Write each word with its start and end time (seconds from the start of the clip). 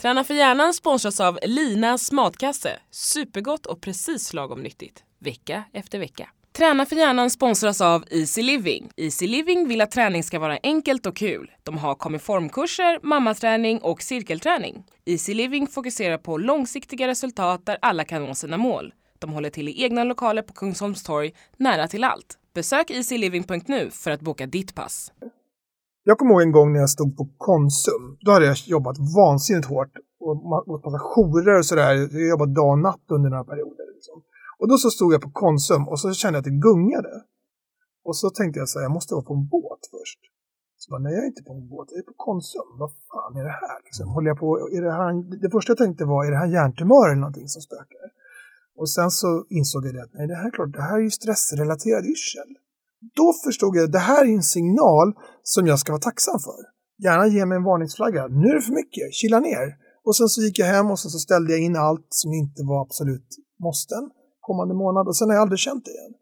Träna 0.00 0.24
för 0.24 0.34
hjärnan 0.34 0.74
sponsras 0.74 1.20
av 1.20 1.38
Linas 1.42 2.12
matkasse. 2.12 2.78
Supergott 2.90 3.66
och 3.66 3.80
precis 3.80 4.32
lagom 4.32 4.62
nyttigt. 4.62 5.04
Vecka 5.18 5.64
efter 5.72 5.98
vecka. 5.98 6.28
Träna 6.52 6.86
för 6.86 6.96
hjärnan 6.96 7.30
sponsras 7.30 7.80
av 7.80 8.04
Easy 8.10 8.42
Living. 8.42 8.90
Easy 8.96 9.26
Living 9.26 9.68
vill 9.68 9.80
att 9.80 9.90
träning 9.90 10.22
ska 10.22 10.38
vara 10.38 10.58
enkelt 10.62 11.06
och 11.06 11.16
kul. 11.16 11.50
De 11.62 11.78
har 11.78 11.94
komiformkurser, 11.94 13.00
mammaträning 13.02 13.78
och 13.78 14.02
cirkelträning. 14.02 14.84
Easy 15.04 15.34
Living 15.34 15.66
fokuserar 15.66 16.18
på 16.18 16.38
långsiktiga 16.38 17.08
resultat 17.08 17.66
där 17.66 17.78
alla 17.82 18.04
kan 18.04 18.24
nå 18.24 18.34
sina 18.34 18.56
mål. 18.56 18.94
De 19.18 19.32
håller 19.32 19.50
till 19.50 19.68
i 19.68 19.82
egna 19.82 20.04
lokaler 20.04 20.42
på 20.42 20.52
Kungsholms 20.52 21.02
torg, 21.02 21.32
nära 21.56 21.88
till 21.88 22.04
allt. 22.04 22.38
Besök 22.54 22.90
easyliving.nu 22.90 23.90
för 23.90 24.10
att 24.10 24.20
boka 24.20 24.46
ditt 24.46 24.74
pass. 24.74 25.12
Jag 26.08 26.18
kommer 26.18 26.32
ihåg 26.32 26.42
en 26.42 26.58
gång 26.58 26.72
när 26.72 26.80
jag 26.80 26.90
stod 26.90 27.10
på 27.16 27.24
Konsum. 27.46 28.04
Då 28.24 28.30
hade 28.32 28.46
jag 28.46 28.56
jobbat 28.76 28.96
vansinnigt 29.20 29.68
hårt 29.74 29.94
och 30.24 30.34
gått 30.70 30.84
massa 30.84 31.02
jourer 31.10 31.58
och 31.58 31.66
sådär. 31.70 31.92
Jag 32.20 32.28
jobbade 32.32 32.52
dag 32.60 32.70
och 32.74 32.78
natt 32.88 33.06
under 33.16 33.30
några 33.30 33.44
perioder. 33.52 33.86
Liksom. 33.96 34.16
Och 34.58 34.68
då 34.68 34.74
så 34.84 34.90
stod 34.90 35.10
jag 35.14 35.22
på 35.26 35.30
Konsum 35.30 35.88
och 35.90 36.00
så 36.00 36.06
kände 36.12 36.36
jag 36.36 36.42
att 36.42 36.50
det 36.52 36.60
gungade. 36.68 37.14
Och 38.08 38.16
så 38.16 38.26
tänkte 38.30 38.58
jag 38.60 38.68
så 38.68 38.78
här, 38.78 38.84
jag 38.84 38.96
måste 38.98 39.14
vara 39.14 39.24
på 39.28 39.34
en 39.34 39.46
båt 39.54 39.82
först. 39.94 40.20
Så 40.80 40.86
bara, 40.90 41.02
nej 41.04 41.12
jag 41.14 41.22
är 41.24 41.30
inte 41.32 41.44
på 41.48 41.52
en 41.54 41.68
båt, 41.72 41.88
jag 41.90 41.98
är 41.98 42.08
på 42.12 42.16
Konsum. 42.26 42.68
Vad 42.82 42.90
fan 43.10 43.32
är 43.40 43.44
det 43.50 43.58
här? 43.64 43.78
Liksom, 43.86 44.06
håller 44.14 44.28
jag 44.32 44.38
på, 44.44 44.48
är 44.76 44.82
det, 44.86 44.92
här 45.00 45.12
det 45.44 45.50
första 45.56 45.70
jag 45.70 45.78
tänkte 45.84 46.04
var, 46.04 46.20
är 46.26 46.30
det 46.34 46.42
här 46.44 46.52
hjärntumör 46.56 47.06
eller 47.08 47.22
någonting 47.26 47.48
som 47.54 47.62
spökar? 47.68 48.06
Och 48.80 48.88
sen 48.96 49.10
så 49.20 49.28
insåg 49.58 49.86
jag 49.86 49.94
det 49.94 50.02
att 50.02 50.14
nej, 50.18 50.26
det 50.30 50.38
här 50.40 50.46
är 50.50 50.54
klart, 50.58 50.72
det 50.78 50.86
här 50.88 50.96
är 51.00 51.04
ju 51.08 51.10
stressrelaterad 51.20 52.04
yrsel. 52.14 52.50
Då 53.16 53.32
förstod 53.44 53.76
jag 53.76 53.84
att 53.84 53.92
det 53.92 53.98
här 53.98 54.24
är 54.24 54.34
en 54.34 54.42
signal 54.42 55.12
som 55.42 55.66
jag 55.66 55.78
ska 55.78 55.92
vara 55.92 56.00
tacksam 56.00 56.38
för. 56.38 56.60
Gärna 57.04 57.26
ge 57.26 57.46
mig 57.46 57.56
en 57.56 57.64
varningsflagga. 57.64 58.26
Nu 58.26 58.48
är 58.48 58.54
det 58.54 58.60
för 58.60 58.72
mycket, 58.72 59.14
chilla 59.14 59.40
ner. 59.40 59.76
Och 60.04 60.16
sen 60.16 60.28
så 60.28 60.42
gick 60.42 60.58
jag 60.58 60.66
hem 60.66 60.90
och 60.90 60.98
sen 60.98 61.10
så 61.10 61.18
ställde 61.18 61.52
jag 61.52 61.60
in 61.62 61.76
allt 61.76 62.06
som 62.10 62.32
inte 62.32 62.62
var 62.62 62.82
absolut 62.82 63.28
måsten 63.60 64.10
kommande 64.40 64.74
månad 64.74 65.08
och 65.08 65.16
sen 65.16 65.28
har 65.28 65.34
jag 65.34 65.42
aldrig 65.42 65.58
känt 65.58 65.84
det 65.84 65.90
igen. 65.90 66.14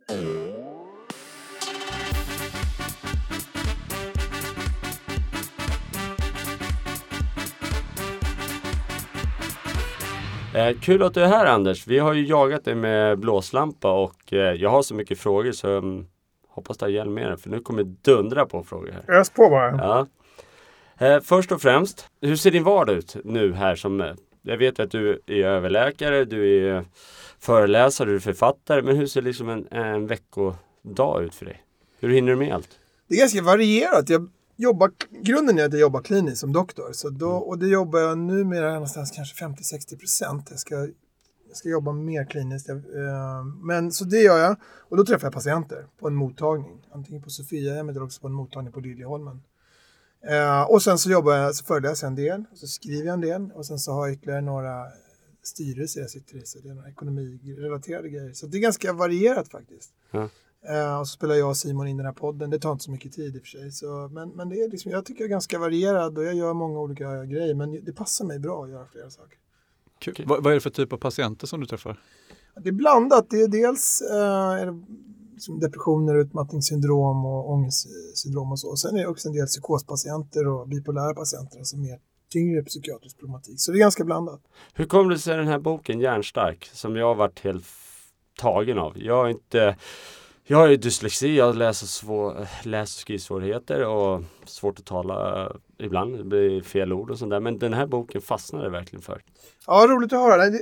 Eh, 10.54 10.80
kul 10.80 11.02
att 11.02 11.14
du 11.14 11.22
är 11.22 11.28
här 11.28 11.46
Anders. 11.46 11.86
Vi 11.86 11.98
har 11.98 12.12
ju 12.12 12.26
jagat 12.26 12.64
dig 12.64 12.74
med 12.74 13.18
blåslampa 13.18 13.92
och 13.92 14.32
eh, 14.32 14.38
jag 14.38 14.70
har 14.70 14.82
så 14.82 14.94
mycket 14.94 15.18
frågor 15.18 15.52
så 15.52 15.68
um, 15.68 16.06
hoppas 16.56 16.78
du 16.78 16.84
har 16.84 16.90
hjälp 16.90 17.10
med 17.10 17.26
dig 17.26 17.36
för 17.36 17.50
nu 17.50 17.60
kommer 17.60 17.82
det 17.82 17.96
dundra 18.02 18.46
på 18.46 18.62
frågor 18.62 18.92
här. 18.92 19.20
Ös 19.20 19.30
på 19.30 19.50
bara. 19.50 19.70
Ja. 19.70 20.06
Eh, 21.06 21.20
först 21.20 21.52
och 21.52 21.62
främst, 21.62 22.08
hur 22.20 22.36
ser 22.36 22.50
din 22.50 22.64
vardag 22.64 22.96
ut 22.96 23.16
nu 23.24 23.52
här 23.52 23.74
som 23.74 24.00
eh, 24.00 24.14
jag 24.42 24.56
vet 24.56 24.80
att 24.80 24.90
du 24.90 25.22
är 25.26 25.44
överläkare, 25.44 26.24
du 26.24 26.68
är 26.68 26.84
föreläsare, 27.38 28.08
du 28.08 28.14
är 28.14 28.20
författare. 28.20 28.82
Men 28.82 28.96
hur 28.96 29.06
ser 29.06 29.22
liksom 29.22 29.48
en, 29.48 29.66
en 29.70 30.06
veckodag 30.06 31.24
ut 31.24 31.34
för 31.34 31.44
dig? 31.44 31.62
Hur 32.00 32.08
hinner 32.08 32.32
du 32.32 32.36
med 32.36 32.54
allt? 32.54 32.68
Det 33.08 33.14
är 33.14 33.18
ganska 33.18 33.42
varierat. 33.42 34.08
Jag 34.08 34.28
jobbar, 34.56 34.90
grunden 35.22 35.58
är 35.58 35.64
att 35.64 35.72
jag 35.72 35.80
jobbar 35.80 36.00
kliniskt 36.00 36.38
som 36.38 36.52
doktor. 36.52 36.92
Så 36.92 37.10
då, 37.10 37.30
mm. 37.30 37.42
och 37.42 37.58
det 37.58 37.68
jobbar 37.68 38.00
jag 38.00 38.18
numera 38.18 38.72
någonstans 38.72 39.10
kanske 39.10 39.44
50-60 39.44 39.98
procent. 39.98 40.46
Jag 40.50 40.58
ska, 40.58 40.88
jag 41.48 41.56
ska 41.56 41.68
jobba 41.68 41.92
mer 41.92 42.24
kliniskt. 42.24 42.68
Eh, 42.68 42.76
men 43.62 43.92
så 43.92 44.04
det 44.04 44.20
gör 44.20 44.38
jag. 44.38 44.56
Och 44.64 44.96
då 44.96 45.04
träffar 45.04 45.26
jag 45.26 45.34
patienter 45.34 45.86
på 45.98 46.06
en 46.06 46.14
mottagning. 46.14 46.86
Antingen 46.92 47.22
på 47.22 47.30
Sofiahemmet 47.30 47.96
eller 47.96 48.04
också 48.04 48.20
på 48.20 48.26
en 48.26 48.32
mottagning 48.32 48.72
på 48.72 48.80
Liljeholmen. 48.80 49.42
Uh, 50.30 50.62
och 50.70 50.82
sen 50.82 50.98
så 50.98 51.10
jobbar 51.10 51.32
jag, 51.32 51.54
så 51.54 51.64
föreläser 51.64 52.06
jag 52.06 52.10
en 52.10 52.16
del, 52.16 52.44
så 52.54 52.66
skriver 52.66 53.06
jag 53.06 53.14
en 53.14 53.20
del 53.20 53.52
och 53.54 53.66
sen 53.66 53.78
så 53.78 53.92
har 53.92 54.06
jag 54.06 54.14
ytterligare 54.14 54.40
några 54.40 54.86
styrelser 55.42 56.00
jag 56.00 56.10
sitter 56.10 56.36
i, 56.36 56.46
så 56.46 56.58
det 56.58 56.68
är 56.68 56.74
några 56.74 56.88
ekonomirelaterade 56.88 58.08
grejer. 58.08 58.32
Så 58.32 58.46
det 58.46 58.58
är 58.58 58.60
ganska 58.60 58.92
varierat 58.92 59.48
faktiskt. 59.48 59.92
Mm. 60.10 60.28
Och 61.00 61.08
så 61.08 61.12
spelar 61.16 61.34
jag 61.34 61.48
och 61.48 61.56
Simon 61.56 61.86
in 61.86 61.96
den 61.96 62.06
här 62.06 62.12
podden, 62.12 62.50
det 62.50 62.58
tar 62.58 62.72
inte 62.72 62.84
så 62.84 62.90
mycket 62.90 63.12
tid 63.12 63.36
i 63.36 63.38
och 63.38 63.42
för 63.42 63.48
sig. 63.48 63.72
Så, 63.72 64.08
men, 64.12 64.28
men 64.28 64.48
det 64.48 64.56
är 64.56 64.68
liksom, 64.68 64.90
jag 64.90 65.04
tycker 65.04 65.20
jag 65.20 65.26
är 65.26 65.30
ganska 65.30 65.58
varierad 65.58 66.18
och 66.18 66.24
jag 66.24 66.34
gör 66.34 66.54
många 66.54 66.78
olika 66.78 67.24
grejer, 67.24 67.54
men 67.54 67.84
det 67.84 67.92
passar 67.92 68.24
mig 68.24 68.38
bra 68.38 68.64
att 68.64 68.70
göra 68.70 68.86
flera 68.86 69.10
saker. 69.10 69.38
Kul. 69.98 70.24
Vad, 70.26 70.42
vad 70.42 70.52
är 70.52 70.54
det 70.54 70.60
för 70.60 70.70
typ 70.70 70.92
av 70.92 70.96
patienter 70.96 71.46
som 71.46 71.60
du 71.60 71.66
träffar? 71.66 72.00
Det 72.62 72.68
är 72.68 72.72
blandat. 72.72 73.30
Det 73.30 73.40
är 73.40 73.48
dels 73.48 74.02
är 74.10 74.66
det 74.66 74.84
liksom 75.32 75.60
depressioner, 75.60 76.14
utmattningssyndrom 76.14 77.26
och 77.26 77.50
ångestsyndrom 77.50 78.52
och 78.52 78.58
så. 78.58 78.76
Sen 78.76 78.96
är 78.96 79.00
det 79.00 79.08
också 79.08 79.28
en 79.28 79.34
del 79.34 79.46
psykospatienter 79.46 80.48
och 80.48 80.68
bipolära 80.68 81.14
patienter, 81.14 81.58
alltså 81.58 81.76
mer 81.76 81.98
tyngre 82.32 82.62
psykiatrisk 82.62 83.18
problematik. 83.18 83.54
Så 83.60 83.72
det 83.72 83.78
är 83.78 83.80
ganska 83.80 84.04
blandat. 84.04 84.40
Hur 84.74 84.84
kom 84.84 85.08
det 85.08 85.18
sig 85.18 85.36
den 85.36 85.48
här 85.48 85.58
boken 85.58 86.00
Järnstark 86.00 86.70
som 86.72 86.96
jag 86.96 87.06
har 87.06 87.14
varit 87.14 87.40
helt 87.40 87.64
tagen 88.38 88.78
av? 88.78 88.92
Jag 88.96 89.16
har 89.16 89.28
inte 89.28 89.76
jag 90.48 90.58
har 90.58 90.68
ju 90.68 90.76
dyslexi, 90.76 91.36
jag 91.36 91.56
läser 91.56 91.86
svår, 91.86 92.48
läs 92.62 92.94
och 92.94 93.00
skrivsvårigheter 93.00 93.86
och 93.86 94.22
svårt 94.44 94.78
att 94.78 94.84
tala 94.84 95.44
eh, 95.44 95.50
ibland, 95.78 96.18
det 96.18 96.24
blir 96.24 96.62
fel 96.62 96.92
ord 96.92 97.10
och 97.10 97.18
sånt 97.18 97.30
där. 97.30 97.40
Men 97.40 97.58
den 97.58 97.72
här 97.72 97.86
boken 97.86 98.20
fastnade 98.20 98.70
verkligen 98.70 99.02
för. 99.02 99.22
Ja, 99.66 99.86
roligt 99.88 100.12
att 100.12 100.20
höra. 100.20 100.58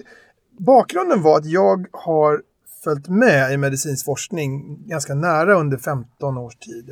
Bakgrunden 0.50 1.22
var 1.22 1.38
att 1.38 1.46
jag 1.46 1.86
har 1.92 2.42
följt 2.84 3.08
med 3.08 3.52
i 3.52 3.56
medicinsk 3.56 4.04
forskning 4.04 4.78
ganska 4.88 5.14
nära 5.14 5.54
under 5.54 5.78
15 5.78 6.38
års 6.38 6.56
tid. 6.56 6.90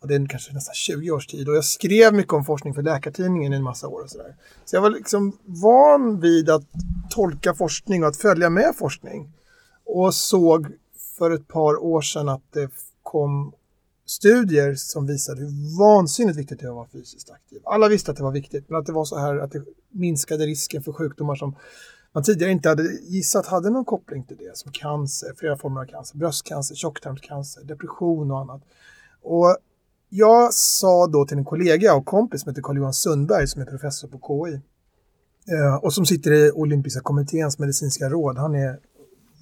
Och 0.00 0.08
det 0.08 0.14
är 0.14 0.26
kanske 0.26 0.52
nästan 0.52 0.74
20 0.74 1.10
års 1.10 1.26
tid 1.26 1.48
och 1.48 1.56
jag 1.56 1.64
skrev 1.64 2.14
mycket 2.14 2.32
om 2.32 2.44
forskning 2.44 2.74
för 2.74 2.82
Läkartidningen 2.82 3.52
i 3.52 3.56
en 3.56 3.62
massa 3.62 3.88
år. 3.88 4.02
Och 4.02 4.10
så, 4.10 4.18
där. 4.18 4.36
så 4.64 4.76
jag 4.76 4.82
var 4.82 4.90
liksom 4.90 5.38
van 5.44 6.20
vid 6.20 6.50
att 6.50 6.64
tolka 7.10 7.54
forskning 7.54 8.02
och 8.02 8.08
att 8.08 8.16
följa 8.16 8.50
med 8.50 8.74
forskning. 8.78 9.32
Och 9.84 10.14
såg 10.14 10.66
för 11.18 11.30
ett 11.30 11.48
par 11.48 11.82
år 11.84 12.00
sedan 12.00 12.28
att 12.28 12.42
det 12.52 12.70
kom 13.02 13.52
studier 14.06 14.74
som 14.74 15.06
visade 15.06 15.40
hur 15.40 15.78
vansinnigt 15.78 16.38
viktigt 16.38 16.60
det 16.60 16.66
var 16.66 16.72
att 16.72 16.76
vara 16.76 17.02
fysiskt 17.02 17.30
aktiv. 17.30 17.60
Alla 17.64 17.88
visste 17.88 18.10
att 18.10 18.16
det 18.16 18.22
var 18.22 18.32
viktigt, 18.32 18.68
men 18.68 18.80
att 18.80 18.86
det 18.86 18.92
var 18.92 19.04
så 19.04 19.18
här 19.18 19.36
att 19.36 19.52
det 19.52 19.64
minskade 19.90 20.46
risken 20.46 20.82
för 20.82 20.92
sjukdomar 20.92 21.34
som 21.34 21.56
man 22.12 22.24
tidigare 22.24 22.52
inte 22.52 22.68
hade 22.68 22.82
gissat 22.82 23.46
hade 23.46 23.70
någon 23.70 23.84
koppling 23.84 24.24
till 24.24 24.36
det, 24.36 24.56
som 24.56 24.72
cancer, 24.72 25.34
flera 25.36 25.56
former 25.56 25.80
av 25.80 25.84
cancer, 25.84 26.16
bröstcancer, 26.18 26.74
tjocktarmscancer, 26.74 27.64
depression 27.64 28.30
och 28.30 28.38
annat. 28.40 28.62
Och 29.22 29.56
jag 30.08 30.54
sa 30.54 31.06
då 31.06 31.26
till 31.26 31.38
en 31.38 31.44
kollega 31.44 31.94
och 31.94 32.06
kompis 32.06 32.40
som 32.40 32.50
heter 32.50 32.62
Carl-Johan 32.62 32.94
Sundberg 32.94 33.46
som 33.46 33.62
är 33.62 33.66
professor 33.66 34.08
på 34.08 34.18
KI 34.18 34.60
eh, 35.54 35.74
och 35.74 35.92
som 35.92 36.06
sitter 36.06 36.32
i 36.32 36.50
Olympiska 36.50 37.00
kommitténs 37.00 37.58
medicinska 37.58 38.08
råd. 38.08 38.38
Han 38.38 38.54
är 38.54 38.78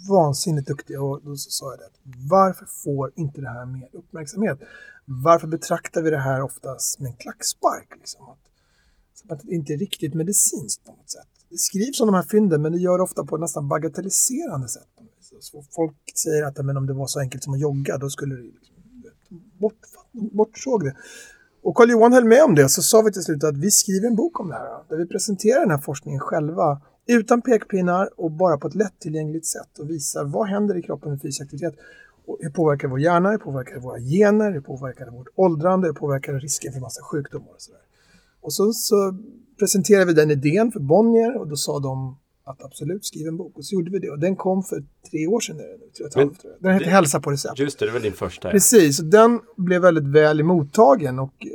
vansinnigt 0.08 0.68
duktiga 0.68 1.02
och 1.02 1.22
då 1.24 1.36
sa 1.36 1.70
jag 1.70 1.78
det. 1.78 1.90
Varför 2.30 2.66
får 2.84 3.12
inte 3.16 3.40
det 3.40 3.48
här 3.48 3.66
mer 3.66 3.88
uppmärksamhet? 3.92 4.58
Varför 5.04 5.46
betraktar 5.46 6.02
vi 6.02 6.10
det 6.10 6.20
här 6.20 6.42
oftast 6.42 7.00
med 7.00 7.10
en 7.10 7.16
klackspark? 7.16 7.88
Liksom? 7.96 8.24
Att, 8.28 9.32
att 9.32 9.40
det 9.42 9.54
inte 9.54 9.72
är 9.72 9.78
riktigt 9.78 10.14
medicinskt 10.14 10.84
på 10.84 10.92
något 10.92 11.10
sätt 11.10 11.26
det 11.50 11.58
skrivs 11.58 12.00
om 12.00 12.06
de 12.06 12.14
här 12.14 12.22
fynden 12.22 12.62
men 12.62 12.72
det 12.72 12.78
gör 12.78 12.98
det 12.98 13.04
ofta 13.04 13.24
på 13.24 13.36
ett 13.36 13.40
nästan 13.40 13.68
bagatelliserande 13.68 14.68
sätt. 14.68 14.88
Så 15.40 15.64
folk 15.70 15.96
säger 16.24 16.44
att 16.44 16.64
men 16.64 16.76
om 16.76 16.86
det 16.86 16.92
var 16.92 17.06
så 17.06 17.20
enkelt 17.20 17.44
som 17.44 17.52
att 17.52 17.60
jogga 17.60 17.98
då 17.98 18.10
skulle 18.10 18.34
det 18.34 18.42
liksom, 18.42 18.74
bort, 19.60 19.74
bortsåg 20.12 20.84
det. 20.84 20.96
Och 21.62 21.76
Carl 21.76 21.90
Johan 21.90 22.12
höll 22.12 22.24
med 22.24 22.44
om 22.44 22.54
det 22.54 22.68
så 22.68 22.82
sa 22.82 23.02
vi 23.02 23.12
till 23.12 23.22
slut 23.22 23.44
att 23.44 23.56
vi 23.56 23.70
skriver 23.70 24.08
en 24.08 24.16
bok 24.16 24.40
om 24.40 24.48
det 24.48 24.54
här 24.54 24.88
där 24.88 24.96
vi 24.96 25.06
presenterar 25.06 25.60
den 25.60 25.70
här 25.70 25.78
forskningen 25.78 26.20
själva 26.20 26.80
utan 27.06 27.42
pekpinnar 27.42 28.20
och 28.20 28.30
bara 28.30 28.58
på 28.58 28.68
ett 28.68 28.74
lättillgängligt 28.74 29.46
sätt 29.46 29.78
och 29.78 29.90
visar 29.90 30.24
vad 30.24 30.48
händer 30.48 30.78
i 30.78 30.82
kroppen 30.82 31.10
med 31.10 31.22
fysisk 31.22 31.42
aktivitet. 31.42 31.74
Och 32.26 32.38
hur 32.40 32.50
påverkar 32.50 32.88
vår 32.88 33.00
hjärna, 33.00 33.30
hur 33.30 33.38
påverkar 33.38 33.78
våra 33.78 34.00
gener, 34.00 34.52
hur 34.52 34.60
påverkar 34.60 35.10
vårt 35.10 35.28
åldrande, 35.34 35.86
hur 35.86 35.94
påverkar 35.94 36.40
risken 36.40 36.72
för 36.72 36.80
massa 36.80 37.02
sjukdomar 37.02 37.48
och 37.54 37.62
sådär. 37.62 37.80
Och 38.40 38.52
så, 38.52 38.72
så 38.72 39.18
presenterade 39.58 40.06
vi 40.06 40.12
den 40.12 40.30
idén 40.30 40.72
för 40.72 40.80
Bonnier 40.80 41.36
och 41.36 41.48
då 41.48 41.56
sa 41.56 41.78
de 41.78 42.18
att 42.44 42.64
absolut 42.64 43.04
skriv 43.04 43.26
en 43.26 43.36
bok. 43.36 43.58
Och 43.58 43.64
så 43.64 43.74
gjorde 43.74 43.90
vi 43.90 43.98
det 43.98 44.10
och 44.10 44.18
den 44.18 44.36
kom 44.36 44.62
för 44.62 44.84
tre 45.10 45.26
år 45.26 45.40
sedan. 45.40 45.56
Tror 45.56 46.10
jag, 46.14 46.26
Men, 46.26 46.36
den 46.60 46.72
heter 46.72 46.90
Hälsa 46.90 47.20
på 47.20 47.30
recept. 47.30 47.58
Just 47.58 47.78
det, 47.78 47.86
det 47.86 47.92
var 47.92 48.00
din 48.00 48.12
första. 48.12 48.50
Precis, 48.50 49.00
och 49.00 49.06
den 49.06 49.40
blev 49.56 49.82
väldigt 49.82 50.06
väl 50.06 50.42
mottagen 50.42 51.18
och 51.18 51.46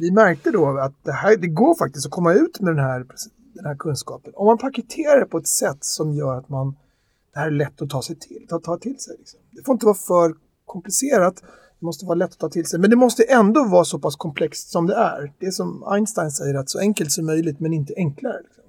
vi 0.00 0.10
märkte 0.10 0.50
då 0.50 0.78
att 0.78 1.04
det, 1.04 1.12
här, 1.12 1.36
det 1.36 1.46
går 1.46 1.74
faktiskt 1.74 2.06
att 2.06 2.12
komma 2.12 2.32
ut 2.34 2.60
med 2.60 2.76
den 2.76 2.84
här, 2.84 3.06
den 3.56 3.66
här 3.66 3.76
kunskapen. 3.76 4.32
Om 4.36 4.46
man 4.46 4.58
paketerar 4.58 5.20
det 5.20 5.26
på 5.26 5.38
ett 5.38 5.46
sätt 5.46 5.78
som 5.80 6.12
gör 6.12 6.38
att 6.38 6.48
man, 6.48 6.76
det 7.32 7.38
här 7.38 7.46
är 7.46 7.50
lätt 7.50 7.82
att 7.82 7.90
ta 7.90 8.02
sig 8.02 8.16
till, 8.16 8.46
ta, 8.48 8.58
ta 8.58 8.78
till 8.78 8.98
sig. 8.98 9.16
Liksom. 9.18 9.40
Det 9.50 9.62
får 9.62 9.72
inte 9.72 9.86
vara 9.86 9.96
för 9.96 10.34
komplicerat. 10.64 11.42
Det 11.80 11.86
måste 11.86 12.06
vara 12.06 12.14
lätt 12.14 12.32
att 12.32 12.38
ta 12.38 12.48
till 12.48 12.66
sig. 12.66 12.80
Men 12.80 12.90
det 12.90 12.96
måste 12.96 13.22
ändå 13.22 13.64
vara 13.64 13.84
så 13.84 13.98
pass 13.98 14.16
komplext 14.16 14.70
som 14.70 14.86
det 14.86 14.94
är. 14.94 15.32
Det 15.38 15.46
är 15.46 15.50
som 15.50 15.84
Einstein 15.84 16.30
säger, 16.30 16.54
att 16.54 16.70
så 16.70 16.78
enkelt 16.78 17.12
som 17.12 17.26
möjligt 17.26 17.60
men 17.60 17.72
inte 17.72 17.94
enklare. 17.96 18.42
Liksom. 18.42 18.64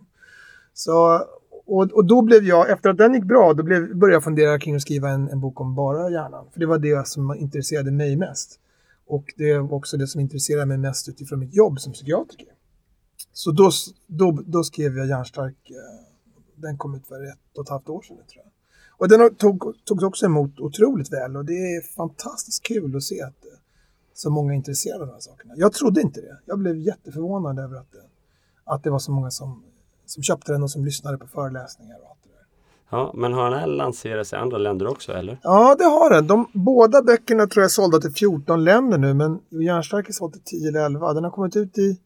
Så, 0.74 1.24
och, 1.66 1.92
och 1.92 2.06
då 2.06 2.22
blev 2.22 2.44
jag, 2.44 2.69
efter 2.69 2.89
att 2.89 2.98
den 2.98 3.13
gick 3.13 3.24
bra, 3.24 3.54
då 3.54 3.63
blev, 3.63 3.95
började 3.95 4.16
jag 4.16 4.24
fundera 4.24 4.60
kring 4.60 4.75
att 4.75 4.81
skriva 4.81 5.10
en, 5.10 5.30
en 5.30 5.39
bok 5.39 5.62
om 5.62 5.75
bara 5.75 6.10
hjärnan. 6.10 6.45
För 6.54 6.60
det 6.60 6.66
var 6.66 6.78
det 6.78 7.07
som 7.07 7.36
intresserade 7.36 7.92
mig 7.92 8.16
mest. 8.16 8.60
Och 9.07 9.34
det 9.38 9.57
var 9.57 9.74
också 9.74 9.98
det 9.98 10.07
som 10.07 10.22
intresserade 10.22 10.66
mig 10.66 10.78
mest 10.78 11.10
utifrån 11.10 11.39
mitt 11.39 11.56
jobb 11.56 11.80
som 11.80 11.94
psykiatriker. 11.94 12.56
Så 13.38 13.51
då, 13.51 13.72
då, 14.07 14.44
då 14.45 14.63
skrev 14.63 14.98
jag 14.98 15.07
Hjärnstark. 15.07 15.69
Eh, 15.69 15.75
den 16.56 16.78
kom 16.78 16.95
ut 16.95 17.07
för 17.07 17.24
ett 17.24 17.57
och 17.57 17.63
ett 17.63 17.69
halvt 17.69 17.89
år 17.89 18.01
sedan 18.01 18.18
tror 18.18 18.44
jag. 18.44 18.51
Och 18.98 19.10
den 19.10 19.36
tog, 19.36 19.74
togs 19.86 20.04
också 20.04 20.25
emot 20.25 20.60
otroligt 20.60 21.13
väl 21.13 21.38
och 21.38 21.45
det 21.45 21.54
är 21.54 21.95
fantastiskt 21.95 22.63
kul 22.63 22.95
att 22.95 23.04
se 23.04 23.22
att 23.22 23.45
eh, 23.45 23.51
så 24.13 24.30
många 24.30 24.54
är 24.54 24.56
intresserade 24.56 25.01
av 25.01 25.07
de 25.07 25.13
här 25.13 25.19
sakerna. 25.19 25.54
Jag 25.57 25.74
trodde 25.74 26.01
inte 26.01 26.22
det. 26.22 26.38
Jag 26.45 26.60
blev 26.60 26.78
jätteförvånad 26.78 27.60
över 27.60 27.75
att 27.75 27.92
det, 27.92 28.04
att 28.63 28.84
det 28.84 28.89
var 28.89 29.00
så 29.00 29.12
många 29.12 29.31
som, 29.31 29.63
som 30.06 30.24
köpte 30.24 30.51
den 30.51 30.63
och 30.63 30.72
som 30.72 30.86
lyssnade 30.86 31.18
på 31.18 31.28
föreläsningar 31.28 31.98
och 32.04 32.10
allt 32.10 32.19
det 32.24 32.30
där. 32.30 32.45
Ja, 32.89 33.12
men 33.16 33.34
har 33.34 33.51
den 33.51 33.60
här 33.60 33.68
lanserats 33.68 34.34
i 34.34 34.36
andra 34.36 34.57
länder 34.57 34.88
också 34.88 35.12
eller? 35.12 35.39
Ja, 35.44 35.75
det 35.75 35.86
har 35.86 36.10
den. 36.10 36.28
De, 36.28 36.50
båda 36.54 37.01
böckerna 37.01 37.48
tror 37.48 37.62
jag 37.62 37.66
är 37.66 37.69
sålda 37.69 38.00
till 38.00 38.13
14 38.13 38.63
länder 38.63 38.98
nu, 38.98 39.13
men 39.13 39.39
Järnstark 39.50 40.10
är 40.10 40.13
såld 40.13 40.34
till 40.34 40.42
10 40.42 40.68
eller 40.68 40.86
11. 40.86 41.13
Den 41.13 41.24
har 41.24 41.31
kommit 41.31 41.56
ut 41.56 41.78
i, 41.78 42.00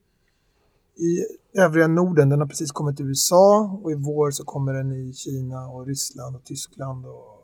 i 1.01 1.25
övriga 1.59 1.88
Norden. 1.88 2.30
Den 2.30 2.39
har 2.39 2.48
precis 2.48 2.71
kommit 2.71 2.98
till 2.98 3.06
USA 3.06 3.80
och 3.83 3.92
i 3.92 3.95
vår 3.95 4.31
så 4.31 4.44
kommer 4.44 4.74
den 4.74 4.92
i 4.92 5.13
Kina 5.13 5.68
och 5.68 5.88
Ryssland 5.88 6.36
och 6.36 6.44
Tyskland 6.44 7.06
och 7.06 7.42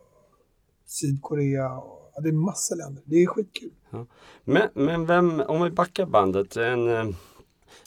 Sydkorea. 0.86 1.77
Och, 1.77 2.12
ja, 2.15 2.21
det 2.21 2.30
är 2.30 2.33
massa 2.33 2.75
länder. 2.75 3.04
Det 3.06 3.15
är 3.15 3.27
skitkul. 3.27 3.71
Ja. 3.89 4.06
Men, 4.44 4.68
men 4.74 5.06
vem, 5.06 5.39
om 5.48 5.63
vi 5.63 5.69
backar 5.69 6.06
bandet. 6.06 6.57
En, 6.57 6.89
eh, 6.89 7.15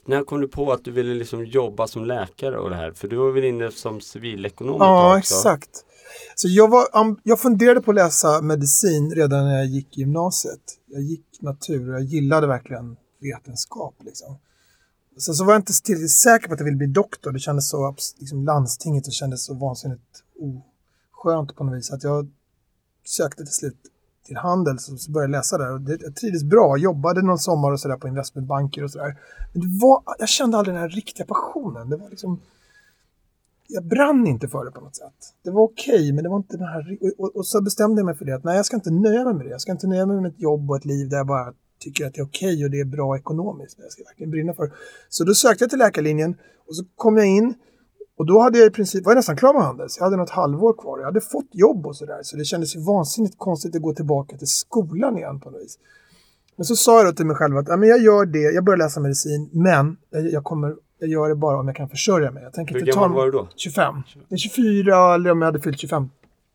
när 0.04 0.24
kom 0.24 0.40
du 0.40 0.48
på 0.48 0.72
att 0.72 0.84
du 0.84 0.90
ville 0.90 1.14
liksom 1.14 1.44
jobba 1.44 1.86
som 1.86 2.04
läkare 2.04 2.58
och 2.58 2.70
det 2.70 2.76
här? 2.76 2.92
För 2.92 3.08
du 3.08 3.16
var 3.16 3.30
väl 3.30 3.44
inne 3.44 3.70
som 3.70 4.00
civilekonom 4.00 4.76
Ja, 4.78 5.18
exakt. 5.18 5.84
Så 6.34 6.48
jag, 6.48 6.70
var, 6.70 6.84
jag 7.22 7.40
funderade 7.40 7.80
på 7.80 7.90
att 7.90 7.94
läsa 7.94 8.42
medicin 8.42 9.14
redan 9.14 9.44
när 9.44 9.58
jag 9.58 9.66
gick 9.66 9.98
i 9.98 10.00
gymnasiet. 10.00 10.60
Jag 10.86 11.02
gick 11.02 11.26
natur 11.40 11.88
och 11.88 11.94
jag 11.94 12.04
gillade 12.04 12.46
verkligen 12.46 12.96
vetenskap. 13.20 13.94
Liksom. 14.04 14.38
Sen 15.20 15.34
så 15.34 15.44
var 15.44 15.52
jag 15.52 15.60
inte 15.60 15.72
tillräckligt 15.82 16.10
säker 16.10 16.48
på 16.48 16.54
att 16.54 16.60
jag 16.60 16.64
ville 16.64 16.76
bli 16.76 16.86
doktor. 16.86 17.32
Det 17.32 17.38
kändes 17.38 17.68
så, 17.68 17.96
liksom 18.18 18.44
landstinget 18.44 19.04
det 19.04 19.10
kändes 19.10 19.44
så 19.44 19.54
vansinnigt 19.54 20.22
oskönt 20.38 21.56
på 21.56 21.64
något 21.64 21.78
vis. 21.78 21.90
Att 21.90 22.04
jag 22.04 22.30
sökte 23.04 23.44
till 23.44 23.54
slut 23.54 23.76
till 24.24 24.36
handel 24.36 24.74
och 24.74 25.00
så 25.00 25.10
började 25.10 25.32
jag 25.32 25.38
läsa 25.38 25.58
där. 25.58 25.72
Och 25.72 25.80
det, 25.80 26.02
jag 26.02 26.16
trivdes 26.16 26.44
bra, 26.44 26.76
jobbade 26.76 27.22
någon 27.22 27.38
sommar 27.38 27.72
och 27.72 27.80
sådär 27.80 27.96
på 27.96 28.08
investmentbanker 28.08 28.84
och 28.84 28.90
sådär. 28.90 29.18
Men 29.52 29.62
det 29.62 29.78
var, 29.80 30.02
jag 30.18 30.28
kände 30.28 30.56
aldrig 30.56 30.74
den 30.74 30.82
här 30.82 30.88
riktiga 30.88 31.26
passionen. 31.26 31.90
Det 31.90 31.96
var 31.96 32.10
liksom, 32.10 32.40
jag 33.68 33.84
brann 33.84 34.26
inte 34.26 34.48
för 34.48 34.64
det 34.64 34.70
på 34.70 34.80
något 34.80 34.96
sätt. 34.96 35.34
Det 35.42 35.50
var 35.50 35.62
okej, 35.62 35.94
okay, 35.94 36.12
men 36.12 36.24
det 36.24 36.30
var 36.30 36.36
inte 36.36 36.56
den 36.56 36.66
här... 36.66 36.98
Och, 37.00 37.24
och, 37.24 37.36
och, 37.36 37.46
så 37.46 37.62
bestämde 37.62 38.00
jag 38.00 38.06
mig 38.06 38.14
för 38.14 38.24
det 38.24 38.34
att 38.34 38.44
nej, 38.44 38.56
jag 38.56 38.66
ska 38.66 38.76
inte 38.76 38.90
nöja 38.90 39.24
mig 39.24 39.34
med 39.34 39.46
det. 39.46 39.50
Jag 39.50 39.60
ska 39.60 39.72
inte 39.72 39.86
nöja 39.86 40.06
mig 40.06 40.20
med 40.20 40.30
ett 40.32 40.40
jobb 40.40 40.70
och 40.70 40.76
ett 40.76 40.84
liv 40.84 41.08
där 41.08 41.16
jag 41.16 41.26
bara 41.26 41.54
tycker 41.80 42.06
att 42.06 42.14
det 42.14 42.20
är 42.20 42.24
okej 42.24 42.54
okay 42.54 42.64
och 42.64 42.70
det 42.70 42.80
är 42.80 42.84
bra 42.84 43.16
ekonomiskt. 43.16 43.78
Men 43.78 43.84
jag 43.84 43.92
ska 43.92 44.02
verkligen 44.04 44.30
brinna 44.30 44.52
för. 44.54 44.72
Så 45.08 45.24
då 45.24 45.34
sökte 45.34 45.64
jag 45.64 45.70
till 45.70 45.78
läkarlinjen 45.78 46.36
och 46.68 46.76
så 46.76 46.84
kom 46.96 47.16
jag 47.16 47.26
in 47.26 47.54
och 48.20 48.26
då 48.26 48.40
hade 48.40 48.58
jag 48.58 48.66
i 48.66 48.70
princip, 48.70 49.04
var 49.04 49.12
jag 49.12 49.16
nästan 49.16 49.36
klar 49.36 49.54
med 49.54 49.62
Handels. 49.62 49.96
Jag 49.98 50.04
hade 50.04 50.16
något 50.16 50.30
halvår 50.30 50.72
kvar. 50.72 50.98
Jag 50.98 51.04
hade 51.04 51.20
fått 51.20 51.48
jobb 51.52 51.86
och 51.86 51.96
sådär. 51.96 52.18
Så 52.22 52.36
det 52.36 52.44
kändes 52.44 52.76
ju 52.76 52.80
vansinnigt 52.80 53.34
konstigt 53.38 53.76
att 53.76 53.82
gå 53.82 53.94
tillbaka 53.94 54.36
till 54.36 54.46
skolan 54.46 55.16
igen 55.16 55.40
på 55.40 55.50
något 55.50 55.60
vis. 55.60 55.78
Men 56.56 56.64
så 56.64 56.76
sa 56.76 56.96
jag 56.96 57.06
då 57.06 57.12
till 57.12 57.26
mig 57.26 57.36
själv 57.36 57.56
att 57.56 57.68
ja, 57.68 57.76
men 57.76 57.88
jag 57.88 58.00
gör 58.00 58.26
det, 58.26 58.38
jag 58.38 58.64
börjar 58.64 58.78
läsa 58.78 59.00
medicin, 59.00 59.50
men 59.52 59.96
jag, 60.10 60.44
kommer 60.44 60.76
jag 60.98 61.10
gör 61.10 61.28
det 61.28 61.34
bara 61.34 61.58
om 61.60 61.66
jag 61.66 61.76
kan 61.76 61.88
försörja 61.88 62.30
mig. 62.30 62.42
Jag 62.42 62.52
tänker 62.52 62.74
Hur 62.74 62.80
gammal 62.80 63.12
var 63.12 63.24
du 63.24 63.32
då? 63.32 63.48
25. 63.56 63.94
Det 64.28 64.34
är 64.34 64.38
24 64.38 65.14
eller 65.14 65.30
om 65.30 65.42
jag 65.42 65.46
hade 65.46 65.60
fyllt 65.60 65.78
25. 65.78 66.10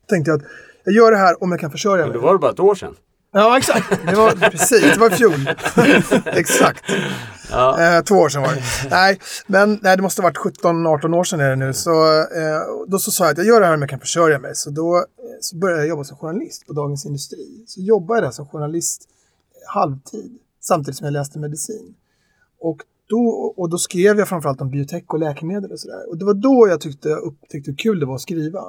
Tänkte 0.10 0.31
jag 0.31 0.38
att 0.39 0.48
jag 0.83 0.95
gör 0.95 1.12
det 1.12 1.18
här 1.18 1.44
om 1.44 1.51
jag 1.51 1.60
kan 1.60 1.71
försörja 1.71 2.06
mig. 2.06 2.13
Men 2.13 2.21
då 2.21 2.25
var 2.25 2.33
det 2.33 2.39
bara 2.39 2.51
ett 2.51 2.60
år 2.60 2.75
sedan. 2.75 2.95
Ja, 3.37 3.57
exakt. 3.57 3.89
Det 4.05 4.15
var 4.15 4.49
precis, 4.49 4.93
det 4.93 4.99
var 4.99 5.11
i 5.11 5.15
fjol. 5.15 5.49
exakt. 6.25 6.83
Ja. 7.51 7.97
Eh, 7.97 8.03
två 8.03 8.15
år 8.15 8.29
sedan 8.29 8.41
var 8.41 8.53
det. 8.55 8.61
Nej, 8.89 9.19
men 9.47 9.79
nej, 9.81 9.97
det 9.97 10.03
måste 10.03 10.21
ha 10.21 10.29
varit 10.29 10.37
17-18 10.63 11.15
år 11.15 11.23
sedan 11.23 11.39
är 11.39 11.49
det 11.49 11.55
nu. 11.55 11.73
Så, 11.73 12.19
eh, 12.19 12.61
då 12.87 12.99
så 12.99 13.11
sa 13.11 13.23
jag 13.23 13.31
att 13.31 13.37
jag 13.37 13.47
gör 13.47 13.59
det 13.59 13.65
här 13.65 13.73
om 13.73 13.81
jag 13.81 13.89
kan 13.89 13.99
försörja 13.99 14.39
mig. 14.39 14.55
Så 14.55 14.69
då 14.69 14.97
eh, 14.97 15.03
så 15.41 15.57
började 15.57 15.81
jag 15.81 15.89
jobba 15.89 16.03
som 16.03 16.17
journalist 16.17 16.67
på 16.67 16.73
Dagens 16.73 17.05
Industri. 17.05 17.63
Så 17.67 17.81
jobbade 17.81 18.19
jag 18.19 18.27
där 18.27 18.31
som 18.31 18.47
journalist 18.47 19.01
halvtid 19.67 20.37
samtidigt 20.61 20.97
som 20.97 21.05
jag 21.05 21.13
läste 21.13 21.39
medicin. 21.39 21.95
Och 22.59 22.77
då, 23.09 23.53
och 23.57 23.69
då 23.69 23.77
skrev 23.77 24.19
jag 24.19 24.27
framförallt 24.27 24.61
om 24.61 24.69
biotech 24.69 25.03
och 25.07 25.19
läkemedel 25.19 25.71
och 25.71 25.79
sådär. 25.79 26.09
Och 26.09 26.17
det 26.17 26.25
var 26.25 26.33
då 26.33 26.67
jag 26.69 26.81
tyckte, 26.81 27.09
upptäckte 27.09 27.71
hur 27.71 27.77
kul 27.77 27.99
det 27.99 28.05
var 28.05 28.15
att 28.15 28.21
skriva. 28.21 28.61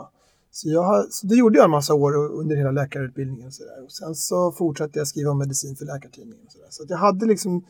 Så, 0.56 0.68
jag, 0.68 1.12
så 1.12 1.26
det 1.26 1.36
gjorde 1.36 1.58
jag 1.58 1.64
en 1.64 1.70
massa 1.70 1.94
år 1.94 2.16
under 2.16 2.56
hela 2.56 2.70
läkarutbildningen. 2.70 3.46
Och, 3.46 3.54
så 3.54 3.64
där. 3.64 3.84
och 3.84 3.92
sen 3.92 4.14
så 4.14 4.52
fortsatte 4.52 4.98
jag 4.98 5.08
skriva 5.08 5.30
om 5.30 5.38
medicin 5.38 5.76
för 5.76 5.84
Läkartidningen. 5.84 6.46
Och 6.46 6.52
så 6.52 6.58
där. 6.58 6.66
så 6.70 6.84
jag 6.88 6.96
hade 6.96 7.26
liksom 7.26 7.66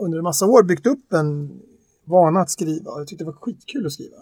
under 0.00 0.18
en 0.18 0.24
massa 0.24 0.46
år 0.46 0.62
byggt 0.62 0.86
upp 0.86 1.12
en 1.12 1.60
vana 2.04 2.40
att 2.40 2.50
skriva 2.50 2.90
och 2.90 3.00
jag 3.00 3.06
tyckte 3.06 3.24
det 3.24 3.30
var 3.30 3.38
skitkul 3.40 3.86
att 3.86 3.92
skriva. 3.92 4.16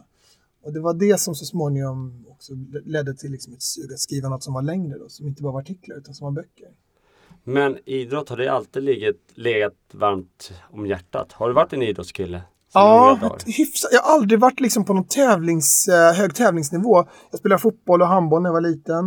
Och 0.63 0.73
det 0.73 0.81
var 0.81 0.95
det 0.95 1.21
som 1.21 1.35
så 1.35 1.45
småningom 1.45 2.27
också 2.29 2.53
ledde 2.85 3.15
till 3.15 3.31
liksom 3.31 3.53
ett 3.53 3.63
sug 3.63 3.93
att 3.93 4.01
skriva 4.01 4.29
något 4.29 4.43
som 4.43 4.55
var 4.55 4.63
längre 4.63 4.99
då, 4.99 5.09
som 5.09 5.27
inte 5.27 5.43
bara 5.43 5.53
var 5.53 5.61
artiklar 5.61 5.97
utan 5.97 6.15
som 6.15 6.25
var 6.25 6.33
böcker. 6.43 6.69
Men 7.45 7.79
idrott, 7.85 8.29
har 8.29 8.37
det 8.37 8.49
alltid 8.49 8.83
legat, 8.83 9.17
legat 9.35 9.75
varmt 9.93 10.53
om 10.71 10.87
hjärtat? 10.87 11.33
Har 11.33 11.49
du 11.49 11.55
varit 11.55 11.73
en 11.73 11.83
idrottskille? 11.83 12.43
Ja, 12.75 13.19
hyfsat. 13.47 13.91
Jag 13.93 14.01
har 14.01 14.15
aldrig 14.15 14.41
varit 14.41 14.61
liksom 14.61 14.85
på 14.85 14.95
någon 14.95 15.05
tävlings, 15.05 15.89
eh, 15.89 16.13
hög 16.13 16.35
tävlingsnivå. 16.35 17.05
Jag 17.31 17.39
spelade 17.39 17.61
fotboll 17.61 18.03
och 18.03 18.09
handboll 18.09 18.43
när 18.43 18.49
jag 18.49 18.55
var 18.55 18.61
liten. 18.61 19.05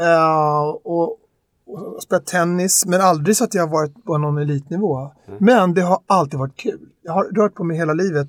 Uh, 0.00 0.68
och, 0.84 1.18
och 1.66 2.02
spelat 2.02 2.26
tennis, 2.26 2.86
men 2.86 3.00
aldrig 3.00 3.36
så 3.36 3.44
att 3.44 3.54
jag 3.54 3.62
har 3.62 3.72
varit 3.72 4.04
på 4.04 4.18
någon 4.18 4.38
elitnivå. 4.38 4.98
Mm. 4.98 5.38
Men 5.40 5.74
det 5.74 5.80
har 5.80 5.98
alltid 6.06 6.38
varit 6.38 6.56
kul. 6.56 6.88
Jag 7.02 7.12
har 7.12 7.24
rört 7.24 7.54
på 7.54 7.64
mig 7.64 7.76
hela 7.76 7.92
livet. 7.92 8.28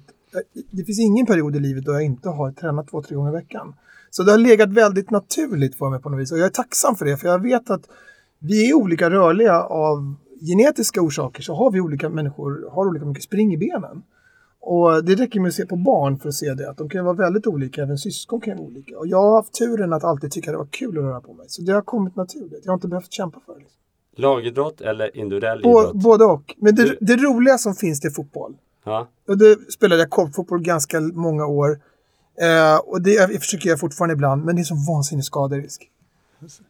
Det 0.71 0.83
finns 0.83 0.99
ingen 0.99 1.25
period 1.25 1.55
i 1.55 1.59
livet 1.59 1.85
då 1.85 1.91
jag 1.91 2.03
inte 2.03 2.29
har 2.29 2.51
tränat 2.51 2.87
två, 2.87 3.01
tre 3.01 3.15
gånger 3.15 3.31
i 3.31 3.35
veckan. 3.35 3.75
Så 4.09 4.23
det 4.23 4.31
har 4.31 4.37
legat 4.37 4.69
väldigt 4.69 5.11
naturligt 5.11 5.75
för 5.75 5.89
mig 5.89 6.01
på 6.01 6.09
något 6.09 6.19
vis. 6.19 6.31
Och 6.31 6.37
jag 6.37 6.45
är 6.45 6.49
tacksam 6.49 6.95
för 6.95 7.05
det, 7.05 7.17
för 7.17 7.27
jag 7.27 7.41
vet 7.41 7.69
att 7.69 7.81
vi 8.39 8.69
är 8.69 8.73
olika 8.73 9.09
rörliga 9.09 9.63
av 9.63 10.15
genetiska 10.41 11.01
orsaker 11.01 11.41
så 11.41 11.55
har 11.55 11.71
vi 11.71 11.81
olika 11.81 12.09
människor 12.09 12.71
har 12.71 12.87
olika 12.87 13.05
mycket 13.05 13.23
spring 13.23 13.53
i 13.53 13.57
benen. 13.57 14.03
Och 14.61 15.05
det 15.05 15.15
räcker 15.15 15.39
med 15.39 15.49
att 15.49 15.55
se 15.55 15.65
på 15.65 15.75
barn 15.75 16.19
för 16.19 16.29
att 16.29 16.35
se 16.35 16.53
det, 16.53 16.69
att 16.69 16.77
de 16.77 16.89
kan 16.89 17.05
vara 17.05 17.15
väldigt 17.15 17.47
olika, 17.47 17.81
även 17.81 17.97
syskon 17.97 18.41
kan 18.41 18.57
vara 18.57 18.67
olika. 18.67 18.97
Och 18.97 19.07
jag 19.07 19.21
har 19.21 19.35
haft 19.35 19.53
turen 19.53 19.93
att 19.93 20.03
alltid 20.03 20.31
tycka 20.31 20.51
det 20.51 20.57
var 20.57 20.67
kul 20.71 20.97
att 20.97 21.03
röra 21.03 21.21
på 21.21 21.33
mig, 21.33 21.45
så 21.49 21.61
det 21.61 21.71
har 21.71 21.81
kommit 21.81 22.15
naturligt. 22.15 22.61
Jag 22.63 22.71
har 22.71 22.77
inte 22.77 22.87
behövt 22.87 23.11
kämpa 23.11 23.39
för 23.45 23.53
det. 23.53 24.21
Lagidrott 24.21 24.81
eller 24.81 25.17
individuell 25.17 25.59
idrott? 25.59 25.93
Både 25.93 26.25
och. 26.25 26.55
Men 26.57 26.75
det, 26.75 26.97
det 27.01 27.15
roliga 27.15 27.57
som 27.57 27.75
finns 27.75 28.01
det 28.01 28.07
är 28.07 28.11
fotboll. 28.11 28.55
Ja. 28.83 29.07
Och 29.27 29.37
det 29.37 29.71
spelade 29.71 30.01
jag 30.01 30.09
korpfotboll 30.09 30.61
ganska 30.61 30.99
många 30.99 31.45
år. 31.45 31.79
Eh, 32.41 32.77
och 32.77 33.01
det 33.01 33.11
jag 33.11 33.41
försöker 33.41 33.69
jag 33.69 33.79
fortfarande 33.79 34.13
ibland, 34.13 34.45
men 34.45 34.55
det 34.55 34.61
är 34.61 34.63
som 34.63 34.85
vansinnig 34.85 35.25
skaderisk. 35.25 35.89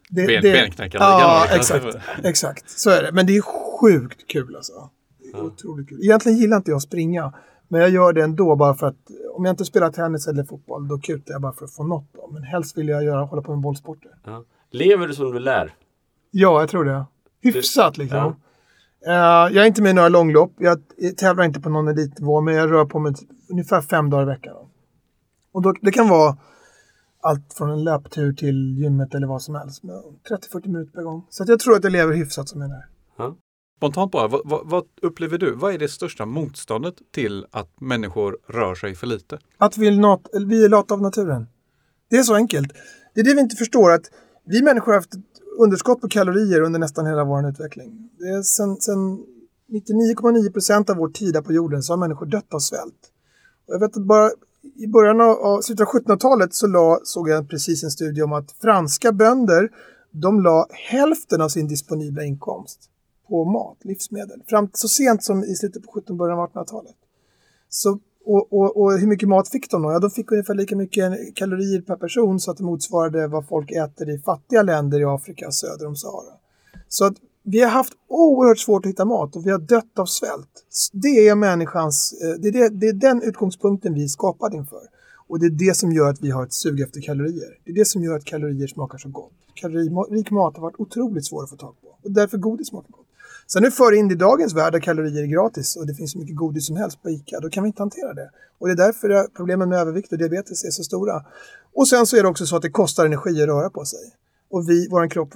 Det, 0.08 0.26
ben, 0.26 0.42
det, 0.42 0.52
benknäckande. 0.52 1.06
Ja, 1.06 1.46
exakt, 1.50 1.86
exakt. 2.24 2.70
Så 2.70 2.90
är 2.90 3.02
det. 3.02 3.12
Men 3.12 3.26
det 3.26 3.36
är 3.36 3.42
sjukt 3.42 4.26
kul 4.26 4.56
alltså. 4.56 4.90
Det 5.18 5.28
är 5.28 5.32
ja. 5.32 5.42
otroligt 5.42 5.88
kul. 5.88 6.00
Egentligen 6.02 6.38
gillar 6.38 6.56
inte 6.56 6.70
jag 6.70 6.76
att 6.76 6.82
springa. 6.82 7.32
Men 7.72 7.80
jag 7.80 7.90
gör 7.90 8.12
det 8.12 8.22
ändå 8.22 8.56
bara 8.56 8.74
för 8.74 8.86
att 8.86 8.96
om 9.34 9.44
jag 9.44 9.52
inte 9.52 9.64
spelar 9.64 9.90
tennis 9.90 10.28
eller 10.28 10.44
fotboll 10.44 10.88
då 10.88 10.98
kutar 10.98 11.32
jag 11.32 11.42
bara 11.42 11.52
för 11.52 11.64
att 11.64 11.74
få 11.74 11.84
något. 11.84 12.04
Då. 12.12 12.30
Men 12.32 12.42
helst 12.42 12.78
vill 12.78 12.88
jag 12.88 13.04
göra, 13.04 13.24
hålla 13.24 13.42
på 13.42 13.52
med 13.52 13.60
bollsporter. 13.60 14.10
Ja. 14.24 14.44
Lever 14.70 15.08
du 15.08 15.14
som 15.14 15.32
du 15.32 15.38
lär? 15.38 15.74
Ja, 16.30 16.60
jag 16.60 16.68
tror 16.68 16.84
det. 16.84 17.04
Hyfsat 17.42 17.98
liksom. 17.98 18.36
Ja. 19.00 19.46
Uh, 19.46 19.54
jag 19.54 19.62
är 19.62 19.66
inte 19.66 19.82
med 19.82 19.90
i 19.90 19.94
några 19.94 20.08
långlopp. 20.08 20.52
Jag 20.58 20.78
tävlar 21.16 21.44
inte 21.44 21.60
på 21.60 21.68
någon 21.70 21.88
elitnivå, 21.88 22.40
men 22.40 22.54
jag 22.54 22.72
rör 22.72 22.84
på 22.84 22.98
mig 22.98 23.14
ungefär 23.50 23.80
fem 23.80 24.10
dagar 24.10 24.22
i 24.22 24.26
veckan. 24.26 24.56
Och 25.52 25.62
då, 25.62 25.74
det 25.80 25.90
kan 25.90 26.08
vara 26.08 26.36
allt 27.20 27.54
från 27.54 27.70
en 27.70 27.84
löptur 27.84 28.32
till 28.32 28.78
gymmet 28.78 29.14
eller 29.14 29.26
vad 29.26 29.42
som 29.42 29.54
helst. 29.54 29.82
30-40 29.82 30.68
minuter 30.68 30.92
per 30.92 31.02
gång. 31.02 31.26
Så 31.28 31.44
jag 31.46 31.60
tror 31.60 31.76
att 31.76 31.84
jag 31.84 31.92
lever 31.92 32.14
hyfsat 32.14 32.48
som 32.48 32.60
jag 32.60 32.70
är. 32.70 32.86
Ja. 33.16 33.36
Spontant 33.80 34.12
bara, 34.12 34.28
vad, 34.28 34.40
vad, 34.44 34.70
vad, 34.70 34.84
upplever 35.02 35.38
du? 35.38 35.54
Vad 35.54 35.74
är 35.74 35.78
det 35.78 35.88
största 35.88 36.26
motståndet 36.26 36.94
till 37.14 37.46
att 37.50 37.80
människor 37.80 38.38
rör 38.48 38.74
sig 38.74 38.94
för 38.94 39.06
lite? 39.06 39.38
Att 39.58 39.78
vi 39.78 39.88
är, 39.88 40.46
vi 40.46 40.64
är 40.64 40.68
lata 40.68 40.94
av 40.94 41.02
naturen. 41.02 41.46
Det 42.10 42.16
är 42.16 42.22
så 42.22 42.34
enkelt. 42.34 42.72
Det 43.14 43.20
är 43.20 43.24
det 43.24 43.34
vi 43.34 43.40
inte 43.40 43.56
förstår, 43.56 43.90
att 43.90 44.10
vi 44.46 44.62
människor 44.62 44.92
har 44.92 44.98
haft 44.98 45.14
ett 45.14 45.20
underskott 45.58 46.00
på 46.00 46.08
kalorier 46.08 46.60
under 46.60 46.78
nästan 46.78 47.06
hela 47.06 47.24
vår 47.24 47.48
utveckling. 47.48 48.10
Det 48.18 48.24
är 48.24 48.42
sen, 48.42 48.76
sen 48.76 48.98
99,9 49.70 50.52
procent 50.52 50.90
av 50.90 50.96
vår 50.96 51.08
tid 51.08 51.44
på 51.44 51.52
jorden 51.52 51.82
så 51.82 51.92
har 51.92 51.98
människor 51.98 52.26
dött 52.26 52.54
av 52.54 52.58
svält. 52.58 53.10
Och 53.68 53.74
jag 53.74 53.80
vet 53.80 53.96
att 53.96 54.06
bara 54.06 54.30
i 54.76 54.86
början 54.86 55.20
av, 55.20 55.60
slutet 55.60 55.88
av 55.88 55.92
1700-talet 55.92 56.54
så 56.54 56.66
la, 56.66 57.00
såg 57.04 57.28
jag 57.28 57.48
precis 57.50 57.84
en 57.84 57.90
studie 57.90 58.22
om 58.22 58.32
att 58.32 58.54
franska 58.62 59.12
bönder 59.12 59.68
de 60.10 60.40
la 60.40 60.66
hälften 60.70 61.40
av 61.40 61.48
sin 61.48 61.68
disponibla 61.68 62.24
inkomst 62.24 62.90
på 63.30 63.44
mat, 63.44 63.76
livsmedel. 63.80 64.42
Fram 64.46 64.68
så 64.72 64.88
sent 64.88 65.24
som 65.24 65.44
i 65.44 65.54
slutet 65.54 65.82
på 65.86 65.92
17 65.92 66.16
början 66.16 66.38
av 66.38 66.48
1800-talet. 66.48 66.94
Så, 67.68 67.98
och, 68.24 68.52
och, 68.52 68.76
och, 68.76 68.98
hur 68.98 69.06
mycket 69.06 69.28
mat 69.28 69.48
fick 69.48 69.70
de 69.70 69.82
då? 69.82 69.92
Ja, 69.92 69.98
de 69.98 70.10
fick 70.10 70.32
ungefär 70.32 70.54
lika 70.54 70.76
mycket 70.76 71.34
kalorier 71.34 71.80
per 71.80 71.96
person 71.96 72.40
så 72.40 72.50
att 72.50 72.56
det 72.56 72.64
motsvarade 72.64 73.26
vad 73.26 73.48
folk 73.48 73.70
äter 73.70 74.10
i 74.10 74.18
fattiga 74.18 74.62
länder 74.62 75.00
i 75.00 75.04
Afrika 75.04 75.50
söder 75.50 75.86
om 75.86 75.96
Sahara. 75.96 76.34
Så 76.88 77.04
att 77.04 77.14
vi 77.42 77.60
har 77.60 77.70
haft 77.70 77.92
oerhört 78.08 78.58
svårt 78.58 78.84
att 78.86 78.90
hitta 78.90 79.04
mat 79.04 79.36
och 79.36 79.46
vi 79.46 79.50
har 79.50 79.58
dött 79.58 79.98
av 79.98 80.06
svält. 80.06 80.64
Det 80.92 81.28
är 81.28 81.34
människans, 81.34 82.22
eh, 82.22 82.40
det 82.40 82.48
är, 82.48 82.52
det, 82.52 82.68
det 82.68 82.88
är 82.88 82.92
den 82.92 83.22
utgångspunkten 83.22 83.94
vi 83.94 84.04
är 84.04 84.08
skapade 84.08 84.56
inför. 84.56 84.82
Och 85.28 85.40
det 85.40 85.46
är 85.46 85.68
det 85.68 85.76
som 85.76 85.92
gör 85.92 86.10
att 86.10 86.22
vi 86.22 86.30
har 86.30 86.44
ett 86.44 86.52
sug 86.52 86.80
efter 86.80 87.00
kalorier. 87.00 87.58
Det 87.64 87.70
är 87.70 87.74
det 87.74 87.84
som 87.84 88.02
gör 88.02 88.16
att 88.16 88.24
kalorier 88.24 88.66
smakar 88.66 88.98
så 88.98 89.08
gott. 89.08 89.32
Kaloririk 89.54 90.30
mat 90.30 90.56
har 90.56 90.62
varit 90.62 90.80
otroligt 90.80 91.26
svår 91.26 91.42
att 91.42 91.50
få 91.50 91.56
tag 91.56 91.74
på 91.80 91.90
och 92.02 92.10
därför 92.10 92.38
godis 92.38 92.68
smakar 92.68 92.90
gott. 92.90 93.06
Sen 93.52 93.62
nu 93.62 93.70
för 93.70 93.92
in 93.92 94.10
i 94.10 94.14
dagens 94.14 94.54
värld 94.54 94.72
där 94.72 94.80
kalorier 94.80 95.22
är 95.22 95.26
gratis 95.26 95.76
och 95.76 95.86
det 95.86 95.94
finns 95.94 96.12
så 96.12 96.18
mycket 96.18 96.36
godis 96.36 96.66
som 96.66 96.76
helst 96.76 97.02
på 97.02 97.10
ICA, 97.10 97.40
då 97.40 97.48
kan 97.50 97.62
vi 97.62 97.66
inte 97.66 97.82
hantera 97.82 98.14
det. 98.14 98.30
Och 98.58 98.66
det 98.66 98.72
är 98.72 98.76
därför 98.76 99.26
problemen 99.36 99.68
med 99.68 99.78
övervikt 99.78 100.12
och 100.12 100.18
diabetes 100.18 100.64
är 100.64 100.70
så 100.70 100.82
stora. 100.82 101.24
Och 101.74 101.88
sen 101.88 102.06
så 102.06 102.16
är 102.16 102.22
det 102.22 102.28
också 102.28 102.46
så 102.46 102.56
att 102.56 102.62
det 102.62 102.70
kostar 102.70 103.06
energi 103.06 103.42
att 103.42 103.48
röra 103.48 103.70
på 103.70 103.84
sig. 103.84 103.98
Och 104.50 104.68
vi, 104.68 104.88
vår 104.90 105.10
kropp 105.10 105.34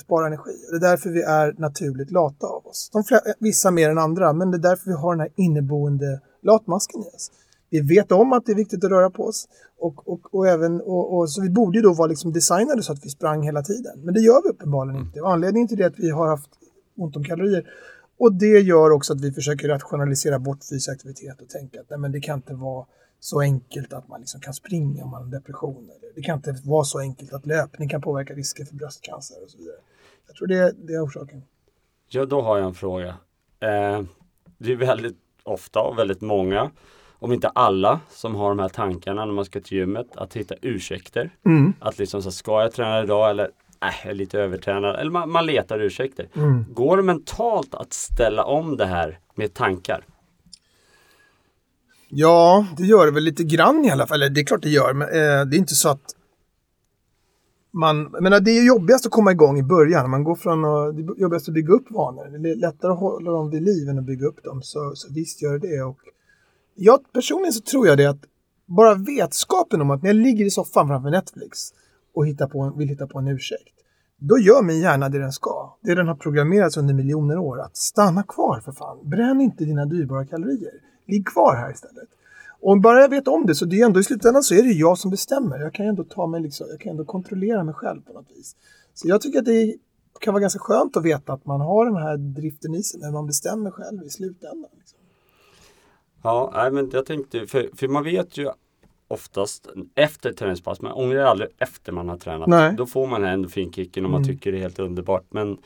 sparar 0.00 0.26
energi. 0.26 0.50
Det 0.70 0.76
är 0.76 0.80
därför 0.90 1.10
vi 1.10 1.22
är 1.22 1.54
naturligt 1.58 2.10
lata 2.10 2.46
av 2.46 2.66
oss. 2.66 2.90
De 2.92 3.04
flera, 3.04 3.20
vissa 3.38 3.70
mer 3.70 3.90
än 3.90 3.98
andra, 3.98 4.32
men 4.32 4.50
det 4.50 4.56
är 4.56 4.68
därför 4.70 4.90
vi 4.90 4.96
har 4.96 5.12
den 5.12 5.20
här 5.20 5.30
inneboende 5.36 6.20
latmasken 6.42 7.00
i 7.00 7.16
oss. 7.16 7.30
Vi 7.70 7.80
vet 7.80 8.12
om 8.12 8.32
att 8.32 8.46
det 8.46 8.52
är 8.52 8.56
viktigt 8.56 8.84
att 8.84 8.90
röra 8.90 9.10
på 9.10 9.24
oss. 9.24 9.48
Och, 9.78 10.08
och, 10.08 10.34
och 10.34 10.48
även, 10.48 10.80
och, 10.80 11.18
och, 11.18 11.30
så 11.30 11.42
vi 11.42 11.50
borde 11.50 11.78
ju 11.78 11.82
då 11.82 11.92
vara 11.92 12.08
liksom 12.08 12.32
designade 12.32 12.82
så 12.82 12.92
att 12.92 13.04
vi 13.04 13.08
sprang 13.08 13.42
hela 13.42 13.62
tiden. 13.62 14.00
Men 14.04 14.14
det 14.14 14.20
gör 14.20 14.42
vi 14.42 14.48
uppenbarligen 14.48 15.00
inte. 15.00 15.20
Och 15.20 15.32
anledningen 15.32 15.68
till 15.68 15.76
det 15.76 15.84
är 15.84 15.88
att 15.88 15.98
vi 15.98 16.10
har 16.10 16.28
haft 16.28 16.50
ont 16.98 17.16
om 17.16 17.24
kalorier. 17.24 17.70
Och 18.18 18.32
det 18.32 18.60
gör 18.60 18.90
också 18.90 19.12
att 19.12 19.20
vi 19.20 19.32
försöker 19.32 19.68
rationalisera 19.68 20.38
bort 20.38 20.58
fysisk 20.70 20.88
aktivitet 20.88 21.40
och 21.40 21.48
tänka 21.48 21.80
att 21.80 21.90
nej, 21.90 21.98
men 21.98 22.12
det 22.12 22.20
kan 22.20 22.38
inte 22.38 22.54
vara 22.54 22.86
så 23.20 23.40
enkelt 23.40 23.92
att 23.92 24.08
man 24.08 24.20
liksom 24.20 24.40
kan 24.40 24.54
springa 24.54 25.04
om 25.04 25.10
man 25.10 25.22
har 25.22 25.30
depression. 25.30 25.90
Det 26.14 26.22
kan 26.22 26.36
inte 26.36 26.56
vara 26.64 26.84
så 26.84 26.98
enkelt 26.98 27.32
att 27.32 27.46
löpning 27.46 27.88
kan 27.88 28.00
påverka 28.00 28.34
risken 28.34 28.66
för 28.66 28.74
bröstcancer 28.74 29.42
och 29.44 29.50
så 29.50 29.58
vidare. 29.58 29.76
Jag 30.26 30.36
tror 30.36 30.46
det, 30.46 30.74
det 30.86 30.92
är 30.92 31.06
orsaken. 31.06 31.42
Ja, 32.08 32.24
då 32.24 32.42
har 32.42 32.58
jag 32.58 32.66
en 32.66 32.74
fråga. 32.74 33.08
Eh, 33.60 34.02
det 34.58 34.72
är 34.72 34.76
väldigt 34.76 35.16
ofta 35.42 35.80
och 35.80 35.98
väldigt 35.98 36.20
många, 36.20 36.70
om 37.18 37.32
inte 37.32 37.48
alla, 37.48 38.00
som 38.10 38.34
har 38.34 38.48
de 38.48 38.58
här 38.58 38.68
tankarna 38.68 39.24
när 39.24 39.32
man 39.32 39.44
ska 39.44 39.60
till 39.60 39.78
gymmet, 39.78 40.16
att 40.16 40.36
hitta 40.36 40.54
ursäkter. 40.62 41.30
Mm. 41.44 41.72
Att 41.80 41.98
liksom 41.98 42.22
så 42.22 42.30
ska 42.30 42.62
jag 42.62 42.72
träna 42.72 43.02
idag 43.02 43.30
eller 43.30 43.50
äh, 43.82 43.94
jag 44.04 44.10
är 44.10 44.14
lite 44.14 44.38
övertränad. 44.38 44.96
Eller 44.96 45.10
man, 45.10 45.30
man 45.30 45.46
letar 45.46 45.80
ursäkter. 45.80 46.28
Mm. 46.34 46.64
Går 46.74 46.96
det 46.96 47.02
mentalt 47.02 47.74
att 47.74 47.92
ställa 47.92 48.44
om 48.44 48.76
det 48.76 48.86
här 48.86 49.18
med 49.34 49.54
tankar? 49.54 50.04
Ja, 52.08 52.66
det 52.76 52.84
gör 52.84 53.06
det 53.06 53.12
väl 53.12 53.24
lite 53.24 53.44
grann 53.44 53.84
i 53.84 53.90
alla 53.90 54.06
fall. 54.06 54.22
Eller 54.22 54.34
det 54.34 54.40
är 54.40 54.44
klart 54.44 54.62
det 54.62 54.68
gör, 54.68 54.92
men 54.92 55.08
eh, 55.08 55.46
det 55.46 55.56
är 55.56 55.58
inte 55.58 55.74
så 55.74 55.88
att 55.88 56.14
man, 57.70 58.02
menar, 58.02 58.40
det 58.40 58.50
är 58.50 58.66
jobbigast 58.66 59.06
att 59.06 59.12
komma 59.12 59.32
igång 59.32 59.58
i 59.58 59.62
början. 59.62 60.10
Man 60.10 60.24
går 60.24 60.34
från 60.34 60.64
att, 60.64 60.96
det 60.96 61.02
är 61.02 61.20
jobbigast 61.20 61.48
att 61.48 61.54
bygga 61.54 61.72
upp 61.72 61.90
vanor. 61.90 62.38
Det 62.38 62.50
är 62.50 62.56
lättare 62.56 62.92
att 62.92 62.98
hålla 62.98 63.30
dem 63.30 63.50
vid 63.50 63.62
liv 63.62 63.88
än 63.88 63.98
att 63.98 64.04
bygga 64.04 64.26
upp 64.26 64.44
dem. 64.44 64.62
Så, 64.62 64.92
så 64.94 65.12
visst 65.12 65.42
gör 65.42 65.58
det 65.58 65.76
det. 65.76 65.82
Och 65.82 65.98
jag, 66.74 67.12
personligen 67.12 67.52
så 67.52 67.60
tror 67.60 67.86
jag 67.86 67.98
det 67.98 68.06
att 68.06 68.24
bara 68.66 68.94
vetskapen 68.94 69.80
om 69.80 69.90
att 69.90 70.02
när 70.02 70.10
jag 70.10 70.16
ligger 70.16 70.44
i 70.44 70.50
soffan 70.50 70.88
framför 70.88 71.10
Netflix 71.10 71.58
och 72.14 72.26
hitta 72.26 72.48
på 72.48 72.60
en, 72.60 72.78
vill 72.78 72.88
hitta 72.88 73.06
på 73.06 73.18
en 73.18 73.28
ursäkt. 73.28 73.74
Då 74.16 74.38
gör 74.38 74.62
min 74.62 74.80
hjärna 74.80 75.08
det 75.08 75.18
den 75.18 75.32
ska. 75.32 75.76
Det 75.80 75.94
den 75.94 76.08
har 76.08 76.14
programmerats 76.14 76.76
under 76.76 76.94
miljoner 76.94 77.38
år. 77.38 77.60
Att 77.60 77.76
stanna 77.76 78.22
kvar 78.22 78.60
för 78.60 78.72
fan. 78.72 78.98
Bränn 79.02 79.40
inte 79.40 79.64
dina 79.64 79.86
dyrbara 79.86 80.26
kalorier. 80.26 80.72
Ligg 81.06 81.26
kvar 81.26 81.56
här 81.56 81.70
istället. 81.70 82.08
Och 82.60 82.80
bara 82.80 83.00
jag 83.00 83.08
vet 83.08 83.28
om 83.28 83.46
det 83.46 83.54
så 83.54 83.64
det 83.64 83.80
är 83.80 83.86
ändå 83.86 84.00
i 84.00 84.04
slutändan 84.04 84.42
så 84.42 84.54
är 84.54 84.62
det 84.62 84.72
jag 84.72 84.98
som 84.98 85.10
bestämmer. 85.10 85.58
Jag 85.58 85.74
kan 85.74 85.86
ändå 85.86 86.04
ta 86.04 86.26
mig 86.26 86.40
liksom, 86.40 86.66
jag 86.70 86.80
kan 86.80 86.90
ändå 86.90 87.04
kontrollera 87.04 87.64
mig 87.64 87.74
själv 87.74 88.00
på 88.00 88.12
något 88.12 88.30
vis. 88.36 88.56
Så 88.94 89.08
jag 89.08 89.20
tycker 89.20 89.38
att 89.38 89.44
det 89.44 89.76
kan 90.20 90.34
vara 90.34 90.40
ganska 90.40 90.58
skönt 90.58 90.96
att 90.96 91.04
veta 91.04 91.32
att 91.32 91.46
man 91.46 91.60
har 91.60 91.84
den 91.84 91.96
här 91.96 92.16
driften 92.16 92.74
i 92.74 92.82
sig 92.82 93.00
när 93.00 93.10
man 93.10 93.26
bestämmer 93.26 93.70
själv 93.70 94.04
i 94.04 94.10
slutändan. 94.10 94.70
Liksom. 94.78 94.98
Ja, 96.22 96.52
nej, 96.54 96.70
men 96.70 96.90
jag 96.92 97.06
tänkte, 97.06 97.46
för, 97.46 97.70
för 97.76 97.88
man 97.88 98.04
vet 98.04 98.38
ju 98.38 98.50
oftast 99.08 99.68
efter 99.94 100.32
träningspass, 100.32 100.80
man 100.80 100.92
ångrar 100.92 101.24
aldrig 101.24 101.48
efter 101.58 101.92
man 101.92 102.08
har 102.08 102.16
tränat. 102.16 102.48
Nej. 102.48 102.74
Då 102.76 102.86
får 102.86 103.06
man 103.06 103.24
ändå 103.24 103.48
finkicken 103.48 104.04
och 104.04 104.10
man 104.10 104.22
Mm. 104.22 104.34
tycker 104.34 104.52
det 104.52 104.58
är 104.58 104.62
helt 104.62 104.78
underbart. 104.78 105.24
Men 105.30 105.58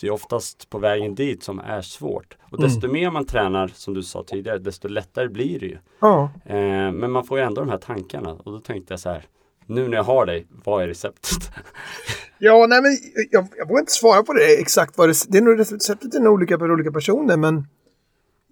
det 0.00 0.06
är 0.06 0.10
oftast 0.10 0.70
på 0.70 0.78
vägen 0.78 1.14
dit 1.14 1.42
som 1.42 1.58
är 1.58 1.82
svårt. 1.82 2.36
Och 2.50 2.58
Mm. 2.58 2.68
desto 2.70 2.88
mer 2.88 3.10
man 3.10 3.24
tränar, 3.26 3.68
som 3.74 3.94
du 3.94 4.02
sa 4.02 4.24
tidigare, 4.24 4.58
desto 4.58 4.88
lättare 4.88 5.28
blir 5.28 5.60
det 5.60 5.66
ju. 5.66 5.78
Ja, 6.00 6.30
Eh, 6.44 6.92
men 6.92 7.10
man 7.10 7.24
får 7.24 7.38
ju 7.38 7.44
ändå 7.44 7.60
de 7.60 7.70
här 7.70 7.78
tankarna. 7.78 8.32
Och 8.32 8.52
då 8.52 8.60
tänkte 8.60 8.92
jag 8.92 9.00
så 9.00 9.08
här, 9.08 9.24
nu 9.66 9.88
när 9.88 9.96
jag 9.96 10.04
har 10.04 10.26
dig, 10.26 10.46
vad 10.64 10.82
är 10.82 10.86
receptet? 10.88 11.50
ja 12.38 12.66
nej 12.68 12.82
men 12.82 12.96
jag, 13.30 13.48
jag 13.56 13.68
vågar 13.68 13.80
inte 13.80 13.92
svara 13.92 14.22
på 14.22 14.32
det 14.32 14.60
exakt 14.60 14.98
vad 14.98 15.08
det 15.08 15.14
det 15.28 15.38
är. 15.38 15.42
Nog, 15.42 15.60
receptet 15.60 16.14
är 16.14 16.20
nog 16.20 16.32
olika 16.34 16.58
för 16.58 16.72
olika 16.72 16.92
personer 16.92 17.36
men 17.36 17.66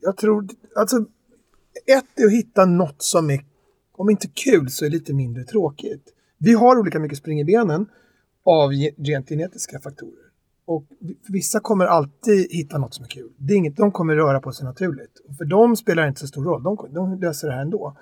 jag 0.01 0.17
tror, 0.17 0.47
alltså 0.77 0.97
ett 1.87 2.05
är 2.17 2.27
att 2.27 2.33
hitta 2.33 2.65
något 2.65 3.03
som 3.03 3.31
är, 3.31 3.41
om 3.93 4.11
inte 4.11 4.29
kul 4.29 4.71
så 4.71 4.85
är 4.85 4.91
lite 4.91 5.15
mindre 5.15 5.45
tråkigt. 5.45 6.13
Vi 6.39 6.53
har 6.53 6.79
olika 6.79 6.99
mycket 6.99 7.19
spring 7.19 7.41
i 7.41 7.45
benen 7.45 7.87
av 8.45 8.71
genetiska 9.29 9.81
faktorer. 9.81 10.23
Och 10.65 10.87
vissa 11.29 11.61
kommer 11.61 11.85
alltid 11.87 12.53
hitta 12.53 12.79
något 12.79 12.95
som 12.95 13.05
är 13.05 13.09
kul. 13.09 13.33
Det 13.37 13.55
är 13.55 13.57
inget, 13.57 13.77
de 13.77 13.93
kommer 13.93 14.17
röra 14.17 14.41
på 14.41 14.53
sig 14.53 14.65
naturligt. 14.65 15.19
Och 15.29 15.37
för 15.37 15.45
dem 15.45 15.77
spelar 15.77 16.03
det 16.03 16.09
inte 16.09 16.21
så 16.21 16.27
stor 16.27 16.45
roll. 16.45 16.63
De, 16.63 16.89
de 16.91 17.21
löser 17.21 17.49
det 17.49 17.55
här 17.55 17.63
ändå. 17.63 17.97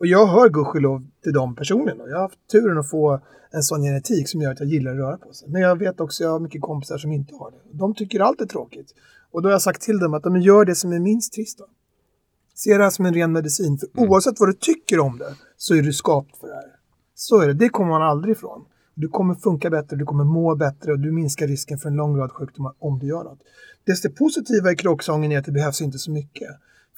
Och 0.00 0.06
jag 0.06 0.26
hör 0.26 0.48
gudskelov 0.48 1.06
till 1.22 1.32
de 1.32 1.56
personerna. 1.56 2.04
Jag 2.06 2.16
har 2.16 2.22
haft 2.22 2.48
turen 2.52 2.78
att 2.78 2.90
få 2.90 3.20
en 3.50 3.62
sån 3.62 3.82
genetik 3.82 4.28
som 4.28 4.40
gör 4.40 4.52
att 4.52 4.60
jag 4.60 4.68
gillar 4.68 4.90
att 4.90 4.98
röra 4.98 5.16
på 5.16 5.32
sig. 5.32 5.48
Men 5.48 5.62
jag 5.62 5.78
vet 5.78 6.00
också, 6.00 6.24
jag 6.24 6.30
har 6.30 6.40
mycket 6.40 6.62
kompisar 6.62 6.98
som 6.98 7.12
inte 7.12 7.34
har 7.34 7.50
det. 7.50 7.58
De 7.72 7.94
tycker 7.94 8.20
allt 8.20 8.40
är 8.40 8.46
tråkigt. 8.46 8.94
Och 9.30 9.42
då 9.42 9.48
har 9.48 9.52
jag 9.52 9.62
sagt 9.62 9.82
till 9.82 9.98
dem 9.98 10.14
att 10.14 10.22
de 10.22 10.40
gör 10.40 10.64
det 10.64 10.74
som 10.74 10.92
är 10.92 10.98
minst 10.98 11.32
trist. 11.32 11.58
Då. 11.58 11.64
Se 12.64 12.76
det 12.76 12.84
här 12.84 12.90
som 12.90 13.06
en 13.06 13.14
ren 13.14 13.32
medicin. 13.32 13.78
För 13.78 13.88
oavsett 13.94 14.40
vad 14.40 14.48
du 14.48 14.52
tycker 14.52 15.00
om 15.00 15.18
det 15.18 15.34
så 15.56 15.74
är 15.74 15.82
du 15.82 15.92
skapt 15.92 16.36
för 16.36 16.46
det 16.46 16.54
här. 16.54 16.72
Så 17.14 17.40
är 17.40 17.46
det. 17.46 17.54
Det 17.54 17.68
kommer 17.68 17.90
man 17.90 18.02
aldrig 18.02 18.36
ifrån. 18.36 18.64
Du 18.94 19.08
kommer 19.08 19.34
funka 19.34 19.70
bättre, 19.70 19.96
du 19.96 20.04
kommer 20.04 20.24
må 20.24 20.54
bättre 20.54 20.92
och 20.92 20.98
du 20.98 21.12
minskar 21.12 21.46
risken 21.46 21.78
för 21.78 21.88
en 21.88 21.96
lång 21.96 22.16
rad 22.16 22.32
sjukdomar 22.32 22.72
om 22.78 22.98
du 22.98 23.06
gör 23.06 23.24
något. 23.24 23.38
Det 23.84 24.08
positiva 24.08 24.72
i 24.72 24.76
kråksången 24.76 25.32
är 25.32 25.38
att 25.38 25.44
det 25.44 25.52
behövs 25.52 25.80
inte 25.80 25.98
så 25.98 26.10
mycket. 26.10 26.48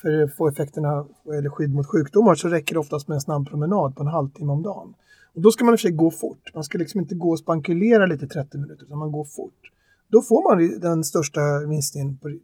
För 0.01 0.23
att 0.23 0.37
få 0.37 0.49
effekterna 0.49 1.07
eller 1.39 1.51
skydd 1.51 1.75
mot 1.75 1.87
sjukdomar 1.87 2.35
så 2.35 2.49
räcker 2.49 2.75
det 2.75 2.81
oftast 2.81 3.09
med 3.09 3.15
en 3.15 3.21
snabb 3.21 3.49
promenad 3.49 3.97
på 3.97 4.03
en 4.03 4.09
halvtimme 4.09 4.53
om 4.53 4.63
dagen. 4.63 4.95
Och 5.35 5.43
då 5.43 5.51
ska 5.51 5.65
man 5.65 5.75
i 5.75 5.77
och 5.77 5.81
för 5.81 5.89
sig 5.89 5.97
gå 5.97 6.11
fort. 6.11 6.51
Man 6.55 6.65
ska 6.65 6.79
liksom 6.79 7.01
inte 7.01 7.15
gå 7.15 7.31
och 7.31 7.39
spankulera 7.39 8.07
lite 8.07 8.25
i 8.25 8.29
30 8.29 8.59
minuter, 8.59 8.85
utan 8.85 8.99
man 8.99 9.13
går 9.13 9.25
fort. 9.25 9.71
Då 10.13 10.23
får 10.23 10.43
man 10.49 10.81
den 10.81 11.05
största 11.05 11.41
minskningen 11.69 12.19
på, 12.19 12.29
eh, 12.29 12.35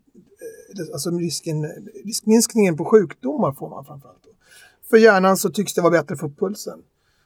alltså 0.92 1.10
risken, 1.10 1.66
riskminskningen 2.04 2.76
på 2.76 2.84
sjukdomar 2.84 3.52
får 3.52 3.68
man 3.70 3.84
framförallt. 3.84 4.22
Då. 4.24 4.30
För 4.90 4.96
hjärnan 4.96 5.36
så 5.36 5.50
tycks 5.50 5.74
det 5.74 5.80
vara 5.80 5.90
bättre 5.90 6.12
att 6.14 6.20
få 6.20 6.26
upp 6.26 6.38
pulsen. 6.38 6.78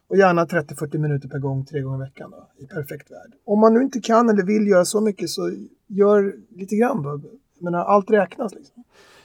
Och 0.09 0.17
gärna 0.17 0.45
30-40 0.47 0.99
minuter 0.99 1.29
per 1.29 1.39
gång, 1.39 1.65
tre 1.67 1.81
gånger 1.81 2.05
i 2.05 2.09
veckan 2.09 2.31
då, 2.31 2.49
i 2.65 2.67
perfekt 2.67 3.11
värld. 3.11 3.33
Om 3.45 3.61
man 3.61 3.75
nu 3.75 3.83
inte 3.83 4.01
kan 4.01 4.29
eller 4.31 4.43
vill 4.43 4.67
göra 4.67 4.85
så 4.85 5.01
mycket 5.01 5.31
så 5.31 5.53
gör 5.87 6.35
lite 6.57 6.77
grann 6.77 7.03
då. 7.03 7.21
Jag 7.59 7.65
menar, 7.65 7.79
allt 7.85 8.11
räknas 8.11 8.55
liksom. 8.55 8.85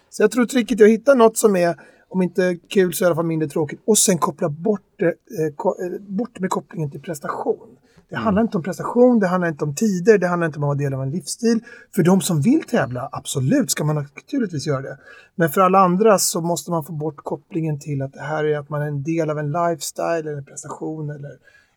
Så 0.09 0.23
jag 0.23 0.31
tror 0.31 0.45
tricket 0.45 0.81
är 0.81 0.85
att 0.85 0.91
hitta 0.91 1.13
något 1.13 1.37
som 1.37 1.55
är, 1.55 1.75
om 2.09 2.21
inte 2.21 2.59
kul 2.67 2.93
så 2.93 3.03
i 3.03 3.05
alla 3.05 3.15
fall 3.15 3.25
mindre 3.25 3.49
tråkigt. 3.49 3.79
Och 3.85 3.97
sen 3.97 4.17
koppla 4.17 4.49
bort 4.49 4.81
det, 4.95 5.07
eh, 5.07 5.53
ko- 5.55 5.75
eh, 5.83 6.01
bort 6.01 6.39
med 6.39 6.49
kopplingen 6.49 6.91
till 6.91 7.01
prestation. 7.01 7.77
Det 8.09 8.15
handlar 8.15 8.41
inte 8.41 8.57
om 8.57 8.63
prestation, 8.63 9.19
det 9.19 9.27
handlar 9.27 9.47
inte 9.47 9.63
om 9.63 9.75
tider, 9.75 10.17
det 10.17 10.27
handlar 10.27 10.47
inte 10.47 10.57
om 10.57 10.63
att 10.63 10.67
vara 10.67 10.77
del 10.77 10.93
av 10.93 11.01
en 11.01 11.11
livsstil. 11.11 11.59
För 11.95 12.03
de 12.03 12.21
som 12.21 12.41
vill 12.41 12.63
tävla, 12.63 13.09
absolut 13.11 13.71
ska 13.71 13.83
man 13.83 13.95
naturligtvis 13.95 14.67
göra 14.67 14.81
det. 14.81 14.97
Men 15.35 15.49
för 15.49 15.61
alla 15.61 15.79
andra 15.79 16.19
så 16.19 16.41
måste 16.41 16.71
man 16.71 16.83
få 16.83 16.93
bort 16.93 17.17
kopplingen 17.17 17.79
till 17.79 18.01
att 18.01 18.13
det 18.13 18.21
här 18.21 18.43
är 18.43 18.57
att 18.57 18.69
man 18.69 18.81
är 18.81 18.87
en 18.87 19.03
del 19.03 19.29
av 19.29 19.39
en 19.39 19.51
lifestyle 19.51 20.19
eller 20.19 20.37
en 20.37 20.45
prestation 20.45 21.09
eller, 21.09 21.31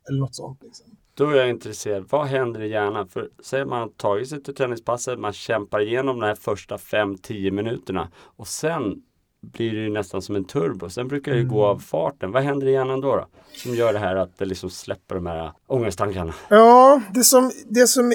eller 0.08 0.20
något 0.20 0.34
sånt. 0.34 0.62
Liksom. 0.62 0.86
Då 1.14 1.30
är 1.30 1.34
jag 1.34 1.50
intresserad, 1.50 2.04
vad 2.10 2.26
händer 2.26 2.62
i 2.62 2.68
hjärnan? 2.68 3.08
För 3.08 3.28
säger 3.42 3.64
man 3.64 3.80
har 3.80 3.88
tagit 3.88 4.28
sig 4.28 4.42
till 4.42 4.54
träningspasset, 4.54 5.18
man 5.18 5.32
kämpar 5.32 5.80
igenom 5.80 6.20
de 6.20 6.26
här 6.26 6.34
första 6.34 6.76
5-10 6.76 7.50
minuterna 7.50 8.08
och 8.36 8.46
sen 8.46 9.02
blir 9.40 9.74
det 9.74 9.90
nästan 9.90 10.22
som 10.22 10.36
en 10.36 10.44
turbo. 10.44 10.90
Sen 10.90 11.08
brukar 11.08 11.32
det 11.32 11.42
gå 11.42 11.64
av 11.64 11.78
farten. 11.78 12.32
Vad 12.32 12.42
händer 12.42 12.66
i 12.66 12.72
hjärnan 12.72 13.00
då? 13.00 13.16
då? 13.16 13.26
Som 13.52 13.74
gör 13.74 13.92
det 13.92 13.98
här 13.98 14.16
att 14.16 14.38
det 14.38 14.44
liksom 14.44 14.70
släpper 14.70 15.14
de 15.14 15.26
här 15.26 15.52
ångestankarna. 15.66 16.34
Ja, 16.50 17.02
det 17.14 17.24
som, 17.24 17.50
det, 17.68 17.86
som, 17.86 18.12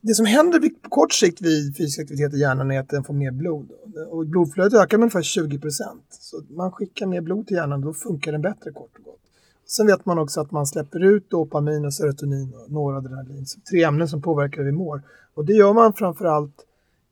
det 0.00 0.14
som 0.14 0.26
händer 0.26 0.60
på 0.82 0.88
kort 0.88 1.12
sikt 1.12 1.40
vid 1.40 1.76
fysisk 1.76 2.00
aktivitet 2.00 2.34
i 2.34 2.38
hjärnan 2.38 2.70
är 2.70 2.80
att 2.80 2.88
den 2.88 3.04
får 3.04 3.14
mer 3.14 3.30
blod. 3.30 3.70
Och 4.10 4.26
blodflödet 4.26 4.74
ökar 4.74 4.98
med 4.98 5.02
ungefär 5.02 5.22
20 5.22 5.58
procent. 5.58 6.06
Så 6.10 6.42
man 6.48 6.72
skickar 6.72 7.06
mer 7.06 7.20
blod 7.20 7.46
till 7.46 7.56
hjärnan, 7.56 7.80
då 7.80 7.92
funkar 7.92 8.32
den 8.32 8.42
bättre 8.42 8.70
kort 8.70 8.90
och 8.98 9.04
gott. 9.04 9.20
Sen 9.66 9.86
vet 9.86 10.06
man 10.06 10.18
också 10.18 10.40
att 10.40 10.50
man 10.50 10.66
släpper 10.66 11.04
ut 11.04 11.30
dopamin 11.30 11.84
och 11.84 11.94
serotonin 11.94 12.54
och 12.54 12.72
noradrenalin, 12.72 13.46
tre 13.70 13.82
ämnen 13.82 14.08
som 14.08 14.22
påverkar 14.22 14.58
hur 14.58 14.64
vi 14.64 14.72
mår. 14.72 15.02
Och 15.34 15.44
det 15.44 15.52
gör 15.52 15.72
man 15.72 15.92
framförallt 15.92 16.66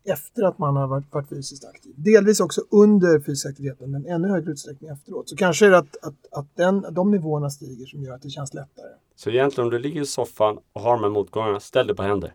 efter 0.04 0.42
att 0.42 0.58
man 0.58 0.76
har 0.76 0.86
varit, 0.86 1.12
varit 1.12 1.28
fysiskt 1.28 1.64
aktiv. 1.64 1.92
Delvis 1.96 2.40
också 2.40 2.60
under 2.70 3.20
fysisk 3.20 3.46
aktiviteten, 3.46 3.90
men 3.90 4.06
ännu 4.06 4.28
högre 4.28 4.50
utsträckning 4.50 4.90
efteråt. 4.90 5.28
Så 5.28 5.36
kanske 5.36 5.66
är 5.66 5.70
det 5.70 5.78
att, 5.78 5.96
att, 6.02 6.14
att 6.30 6.46
den, 6.56 6.86
de 6.90 7.10
nivåerna 7.10 7.50
stiger 7.50 7.86
som 7.86 8.02
gör 8.02 8.14
att 8.14 8.22
det 8.22 8.30
känns 8.30 8.54
lättare. 8.54 8.88
Så 9.16 9.30
egentligen 9.30 9.66
om 9.66 9.70
du 9.70 9.78
ligger 9.78 10.02
i 10.02 10.06
soffan 10.06 10.58
och 10.72 10.80
har 10.80 10.92
de 10.92 11.02
här 11.02 11.10
motgångarna, 11.10 11.60
ställ 11.60 11.86
dig 11.86 11.96
på 11.96 12.02
händer. 12.02 12.34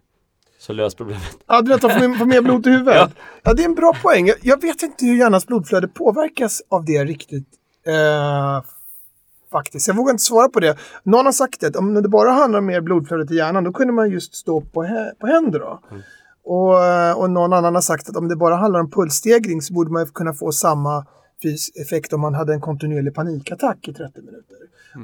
Så 0.59 0.73
lös 0.73 0.95
problemet. 0.95 1.38
Ja, 1.47 1.61
du 1.61 1.67
vet 1.69 1.83
att 1.83 1.93
få 1.93 2.07
mer, 2.07 2.17
få 2.17 2.25
mer 2.25 2.41
blod 2.41 2.67
i 2.67 2.69
huvudet. 2.69 3.11
Ja. 3.43 3.53
det 3.53 3.63
är 3.63 3.65
en 3.65 3.75
bra 3.75 3.93
poäng. 4.03 4.27
Jag, 4.27 4.38
jag 4.41 4.61
vet 4.61 4.83
inte 4.83 5.05
hur 5.05 5.17
hjärnans 5.17 5.47
blodflöde 5.47 5.88
påverkas 5.88 6.61
av 6.69 6.85
det 6.85 7.05
riktigt. 7.05 7.47
Eh, 7.88 8.63
faktiskt. 9.51 9.88
Jag 9.88 9.95
vågar 9.95 10.11
inte 10.11 10.23
svara 10.23 10.49
på 10.49 10.59
det. 10.59 10.77
Någon 11.03 11.25
har 11.25 11.33
sagt 11.33 11.63
att 11.63 11.75
om 11.75 11.93
det 11.93 12.09
bara 12.09 12.31
handlar 12.31 12.59
om 12.59 12.65
mer 12.65 12.81
blodflöde 12.81 13.27
till 13.27 13.38
hjärnan, 13.38 13.63
då 13.63 13.71
kunde 13.71 13.93
man 13.93 14.09
just 14.09 14.35
stå 14.35 14.61
på, 14.61 14.88
på 15.19 15.27
händer. 15.27 15.59
Då. 15.59 15.79
Och, 16.43 16.84
eh, 16.84 17.17
och 17.17 17.29
någon 17.29 17.53
annan 17.53 17.75
har 17.75 17.81
sagt 17.81 18.10
att 18.10 18.15
om 18.15 18.27
det 18.27 18.36
bara 18.36 18.55
handlar 18.55 18.79
om 18.79 18.91
pulsstegring 18.91 19.62
så 19.62 19.74
borde 19.74 19.91
man 19.91 20.08
kunna 20.08 20.34
få 20.34 20.51
samma 20.51 21.05
effekt 21.81 22.13
om 22.13 22.22
man 22.22 22.34
hade 22.34 22.53
en 22.53 22.62
kontinuerlig 22.62 23.13
panikattack 23.13 23.88
i 23.88 23.93
30 23.93 24.22
minuter. 24.22 24.58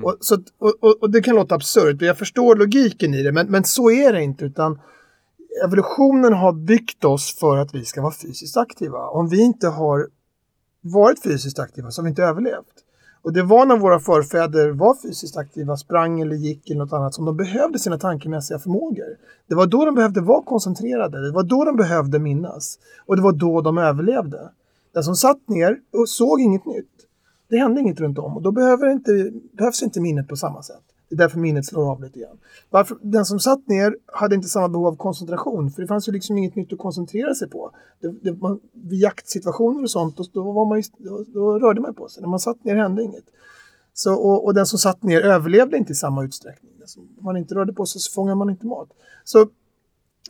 Och, 0.04 0.18
så, 0.20 0.38
och, 0.60 1.01
och 1.01 1.10
det 1.10 1.22
kan 1.22 1.36
låta 1.36 1.56
absurt, 1.56 2.01
jag 2.01 2.18
förstår 2.18 2.56
logiken 2.56 3.13
i 3.13 3.24
det, 3.24 3.32
men, 3.32 3.48
men 3.48 3.63
så 3.63 3.92
är 3.92 4.13
det 4.13 4.24
inte. 4.24 4.46
utan 4.46 4.80
Evolutionen 5.65 6.34
har 6.34 6.54
byggt 6.54 7.06
oss 7.06 7.36
för 7.39 7.58
att 7.58 7.75
vi 7.75 7.86
ska 7.86 8.01
vara 8.01 8.13
fysiskt 8.13 8.58
aktiva. 8.58 9.08
Om 9.08 9.30
vi 9.30 9.42
inte 9.42 9.68
har 9.68 10.08
varit 10.82 11.24
fysiskt 11.24 11.60
aktiva 11.60 11.92
så 11.92 12.01
har 12.01 12.04
vi 12.04 12.10
inte 12.10 12.24
överlevt. 12.24 12.85
Och 13.25 13.34
det 13.34 13.44
var 13.44 13.65
när 13.65 13.77
våra 13.77 14.00
förfäder 14.00 14.70
var 14.70 14.96
fysiskt 15.01 15.38
aktiva, 15.38 15.77
sprang 15.77 16.22
eller 16.22 16.36
gick 16.36 16.70
eller 16.70 16.79
något 16.79 16.94
annat 16.94 17.13
som 17.13 17.25
de 17.25 17.38
behövde 17.38 17.79
sina 17.79 17.98
tankemässiga 17.98 18.60
förmågor. 18.60 19.17
Det 19.48 19.55
var 19.55 19.65
då 19.65 19.86
de 19.86 19.96
behövde 19.96 20.22
vara 20.22 20.44
koncentrerade, 20.44 21.27
det 21.27 21.32
var 21.32 21.44
då 21.44 21.63
de 21.63 21.75
behövde 21.75 22.20
minnas. 22.20 22.79
Och 23.05 23.15
det 23.15 23.22
var 23.22 23.32
då 23.32 23.62
de 23.62 23.77
överlevde. 23.77 24.50
Den 24.94 25.03
som 25.03 25.15
satt 25.15 25.48
ner 25.48 25.77
och 25.94 26.10
såg 26.10 26.41
inget 26.41 26.65
nytt, 26.65 26.91
det 27.50 27.58
hände 27.58 27.82
inget 27.82 28.00
runt 28.00 28.20
om 28.20 28.36
och 28.36 28.41
då 28.41 28.51
behöver 28.51 28.89
inte, 28.91 29.32
behövs 29.51 29.84
inte 29.84 30.01
minnet 30.01 30.27
på 30.27 30.36
samma 30.36 30.63
sätt. 30.63 30.84
Det 31.15 31.24
är 31.24 31.27
därför 31.27 31.39
minnet 31.39 31.65
slår 31.65 31.91
av 31.91 32.03
lite 32.03 32.19
grann. 32.19 32.38
Varför, 32.69 32.98
den 33.01 33.25
som 33.25 33.39
satt 33.39 33.67
ner 33.67 33.98
hade 34.05 34.36
inte 34.36 34.48
samma 34.48 34.69
behov 34.69 34.88
av 34.88 34.95
koncentration 34.95 35.72
för 35.72 35.81
det 35.81 35.88
fanns 35.88 36.07
ju 36.07 36.12
liksom 36.12 36.38
inget 36.38 36.55
nytt 36.55 36.74
att 36.74 36.79
koncentrera 36.79 37.36
sig 37.36 37.50
på. 37.50 37.72
Det, 38.01 38.12
det, 38.22 38.41
man, 38.41 38.60
vid 38.74 39.00
jaktsituationer 39.00 39.84
och 39.84 39.89
sånt, 39.89 40.17
då, 40.17 40.24
då, 40.34 40.51
var 40.51 40.65
man 40.65 40.84
då, 40.98 41.25
då 41.34 41.60
rörde 41.60 41.81
man 41.81 41.93
på 41.93 42.07
sig. 42.07 42.22
När 42.22 42.29
man 42.29 42.39
satt 42.39 42.63
ner 42.63 42.75
hände 42.75 43.03
inget. 43.03 43.25
Så, 43.93 44.13
och, 44.13 44.45
och 44.45 44.53
den 44.53 44.65
som 44.65 44.79
satt 44.79 45.03
ner 45.03 45.22
överlevde 45.22 45.77
inte 45.77 45.91
i 45.91 45.95
samma 45.95 46.24
utsträckning. 46.24 46.72
Om 46.98 47.25
man 47.25 47.38
inte 47.38 47.55
rörde 47.55 47.74
på 47.74 47.86
sig 47.86 48.01
så 48.01 48.13
fångade 48.13 48.36
man 48.36 48.50
inte 48.50 48.65
mat. 48.65 48.89
Så 49.24 49.48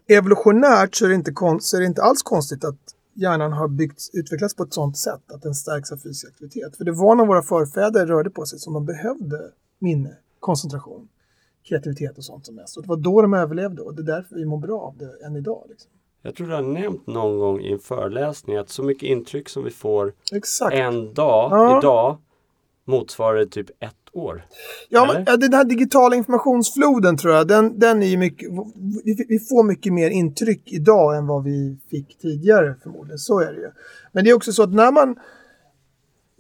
evolutionärt 0.07 0.95
så 0.95 1.05
är 1.05 1.09
det 1.09 1.15
inte, 1.15 1.31
konst, 1.31 1.67
så 1.67 1.77
är 1.77 1.81
det 1.81 1.87
inte 1.87 2.01
alls 2.01 2.23
konstigt 2.23 2.63
att 2.63 2.95
hjärnan 3.13 3.53
har 3.53 3.67
byggts, 3.67 4.09
utvecklats 4.13 4.55
på 4.55 4.63
ett 4.63 4.73
sådant 4.73 4.97
sätt 4.97 5.31
att 5.31 5.41
den 5.41 5.55
stärks 5.55 5.91
av 5.91 5.97
fysisk 5.97 6.27
aktivitet. 6.27 6.77
För 6.77 6.85
det 6.85 6.91
var 6.91 7.15
när 7.15 7.25
våra 7.25 7.41
förfäder 7.41 8.05
rörde 8.05 8.29
på 8.29 8.45
sig 8.45 8.59
som 8.59 8.73
de 8.73 8.85
behövde 8.85 9.51
minne, 9.79 10.17
koncentration, 10.45 11.07
kreativitet 11.67 12.17
och 12.17 12.23
sånt 12.23 12.45
som 12.45 12.55
mest. 12.55 12.77
Och 12.77 12.83
det 12.83 12.89
var 12.89 12.97
då 12.97 13.21
de 13.21 13.33
överlevde 13.33 13.81
och 13.81 13.93
det 13.95 14.01
är 14.01 14.15
därför 14.15 14.35
vi 14.35 14.45
mår 14.45 14.57
bra 14.57 14.79
av 14.81 14.97
det 14.97 15.25
än 15.25 15.35
idag. 15.35 15.65
Liksom. 15.69 15.91
Jag 16.21 16.35
tror 16.35 16.47
du 16.47 16.53
har 16.53 16.61
nämnt 16.61 17.07
någon 17.07 17.39
gång 17.39 17.59
i 17.61 17.71
en 17.73 17.79
föreläsning 17.79 18.57
att 18.57 18.69
så 18.69 18.83
mycket 18.83 19.09
intryck 19.09 19.49
som 19.49 19.63
vi 19.63 19.71
får 19.71 20.13
Exakt. 20.33 20.75
en 20.75 21.13
dag 21.13 21.51
Ja. 21.51 21.79
idag 21.79 22.17
motsvarar 22.85 23.45
typ 23.45 23.69
ett 23.79 23.95
år. 24.13 24.45
Ja, 24.89 25.05
men, 25.13 25.15
Eller? 25.27 25.37
den 25.37 25.53
här 25.53 25.63
digitala 25.63 26.15
informationsfloden 26.15 27.17
tror 27.17 27.33
jag, 27.33 27.47
den, 27.47 27.79
den 27.79 28.03
är 28.03 28.07
ju 28.07 28.17
mycket, 28.17 28.49
vi, 29.03 29.25
vi 29.29 29.39
får 29.39 29.63
mycket 29.63 29.93
mer 29.93 30.09
intryck 30.09 30.61
idag 30.65 31.17
än 31.17 31.27
vad 31.27 31.43
vi 31.43 31.77
fick 31.89 32.17
tidigare 32.17 32.75
förmodligen, 32.83 33.19
så 33.19 33.39
är 33.39 33.53
det 33.53 33.59
ju. 33.59 33.69
Men 34.11 34.23
det 34.23 34.29
är 34.29 34.33
också 34.33 34.51
så 34.51 34.63
att 34.63 34.73
när 34.73 34.91
man, 34.91 35.15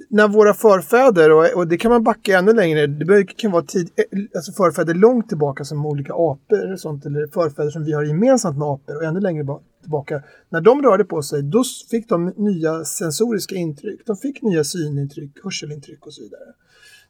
när 0.09 0.27
våra 0.27 0.53
förfäder, 0.53 1.31
och, 1.31 1.45
och 1.55 1.67
det 1.67 1.77
kan 1.77 1.91
man 1.91 2.03
backa 2.03 2.37
ännu 2.37 2.53
längre, 2.53 2.87
det 2.87 3.23
kan 3.23 3.51
vara 3.51 3.63
tid, 3.63 3.89
eh, 3.95 4.19
alltså 4.35 4.51
förfäder 4.51 4.93
långt 4.93 5.29
tillbaka 5.29 5.63
som 5.63 5.85
olika 5.85 6.13
apor 6.13 6.73
och 6.73 6.79
sånt, 6.79 7.05
eller 7.05 7.27
förfäder 7.27 7.69
som 7.69 7.83
vi 7.83 7.93
har 7.93 8.03
gemensamt 8.03 8.57
med 8.57 8.67
apor 8.67 8.95
och 8.95 9.03
ännu 9.03 9.19
längre 9.19 9.45
tillbaka. 9.81 10.23
När 10.49 10.61
de 10.61 10.81
rörde 10.81 11.03
på 11.03 11.21
sig, 11.21 11.43
då 11.43 11.63
fick 11.91 12.09
de 12.09 12.25
nya 12.25 12.85
sensoriska 12.85 13.55
intryck. 13.55 14.01
De 14.05 14.15
fick 14.15 14.41
nya 14.41 14.63
synintryck, 14.63 15.31
hörselintryck 15.43 16.05
och 16.05 16.13
så 16.13 16.21
vidare. 16.21 16.53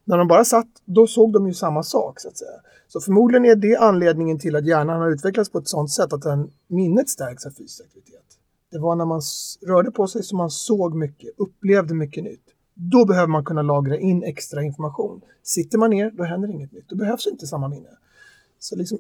När 0.04 0.18
de 0.18 0.28
bara 0.28 0.46
satt, 0.46 0.68
då 0.86 1.08
såg 1.08 1.34
de 1.34 1.48
ju 1.48 1.54
samma 1.54 1.84
sak 1.84 2.20
så 2.20 2.28
att 2.28 2.38
säga. 2.38 2.60
Så 2.88 3.02
förmodligen 3.02 3.46
är 3.46 3.56
det 3.56 3.76
anledningen 3.76 4.40
till 4.40 4.56
att 4.56 4.68
hjärnan 4.68 5.02
har 5.02 5.12
utvecklats 5.12 5.50
på 5.50 5.58
ett 5.58 5.68
sådant 5.68 5.92
sätt 5.92 6.14
att 6.14 6.22
den, 6.22 6.52
minnet 6.68 7.10
stärks 7.10 7.46
av 7.46 7.52
fysisk 7.52 7.82
aktivitet. 7.86 8.22
Det 8.72 8.80
var 8.80 8.96
när 8.96 9.06
man 9.06 9.22
rörde 9.68 9.92
på 9.92 10.08
sig 10.08 10.24
som 10.24 10.38
man 10.38 10.50
såg 10.50 10.96
mycket, 10.96 11.30
upplevde 11.38 11.94
mycket 11.94 12.24
nytt. 12.24 12.55
Då 12.78 13.06
behöver 13.06 13.28
man 13.28 13.46
kunna 13.46 13.62
lagra 13.62 13.98
in 13.98 14.24
extra 14.24 14.64
information. 14.64 15.22
Sitter 15.44 15.78
man 15.78 15.90
ner, 15.90 16.12
då 16.12 16.24
händer 16.24 16.50
inget 16.50 16.72
nytt. 16.72 16.90
Då 16.90 16.96
behövs 16.96 17.28
inte 17.28 17.48
samma 17.48 17.68
minne. 17.68 17.90
Så 18.60 18.76
liksom, 18.76 18.98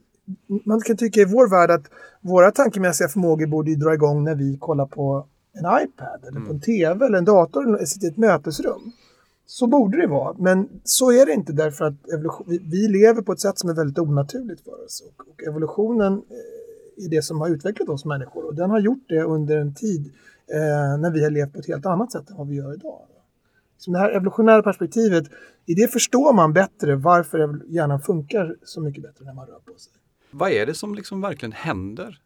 man 0.65 0.81
kan 0.81 0.97
tycka 0.97 1.21
i 1.21 1.25
vår 1.25 1.49
värld 1.49 1.71
att 1.71 1.85
våra 2.21 2.51
tankemässiga 2.51 3.07
förmågor 3.07 3.47
borde 3.47 3.71
ju 3.71 3.75
dra 3.75 3.93
igång 3.93 4.23
när 4.23 4.35
vi 4.35 4.57
kollar 4.57 4.85
på 4.85 5.27
en 5.53 5.83
iPad 5.83 6.25
eller 6.27 6.39
på 6.39 6.51
en 6.51 6.61
TV 6.61 7.05
eller 7.05 7.17
en 7.17 7.25
dator 7.25 7.67
eller 7.67 7.85
sitter 7.85 8.07
i 8.07 8.09
ett 8.09 8.17
mötesrum. 8.17 8.91
Så 9.47 9.67
borde 9.67 10.01
det 10.01 10.07
vara, 10.07 10.35
men 10.37 10.69
så 10.83 11.11
är 11.11 11.25
det 11.25 11.33
inte 11.33 11.53
därför 11.53 11.85
att 11.85 12.09
evolution, 12.13 12.45
vi, 12.49 12.57
vi 12.57 12.87
lever 12.87 13.21
på 13.21 13.31
ett 13.31 13.39
sätt 13.39 13.59
som 13.59 13.69
är 13.69 13.73
väldigt 13.73 13.99
onaturligt 13.99 14.63
för 14.63 14.85
oss. 14.85 15.03
Och, 15.07 15.27
och 15.27 15.43
evolutionen 15.43 16.13
eh, 16.13 17.05
är 17.05 17.09
det 17.09 17.21
som 17.21 17.41
har 17.41 17.49
utvecklat 17.49 17.89
oss 17.89 18.05
människor 18.05 18.45
och 18.45 18.55
den 18.55 18.69
har 18.69 18.79
gjort 18.79 19.03
det 19.09 19.21
under 19.21 19.57
en 19.57 19.73
tid 19.75 20.11
eh, 20.47 20.97
när 20.99 21.11
vi 21.11 21.23
har 21.23 21.29
levt 21.29 21.53
på 21.53 21.59
ett 21.59 21.67
helt 21.67 21.85
annat 21.85 22.11
sätt 22.11 22.29
än 22.29 22.37
vad 22.37 22.47
vi 22.47 22.55
gör 22.55 22.73
idag. 22.73 23.01
Så 23.77 23.91
det 23.91 23.97
här 23.97 24.11
evolutionära 24.11 24.61
perspektivet, 24.61 25.23
i 25.65 25.73
det 25.73 25.91
förstår 25.93 26.33
man 26.33 26.53
bättre 26.53 26.95
varför 26.95 27.61
hjärnan 27.67 28.01
funkar 28.01 28.55
så 28.63 28.81
mycket 28.81 29.03
bättre 29.03 29.25
när 29.25 29.33
man 29.33 29.47
rör 29.47 29.59
på 29.59 29.79
sig. 29.79 29.93
Vad 30.31 30.51
är 30.51 30.65
det 30.65 30.73
som 30.73 30.95
liksom 30.95 31.21
verkligen 31.21 31.51
händer? 31.51 32.21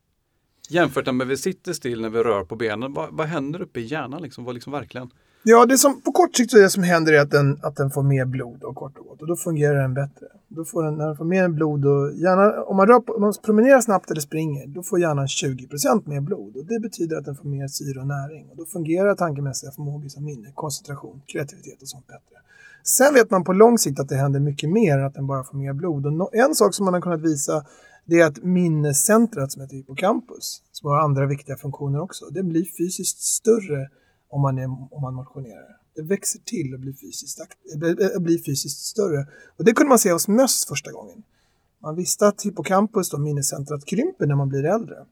Jämfört 0.70 1.06
med 1.06 1.16
när 1.16 1.26
vi 1.26 1.38
sitter 1.38 1.74
still 1.74 2.02
när 2.02 2.10
vi 2.10 2.20
rör 2.20 2.44
på 2.44 2.56
benen. 2.56 2.94
Vad, 2.94 3.10
vad 3.12 3.28
händer 3.28 3.62
uppe 3.62 3.80
i 3.80 3.84
hjärnan? 3.84 4.22
Liksom? 4.22 4.44
Vad 4.44 4.54
liksom 4.56 4.72
verkligen? 4.72 5.10
Ja, 5.43 5.65
det 5.65 5.78
som, 5.78 6.02
på 6.02 6.12
kort 6.12 6.36
sikt 6.36 6.52
så 6.52 6.58
är 6.58 6.62
det 6.62 6.69
som 6.69 6.84
händer 6.84 7.13
är 7.13 7.19
att 7.19 7.32
den, 7.32 7.60
att 7.62 7.75
den 7.75 7.91
får 7.91 8.04
mer 8.04 8.25
blod 8.25 8.63
och 8.63 8.75
kort 8.75 8.97
och 8.97 9.06
gott. 9.06 9.21
Och 9.21 9.28
då 9.28 9.36
fungerar 9.36 9.82
den 9.82 9.93
bättre. 9.93 10.25
Då 10.47 10.65
får 10.65 10.84
den, 10.84 10.97
när 10.97 11.08
den 11.08 11.15
får 11.17 11.25
mer 11.25 11.47
blod 11.47 11.86
och 11.86 12.13
gärna, 12.13 12.63
om 12.63 12.78
man, 12.78 12.88
rör 12.88 12.99
på, 12.99 13.13
om 13.13 13.21
man 13.21 13.34
promenerar 13.43 13.82
snabbt 13.82 14.12
eller 14.12 14.21
springer, 14.21 14.67
då 14.67 14.84
får 14.84 14.99
hjärnan 14.99 15.28
20% 15.28 16.10
mer 16.10 16.21
blod. 16.21 16.58
Och 16.58 16.65
det 16.65 16.80
betyder 16.80 17.17
att 17.17 17.25
den 17.25 17.36
får 17.36 17.47
mer 17.47 17.67
syre 17.67 17.99
och 17.99 18.08
näring. 18.08 18.49
Och 18.49 18.58
då 18.58 18.65
fungerar 18.65 19.15
tankemässiga 19.15 19.71
förmågor 19.71 20.08
som 20.08 20.25
minne, 20.25 20.52
koncentration, 20.56 21.21
kreativitet 21.28 21.82
och 21.82 21.88
sånt 21.88 22.08
bättre. 22.08 22.36
Sen 22.84 23.13
vet 23.13 23.30
man 23.32 23.43
på 23.43 23.54
lång 23.54 23.78
sikt 23.78 23.99
att 23.99 24.10
det 24.10 24.15
händer 24.15 24.39
mycket 24.39 24.69
mer 24.69 24.97
än 24.97 25.06
att 25.06 25.15
den 25.15 25.28
bara 25.28 25.43
får 25.43 25.58
mer 25.58 25.73
blod. 25.73 26.06
Och 26.06 26.13
no, 26.13 26.30
en 26.34 26.56
sak 26.56 26.73
som 26.73 26.86
man 26.86 26.93
har 26.93 27.02
kunnat 27.02 27.21
visa 27.21 27.65
det 28.06 28.19
är 28.19 28.25
att 28.25 28.43
minnescentrat 28.43 29.52
som 29.52 29.62
heter 29.62 29.75
hippocampus, 29.75 30.62
som 30.71 30.89
har 30.89 30.97
andra 30.97 31.25
viktiga 31.25 31.56
funktioner 31.56 32.02
också, 32.02 32.25
det 32.25 32.43
blir 32.43 32.65
fysiskt 32.78 33.19
större 33.19 33.89
om 34.30 34.42
man, 34.42 34.58
är, 34.58 34.65
om 34.65 35.02
man 35.02 35.13
motionerar. 35.13 35.78
Det 35.96 36.02
växer 36.02 36.39
till 36.39 36.74
och 36.74 36.80
blir 36.80 36.94
fysiskt, 36.94 37.39
akt- 37.39 38.13
äh, 38.15 38.20
blir 38.20 38.38
fysiskt 38.38 38.80
större. 38.80 39.28
Och 39.58 39.65
det 39.65 39.74
kunde 39.74 39.89
man 39.89 40.00
se 40.00 40.12
hos 40.12 40.28
möss 40.28 40.65
första 40.65 40.92
gången. 40.92 41.24
Man 41.80 41.96
visste 41.96 42.28
att 42.28 42.42
hippocampus, 42.42 43.10
då 43.10 43.18
minnescentrat, 43.18 43.86
krymper 43.86 44.26
när 44.26 44.36
man 44.36 44.50
blir 44.50 44.65
äldre. 44.65 45.06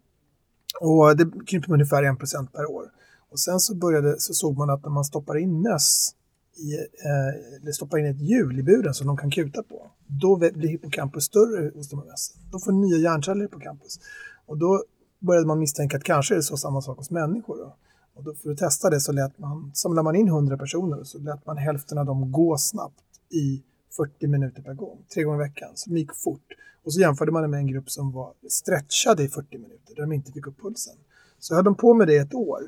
Och 0.82 1.17
det 1.17 1.32
krymper 1.45 1.69
med 1.69 1.75
ungefär 1.75 2.03
1% 2.03 2.47
per 2.51 2.71
år. 2.71 2.91
Och 3.30 3.39
sen 3.39 3.60
så, 3.60 3.75
började, 3.75 4.19
så 4.19 4.34
såg 4.34 4.58
man 4.58 4.69
att 4.69 4.84
när 4.84 4.89
man 4.89 5.06
stoppar 5.06 5.38
in 5.38 5.62
möss 5.62 6.15
i, 6.58 6.73
eh, 6.75 7.62
eller 7.62 7.71
stoppar 7.71 7.97
in 7.97 8.06
ett 8.06 8.21
hjul 8.21 8.60
i 8.60 8.63
buren 8.63 8.93
som 8.93 9.08
de 9.08 9.17
kan 9.17 9.32
kuta 9.32 9.63
på, 9.63 9.91
då 10.08 10.36
blir 10.36 10.67
hippocampus 10.69 11.23
större 11.23 11.71
hos 11.75 11.89
de 11.89 11.99
här 11.99 12.06
mössen. 12.06 12.38
Då 12.51 12.60
får 12.60 12.71
nya 12.71 12.97
hjärnceller 12.97 13.41
i 13.41 13.43
hippocampus. 13.43 13.99
Och 14.45 14.58
då 14.58 14.84
började 15.19 15.47
man 15.47 15.60
misstänka 15.60 15.97
att 15.97 16.03
kanske 16.03 16.34
är 16.34 16.36
det 16.36 16.43
så 16.43 16.58
samma 16.58 16.82
sak 16.82 16.97
hos 16.97 17.12
människor. 17.12 17.58
Då. 17.58 17.75
Och 18.17 18.23
då 18.23 18.34
för 18.34 18.51
att 18.51 18.58
testa 18.58 18.89
det 18.89 18.99
så 18.99 19.12
lät 19.12 19.39
man, 19.39 19.71
samlade 19.73 20.03
man 20.03 20.15
in 20.15 20.27
100 20.27 20.58
personer 20.58 20.99
och 20.99 21.08
så 21.08 21.19
lät 21.19 21.45
man 21.45 21.58
hälften 21.58 21.97
av 21.97 22.06
dem 22.06 22.32
gå 22.32 22.58
snabbt 22.58 23.03
i 23.30 23.63
40 23.97 24.27
minuter 24.27 24.62
per 24.62 24.73
gång, 24.73 25.06
tre 25.13 25.23
gånger 25.23 25.45
i 25.45 25.47
veckan. 25.47 25.69
Så 25.75 25.89
det 25.89 25.99
gick 25.99 26.13
fort. 26.15 26.53
Och 26.84 26.93
så 26.93 26.99
jämförde 26.99 27.32
man 27.32 27.41
det 27.41 27.47
med 27.47 27.60
en 27.60 27.67
grupp 27.67 27.89
som 27.89 28.12
var 28.12 28.34
stretchade 28.49 29.23
i 29.23 29.30
40 29.30 29.58
minuter, 29.58 29.95
där 29.95 30.01
de 30.01 30.12
inte 30.12 30.32
fick 30.32 30.47
upp 30.47 30.62
pulsen. 30.62 30.95
Så 31.39 31.56
höll 31.56 31.63
de 31.63 31.75
på 31.75 31.93
med 31.93 32.08
det 32.08 32.17
ett 32.17 32.34
år. 32.34 32.62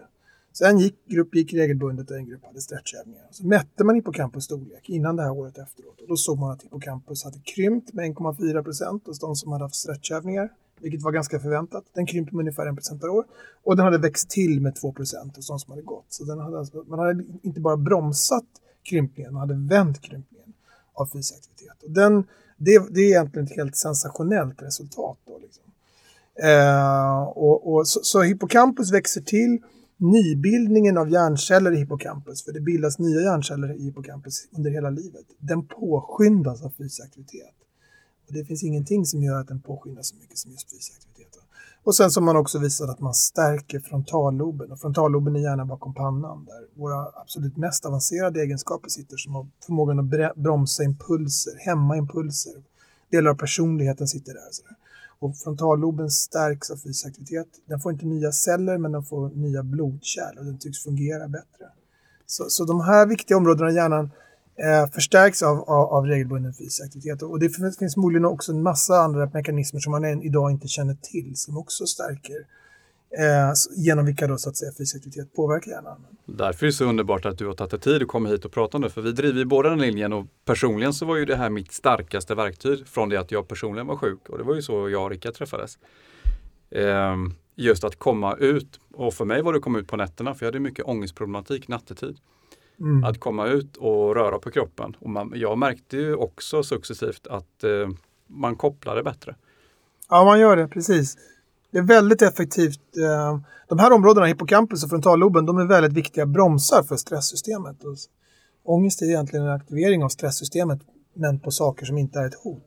Så 0.51 0.65
en 0.65 0.79
gick, 0.79 1.05
grupp 1.05 1.35
gick 1.35 1.53
regelbundet 1.53 2.11
och 2.11 2.17
en 2.17 2.25
grupp 2.25 2.45
hade 2.45 2.61
stretchövningar. 2.61 3.27
Så 3.31 3.47
mätte 3.47 3.83
man 3.83 3.95
hippocampus 3.95 4.43
storlek 4.43 4.89
innan 4.89 5.15
det 5.15 5.23
här 5.23 5.31
året 5.31 5.57
efteråt. 5.57 6.01
Och 6.01 6.07
då 6.07 6.15
såg 6.15 6.39
man 6.39 6.51
att 6.51 6.63
hippocampus 6.63 7.23
hade 7.23 7.39
krympt 7.39 7.93
med 7.93 8.15
1,4 8.15 8.63
procent 8.63 9.07
hos 9.07 9.19
de 9.19 9.35
som 9.35 9.51
hade 9.51 9.63
haft 9.63 9.75
stretchövningar, 9.75 10.49
vilket 10.81 11.01
var 11.01 11.11
ganska 11.11 11.39
förväntat. 11.39 11.83
Den 11.93 12.05
krympte 12.05 12.35
med 12.35 12.41
ungefär 12.41 12.67
1 12.67 12.75
procent 12.75 13.01
per 13.01 13.09
år. 13.09 13.25
Och 13.63 13.75
den 13.75 13.85
hade 13.85 13.97
växt 13.97 14.29
till 14.29 14.61
med 14.61 14.75
2 14.75 14.91
procent 14.91 15.35
hos 15.35 15.47
de 15.47 15.59
som 15.59 15.71
hade 15.71 15.81
gått. 15.81 16.05
Så 16.09 16.23
den 16.23 16.39
hade 16.39 16.59
alltså, 16.59 16.83
man 16.87 16.99
hade 16.99 17.23
inte 17.41 17.59
bara 17.59 17.77
bromsat 17.77 18.45
krympningen, 18.83 19.33
man 19.33 19.39
hade 19.39 19.75
vänt 19.75 20.01
krympningen 20.01 20.53
av 20.93 21.05
fysisk 21.05 21.35
aktivitet. 21.39 21.83
Och 21.83 21.91
den, 21.91 22.23
det, 22.57 22.87
det 22.89 23.01
är 23.01 23.07
egentligen 23.07 23.47
ett 23.47 23.55
helt 23.55 23.75
sensationellt 23.75 24.61
resultat. 24.61 25.17
Då, 25.27 25.37
liksom. 25.37 25.63
eh, 26.43 27.21
och, 27.21 27.73
och, 27.73 27.87
så, 27.87 27.99
så 28.03 28.21
hippocampus 28.21 28.91
växer 28.91 29.21
till 29.21 29.59
nybildningen 29.97 30.97
av 30.97 31.09
hjärnceller 31.09 31.71
i 31.71 31.77
hippocampus, 31.77 32.43
för 32.43 32.51
det 32.51 32.61
bildas 32.61 32.99
nya 32.99 33.21
hjärnceller 33.21 33.73
i 33.73 33.83
hippocampus 33.83 34.47
under 34.57 34.71
hela 34.71 34.89
livet, 34.89 35.25
den 35.37 35.65
påskyndas 35.65 36.63
av 36.63 36.69
fysisk 36.77 37.03
aktivitet. 37.03 37.58
Och 38.29 38.35
det 38.35 38.45
finns 38.45 38.63
ingenting 38.63 39.05
som 39.05 39.23
gör 39.23 39.39
att 39.39 39.47
den 39.47 39.61
påskyndas 39.61 40.07
så 40.07 40.15
mycket 40.15 40.37
som 40.37 40.51
just 40.51 40.71
fysisk 40.71 40.93
aktivitet. 40.97 41.09
Och 41.83 41.95
sen 41.95 42.11
som 42.11 42.27
har 42.27 42.33
man 42.33 42.41
också 42.41 42.59
visat 42.59 42.89
att 42.89 42.99
man 42.99 43.13
stärker 43.13 43.79
frontalloben. 43.79 44.71
Och 44.71 44.79
frontalloben 44.79 45.35
är 45.35 45.39
gärna 45.39 45.65
bakom 45.65 45.93
pannan 45.93 46.45
där 46.45 46.81
våra 46.81 47.07
absolut 47.21 47.57
mest 47.57 47.85
avancerade 47.85 48.41
egenskaper 48.41 48.89
sitter 48.89 49.17
som 49.17 49.35
har 49.35 49.47
förmågan 49.65 49.99
att 49.99 50.35
bromsa 50.35 50.83
impulser, 50.83 51.53
hämma 51.57 51.97
impulser. 51.97 52.53
Delar 53.11 53.31
av 53.31 53.35
personligheten 53.35 54.07
sitter 54.07 54.33
där. 54.33 54.51
Sådär. 54.51 54.75
Och 55.19 55.37
frontalloben 55.37 56.09
stärks 56.09 56.71
av 56.71 56.77
fysisk 56.77 57.05
aktivitet. 57.05 57.47
Den 57.65 57.79
får 57.79 57.91
inte 57.91 58.05
nya 58.05 58.31
celler 58.31 58.77
men 58.77 58.91
den 58.91 59.03
får 59.03 59.29
nya 59.29 59.63
blodkärl 59.63 60.37
och 60.37 60.45
den 60.45 60.59
tycks 60.59 60.83
fungera 60.83 61.27
bättre. 61.27 61.65
Så, 62.25 62.49
så 62.49 62.65
de 62.65 62.81
här 62.81 63.07
viktiga 63.07 63.37
områdena 63.37 63.71
i 63.71 63.75
hjärnan 63.75 64.11
eh, 64.63 64.91
förstärks 64.91 65.43
av, 65.43 65.57
av, 65.57 65.93
av 65.93 66.05
regelbunden 66.05 66.53
fysisk 66.53 66.83
aktivitet. 66.85 67.21
Och 67.21 67.39
det 67.39 67.49
finns, 67.49 67.77
finns 67.77 67.93
förmodligen 67.93 68.25
också 68.25 68.51
en 68.51 68.63
massa 68.63 68.95
andra 68.95 69.29
mekanismer 69.33 69.79
som 69.79 69.91
man 69.91 70.05
än 70.05 70.21
idag 70.21 70.51
inte 70.51 70.67
känner 70.67 70.93
till 70.93 71.31
som 71.35 71.57
också 71.57 71.85
stärker 71.85 72.45
eh, 73.17 73.53
genom 73.75 74.05
vilka 74.05 74.27
då 74.27 74.37
så 74.37 74.49
att 74.49 74.57
säga 74.57 74.71
fysisk 74.71 74.95
aktivitet 74.95 75.33
påverkar 75.33 75.71
hjärnan. 75.71 76.05
Därför 76.25 76.65
är 76.65 76.67
det 76.67 76.73
så 76.73 76.85
underbart 76.85 77.25
att 77.25 77.37
du 77.37 77.47
har 77.47 77.53
tagit 77.53 77.71
dig 77.71 77.79
tid 77.79 78.01
att 78.01 78.07
komma 78.07 78.29
hit 78.29 78.45
och 78.45 78.51
prata 78.51 78.77
om 78.77 78.81
det. 78.81 78.89
För 78.89 79.01
vi 79.01 79.11
driver 79.11 79.39
ju 79.39 79.45
båda 79.45 79.69
den 79.69 79.79
linjen 79.79 80.13
och 80.13 80.25
personligen 80.45 80.93
så 80.93 81.05
var 81.05 81.15
ju 81.15 81.25
det 81.25 81.35
här 81.35 81.49
mitt 81.49 81.71
starkaste 81.71 82.35
verktyg 82.35 82.87
från 82.87 83.09
det 83.09 83.19
att 83.19 83.31
jag 83.31 83.47
personligen 83.47 83.87
var 83.87 83.97
sjuk. 83.97 84.29
Och 84.29 84.37
det 84.37 84.43
var 84.43 84.55
ju 84.55 84.61
så 84.61 84.89
jag 84.89 85.03
och 85.03 85.09
Rickard 85.09 85.33
träffades. 85.33 85.77
Eh, 86.71 87.15
just 87.55 87.83
att 87.83 87.95
komma 87.95 88.35
ut. 88.35 88.79
Och 88.93 89.13
för 89.13 89.25
mig 89.25 89.41
var 89.41 89.53
det 89.53 89.57
att 89.57 89.63
komma 89.63 89.79
ut 89.79 89.87
på 89.87 89.97
nätterna 89.97 90.35
för 90.35 90.45
jag 90.45 90.47
hade 90.47 90.59
mycket 90.59 90.85
ångestproblematik 90.85 91.67
nattetid. 91.67 92.17
Mm. 92.79 93.03
Att 93.03 93.19
komma 93.19 93.47
ut 93.47 93.77
och 93.77 94.15
röra 94.15 94.39
på 94.39 94.51
kroppen. 94.51 94.95
Och 94.99 95.09
man, 95.09 95.31
jag 95.35 95.57
märkte 95.57 95.97
ju 95.97 96.15
också 96.15 96.63
successivt 96.63 97.27
att 97.27 97.63
eh, 97.63 97.69
man 98.27 98.55
kopplade 98.55 99.03
bättre. 99.03 99.35
Ja, 100.09 100.23
man 100.25 100.39
gör 100.39 100.55
det, 100.57 100.67
precis. 100.67 101.17
Det 101.71 101.77
är 101.77 101.81
väldigt 101.83 102.21
effektivt. 102.21 102.81
eh, 102.97 103.39
De 103.67 103.79
här 103.79 103.91
områdena, 103.91 104.25
hippocampus 104.25 104.83
och 104.83 104.89
frontalloben, 104.89 105.45
de 105.45 105.57
är 105.57 105.65
väldigt 105.65 105.93
viktiga 105.93 106.25
bromsar 106.25 106.83
för 106.83 106.95
stresssystemet. 106.95 107.75
S- 107.93 108.05
Ångest 108.63 109.01
är 109.01 109.05
egentligen 109.05 109.45
en 109.45 109.51
aktivering 109.51 110.03
av 110.03 110.09
stresssystemet, 110.09 110.79
men 111.13 111.39
på 111.39 111.51
saker 111.51 111.85
som 111.85 111.97
inte 111.97 112.19
är 112.19 112.25
ett 112.25 112.35
hot. 112.43 112.63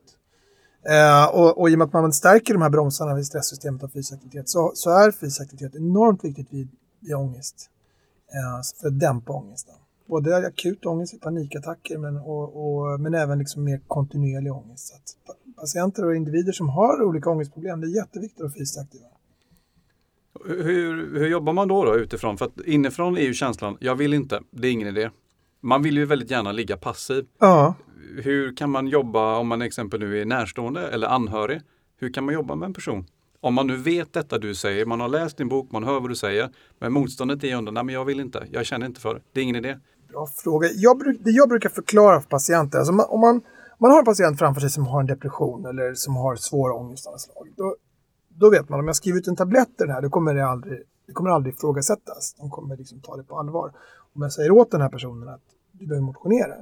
Eh, 0.90 1.34
och, 1.34 1.60
och 1.60 1.70
i 1.70 1.74
och 1.74 1.78
med 1.78 1.86
att 1.86 1.92
man 1.92 2.12
stärker 2.12 2.52
de 2.54 2.62
här 2.62 2.70
bromsarna 2.70 3.14
vid 3.14 3.26
stresssystemet 3.26 3.82
av 3.82 3.88
fysisk 3.88 4.12
aktivitet 4.12 4.48
så, 4.48 4.72
så 4.74 4.90
är 4.90 5.10
fysisk 5.12 5.40
aktivitet 5.40 5.76
enormt 5.76 6.24
viktigt 6.24 6.46
vid, 6.50 6.68
vid 7.00 7.14
ångest. 7.14 7.70
Eh, 8.32 8.80
för 8.80 8.88
att 8.88 9.00
dämpa 9.00 9.32
ångesten. 9.32 9.74
Både 10.12 10.36
akut 10.36 10.86
ångest, 10.86 11.20
panikattacker, 11.20 11.98
men, 11.98 12.16
och, 12.16 12.46
och, 12.62 13.00
men 13.00 13.14
även 13.14 13.38
liksom 13.38 13.64
mer 13.64 13.80
kontinuerlig 13.86 14.52
ångest. 14.52 14.88
Så 14.88 14.94
att 14.96 15.26
pa- 15.26 15.60
patienter 15.60 16.04
och 16.04 16.16
individer 16.16 16.52
som 16.52 16.68
har 16.68 17.02
olika 17.02 17.30
ångestproblem, 17.30 17.80
det 17.80 17.86
är 17.86 17.96
jätteviktigt 17.96 18.38
att 18.40 18.42
vara 18.42 18.52
fysiskt 18.52 18.78
aktiva. 18.80 19.06
Hur, 20.44 21.18
hur 21.18 21.28
jobbar 21.28 21.52
man 21.52 21.68
då, 21.68 21.84
då 21.84 21.96
utifrån? 21.96 22.38
För 22.38 22.44
att 22.46 22.60
inifrån 22.66 23.16
är 23.16 23.22
ju 23.22 23.34
känslan, 23.34 23.76
jag 23.80 23.94
vill 23.94 24.14
inte, 24.14 24.40
det 24.50 24.68
är 24.68 24.72
ingen 24.72 24.88
idé. 24.88 25.10
Man 25.60 25.82
vill 25.82 25.96
ju 25.96 26.04
väldigt 26.04 26.30
gärna 26.30 26.52
ligga 26.52 26.76
passiv. 26.76 27.24
Ja, 27.38 27.74
Hur 28.22 28.56
kan 28.56 28.70
man 28.70 28.88
jobba 28.88 29.38
om 29.38 29.48
man 29.48 29.62
exempel 29.62 30.00
nu 30.00 30.20
är 30.20 30.24
närstående 30.24 30.88
eller 30.88 31.06
anhörig? 31.06 31.60
Hur 31.96 32.12
kan 32.12 32.24
man 32.24 32.34
jobba 32.34 32.54
med 32.54 32.66
en 32.66 32.74
person? 32.74 33.06
Om 33.40 33.54
man 33.54 33.66
nu 33.66 33.76
vet 33.76 34.12
detta 34.12 34.38
du 34.38 34.54
säger, 34.54 34.86
man 34.86 35.00
har 35.00 35.08
läst 35.08 35.36
din 35.36 35.48
bok, 35.48 35.72
man 35.72 35.84
hör 35.84 36.00
vad 36.00 36.10
du 36.10 36.14
säger, 36.14 36.50
men 36.78 36.92
motståndet 36.92 37.44
är 37.44 37.56
under, 37.56 37.72
nej 37.72 37.84
men 37.84 37.94
jag 37.94 38.04
vill 38.04 38.20
inte, 38.20 38.46
jag 38.52 38.66
känner 38.66 38.86
inte 38.86 39.00
för 39.00 39.14
det, 39.14 39.20
det 39.32 39.40
är 39.40 39.44
ingen 39.44 39.56
idé. 39.56 39.78
Bra 40.12 40.26
fråga. 40.26 40.68
Jag, 40.74 41.16
det 41.20 41.30
jag 41.30 41.48
brukar 41.48 41.68
förklara 41.68 42.20
för 42.20 42.28
patienter, 42.28 42.78
alltså 42.78 42.92
om 42.92 43.20
man, 43.20 43.40
man 43.78 43.90
har 43.90 43.98
en 43.98 44.04
patient 44.04 44.38
framför 44.38 44.60
sig 44.60 44.70
som 44.70 44.86
har 44.86 45.00
en 45.00 45.06
depression 45.06 45.66
eller 45.66 45.94
som 45.94 46.16
har 46.16 46.36
svåra 46.36 46.74
ångestanslag, 46.74 47.48
då, 47.56 47.76
då 48.28 48.50
vet 48.50 48.68
man 48.68 48.80
om 48.80 48.86
jag 48.86 48.96
skriver 48.96 49.18
ut 49.18 49.28
en 49.28 49.36
tablett 49.36 49.68
i 49.68 49.72
den 49.78 49.90
här, 49.90 50.02
då 50.02 50.10
kommer 50.10 50.34
det 50.34 50.46
aldrig, 50.46 50.82
det 51.06 51.12
kommer 51.12 51.30
aldrig 51.30 51.54
ifrågasättas. 51.54 52.34
De 52.38 52.50
kommer 52.50 52.76
liksom 52.76 53.00
ta 53.00 53.16
det 53.16 53.22
på 53.22 53.38
allvar. 53.38 53.72
Om 54.14 54.22
jag 54.22 54.32
säger 54.32 54.50
åt 54.50 54.70
den 54.70 54.80
här 54.80 54.88
personen 54.88 55.28
att 55.28 55.42
du 55.72 55.86
behöver 55.86 56.06
motionera, 56.06 56.54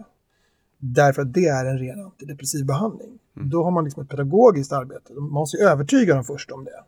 därför 0.79 1.23
att 1.23 1.33
det 1.33 1.47
är 1.47 1.65
en 1.65 1.79
ren 1.79 2.05
antidepressiv 2.05 2.67
behandling, 2.67 3.19
då 3.35 3.65
har 3.65 3.71
man 3.71 3.85
liksom 3.85 4.03
ett 4.03 4.09
pedagogiskt 4.09 4.73
arbete. 4.73 5.13
Man 5.13 5.31
måste 5.31 5.57
ju 5.57 5.63
övertyga 5.63 6.15
dem 6.15 6.25
först 6.25 6.51
om 6.51 6.65
det. 6.65 6.85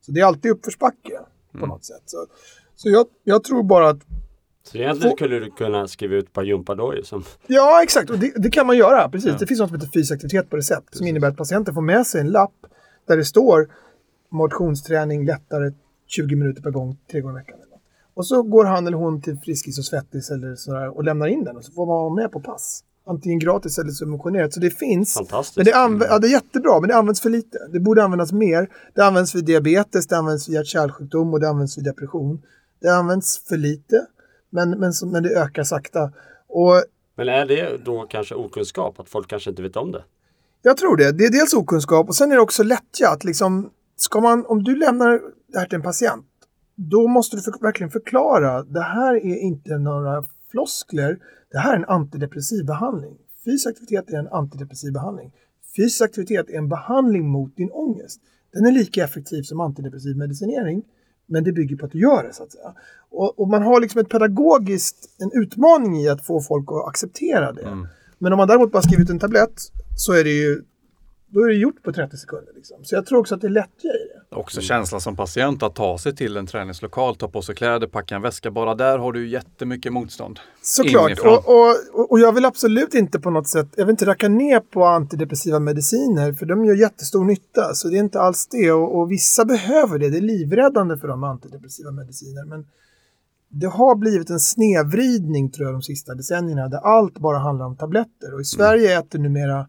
Så 0.00 0.12
det 0.12 0.20
är 0.20 0.24
alltid 0.24 0.50
uppförsbacke 0.50 1.20
på 1.60 1.66
något 1.66 1.84
sätt. 1.84 2.02
Så, 2.06 2.26
så 2.74 2.88
jag, 2.88 3.06
jag 3.24 3.44
tror 3.44 3.62
bara 3.62 3.88
att 3.88 4.00
Så 4.62 4.76
egentligen 4.78 5.16
skulle 5.16 5.38
du 5.38 5.50
kunna 5.50 5.88
skriva 5.88 6.14
ut 6.14 6.24
ett 6.26 6.32
par 6.32 6.42
gympadojor 6.42 7.02
som 7.02 7.24
Ja, 7.46 7.82
exakt. 7.82 8.10
Och 8.10 8.18
det, 8.18 8.32
det 8.36 8.50
kan 8.50 8.66
man 8.66 8.76
göra. 8.76 9.08
Precis. 9.08 9.28
Ja. 9.30 9.36
Det 9.38 9.46
finns 9.46 9.60
något 9.60 9.68
som 9.70 9.78
heter 9.80 9.90
fysisk 9.94 10.12
aktivitet 10.12 10.50
på 10.50 10.56
recept 10.56 10.96
som 10.96 11.06
innebär 11.06 11.28
att 11.28 11.36
patienten 11.36 11.74
får 11.74 11.82
med 11.82 12.06
sig 12.06 12.20
en 12.20 12.30
lapp 12.30 12.54
där 13.08 13.16
det 13.16 13.24
står 13.24 13.68
motionsträning 14.30 15.26
lättare 15.26 15.72
20 16.06 16.36
minuter 16.36 16.62
per 16.62 16.70
gång, 16.70 16.96
tre 17.10 17.20
gånger 17.20 17.34
i 17.36 17.42
veckan. 17.42 17.54
Och 18.14 18.26
så 18.26 18.42
går 18.42 18.64
han 18.64 18.86
eller 18.86 18.96
hon 18.96 19.22
till 19.22 19.36
Friskis 19.38 19.78
och 19.78 19.84
Svettis 19.84 20.30
eller 20.30 20.54
sådär 20.54 20.96
och 20.96 21.04
lämnar 21.04 21.26
in 21.26 21.44
den 21.44 21.56
och 21.56 21.64
så 21.64 21.72
får 21.72 21.86
man 21.86 21.94
vara 21.96 22.14
med 22.14 22.32
på 22.32 22.40
pass. 22.40 22.84
Antingen 23.06 23.38
gratis 23.38 23.78
eller 23.78 23.90
subventionerat. 23.90 24.52
Så 24.52 24.60
det 24.60 24.70
finns. 24.70 25.14
fantastiskt. 25.14 25.56
Men 25.56 25.64
det, 25.64 25.72
anv- 25.72 26.06
ja, 26.08 26.18
det 26.18 26.26
är 26.26 26.30
jättebra, 26.30 26.80
men 26.80 26.88
det 26.88 26.96
används 26.96 27.20
för 27.20 27.30
lite. 27.30 27.58
Det 27.72 27.80
borde 27.80 28.04
användas 28.04 28.32
mer. 28.32 28.68
Det 28.94 29.04
används 29.04 29.34
vid 29.34 29.44
diabetes, 29.44 30.06
det 30.06 30.16
används 30.16 30.48
vid 30.48 30.54
hjärt-kärlsjukdom 30.54 31.32
och 31.32 31.40
det 31.40 31.48
används 31.48 31.78
vid 31.78 31.84
depression. 31.84 32.42
Det 32.80 32.88
används 32.88 33.38
för 33.48 33.56
lite, 33.56 34.06
men, 34.50 34.70
men, 34.70 34.92
men 35.06 35.22
det 35.22 35.28
ökar 35.28 35.62
sakta. 35.62 36.12
Och 36.48 36.82
Men 37.16 37.28
är 37.28 37.46
det 37.46 37.84
då 37.84 38.06
kanske 38.10 38.34
okunskap? 38.34 39.00
Att 39.00 39.08
folk 39.08 39.28
kanske 39.28 39.50
inte 39.50 39.62
vet 39.62 39.76
om 39.76 39.92
det? 39.92 40.04
Jag 40.62 40.76
tror 40.76 40.96
det. 40.96 41.12
Det 41.12 41.24
är 41.24 41.30
dels 41.30 41.54
okunskap 41.54 42.08
och 42.08 42.14
sen 42.14 42.30
är 42.30 42.34
det 42.34 42.42
också 42.42 42.62
lättja. 42.62 43.10
Att 43.10 43.24
liksom, 43.24 43.70
ska 43.96 44.20
man, 44.20 44.46
om 44.46 44.64
du 44.64 44.76
lämnar 44.76 45.20
det 45.52 45.58
här 45.58 45.66
till 45.66 45.76
en 45.76 45.82
patient, 45.82 46.26
då 46.74 47.08
måste 47.08 47.36
du 47.36 47.42
för, 47.42 47.52
verkligen 47.62 47.90
förklara. 47.90 48.62
Det 48.62 48.82
här 48.82 49.14
är 49.14 49.36
inte 49.36 49.78
några 49.78 50.24
floskler. 50.50 51.18
Det 51.52 51.58
här 51.58 51.72
är 51.72 51.76
en 51.76 51.84
antidepressiv 51.84 52.66
behandling. 52.66 53.16
Fysisk 53.44 53.66
aktivitet 53.68 54.10
är 54.10 54.18
en 54.18 54.28
antidepressiv 54.28 54.92
behandling. 54.92 55.32
Fysisk 55.76 56.02
aktivitet 56.02 56.50
är 56.50 56.58
en 56.58 56.68
behandling 56.68 57.28
mot 57.28 57.56
din 57.56 57.70
ångest. 57.70 58.20
Den 58.52 58.66
är 58.66 58.72
lika 58.72 59.04
effektiv 59.04 59.42
som 59.42 59.60
antidepressiv 59.60 60.16
medicinering, 60.16 60.82
men 61.28 61.44
det 61.44 61.52
bygger 61.52 61.76
på 61.76 61.86
att 61.86 61.92
du 61.92 62.00
gör 62.00 62.22
det. 62.24 62.32
så 62.32 62.42
att 62.42 62.52
säga. 62.52 62.74
Och, 63.10 63.40
och 63.40 63.48
man 63.48 63.62
har 63.62 63.80
liksom 63.80 64.00
ett 64.00 64.08
pedagogiskt, 64.08 65.10
en 65.18 65.42
utmaning 65.42 65.96
i 66.00 66.08
att 66.08 66.26
få 66.26 66.40
folk 66.40 66.68
att 66.68 66.88
acceptera 66.88 67.52
det. 67.52 67.86
Men 68.18 68.32
om 68.32 68.36
man 68.36 68.48
däremot 68.48 68.72
bara 68.72 68.82
skriver 68.82 69.02
ut 69.02 69.10
en 69.10 69.18
tablett 69.18 69.60
så 69.96 70.12
är 70.12 70.24
det 70.24 70.30
ju 70.30 70.62
då 71.28 71.40
är 71.40 71.48
det 71.48 71.54
gjort 71.54 71.82
på 71.82 71.92
30 71.92 72.16
sekunder. 72.16 72.52
Liksom. 72.56 72.84
Så 72.84 72.94
jag 72.94 73.06
tror 73.06 73.18
också 73.18 73.34
att 73.34 73.40
det 73.40 73.46
är 73.46 73.50
lättja 73.50 73.88
i 73.88 74.08
det. 74.14 74.17
Också 74.30 74.60
känslan 74.60 75.00
som 75.00 75.16
patient 75.16 75.62
att 75.62 75.74
ta 75.74 75.98
sig 75.98 76.16
till 76.16 76.36
en 76.36 76.46
träningslokal, 76.46 77.16
ta 77.16 77.28
på 77.28 77.42
sig 77.42 77.54
kläder, 77.54 77.86
packa 77.86 78.16
en 78.16 78.22
väska. 78.22 78.50
Bara 78.50 78.74
där 78.74 78.98
har 78.98 79.12
du 79.12 79.28
jättemycket 79.28 79.92
motstånd. 79.92 80.40
Såklart. 80.62 81.18
Och, 81.18 81.48
och, 81.48 82.10
och 82.10 82.20
jag 82.20 82.32
vill 82.32 82.44
absolut 82.44 82.94
inte 82.94 83.20
på 83.20 83.30
något 83.30 83.48
sätt, 83.48 83.66
jag 83.76 83.84
vill 83.84 83.90
inte 83.90 84.06
racka 84.06 84.28
ner 84.28 84.60
på 84.60 84.84
antidepressiva 84.84 85.58
mediciner 85.58 86.32
för 86.32 86.46
de 86.46 86.64
gör 86.64 86.74
jättestor 86.74 87.24
nytta. 87.24 87.74
Så 87.74 87.88
det 87.88 87.96
är 87.96 88.00
inte 88.00 88.20
alls 88.20 88.46
det. 88.46 88.72
Och, 88.72 88.98
och 88.98 89.10
vissa 89.10 89.44
behöver 89.44 89.98
det. 89.98 90.10
Det 90.10 90.16
är 90.16 90.22
livräddande 90.22 90.96
för 90.96 91.08
dem 91.08 91.20
med 91.20 91.30
antidepressiva 91.30 91.90
mediciner. 91.90 92.44
Men 92.44 92.66
det 93.48 93.66
har 93.66 93.94
blivit 93.94 94.30
en 94.30 94.40
snedvridning 94.40 95.50
tror 95.50 95.66
jag 95.66 95.74
de 95.74 95.82
sista 95.82 96.14
decennierna 96.14 96.68
där 96.68 96.78
allt 96.78 97.18
bara 97.18 97.38
handlar 97.38 97.66
om 97.66 97.76
tabletter. 97.76 98.34
Och 98.34 98.40
i 98.40 98.44
Sverige 98.44 98.98
äter 98.98 99.18
numera 99.18 99.66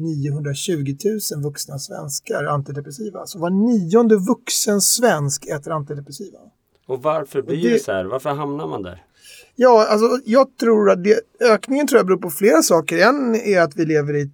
920 0.00 0.96
000 1.34 1.42
vuxna 1.42 1.78
svenskar 1.78 2.44
antidepressiva. 2.44 3.26
Så 3.26 3.38
var 3.38 3.50
nionde 3.50 4.16
vuxen 4.16 4.80
svensk 4.80 5.46
äter 5.46 5.72
antidepressiva. 5.72 6.38
Och 6.86 7.02
varför 7.02 7.42
blir 7.42 7.62
det- 7.62 7.70
det 7.70 7.78
så 7.84 7.92
här? 7.92 8.04
Varför 8.04 8.30
hamnar 8.30 8.66
man 8.66 8.82
där? 8.82 9.04
Ja, 9.56 9.86
alltså 9.90 10.06
jag 10.24 10.56
tror 10.56 10.90
att 10.90 11.04
det, 11.04 11.20
ökningen 11.40 11.86
tror 11.86 11.98
jag 11.98 12.06
beror 12.06 12.18
på 12.18 12.30
flera 12.30 12.62
saker. 12.62 12.98
En 12.98 13.34
är 13.34 13.60
att 13.60 13.76
vi 13.76 13.84
lever 13.86 14.16
i, 14.16 14.30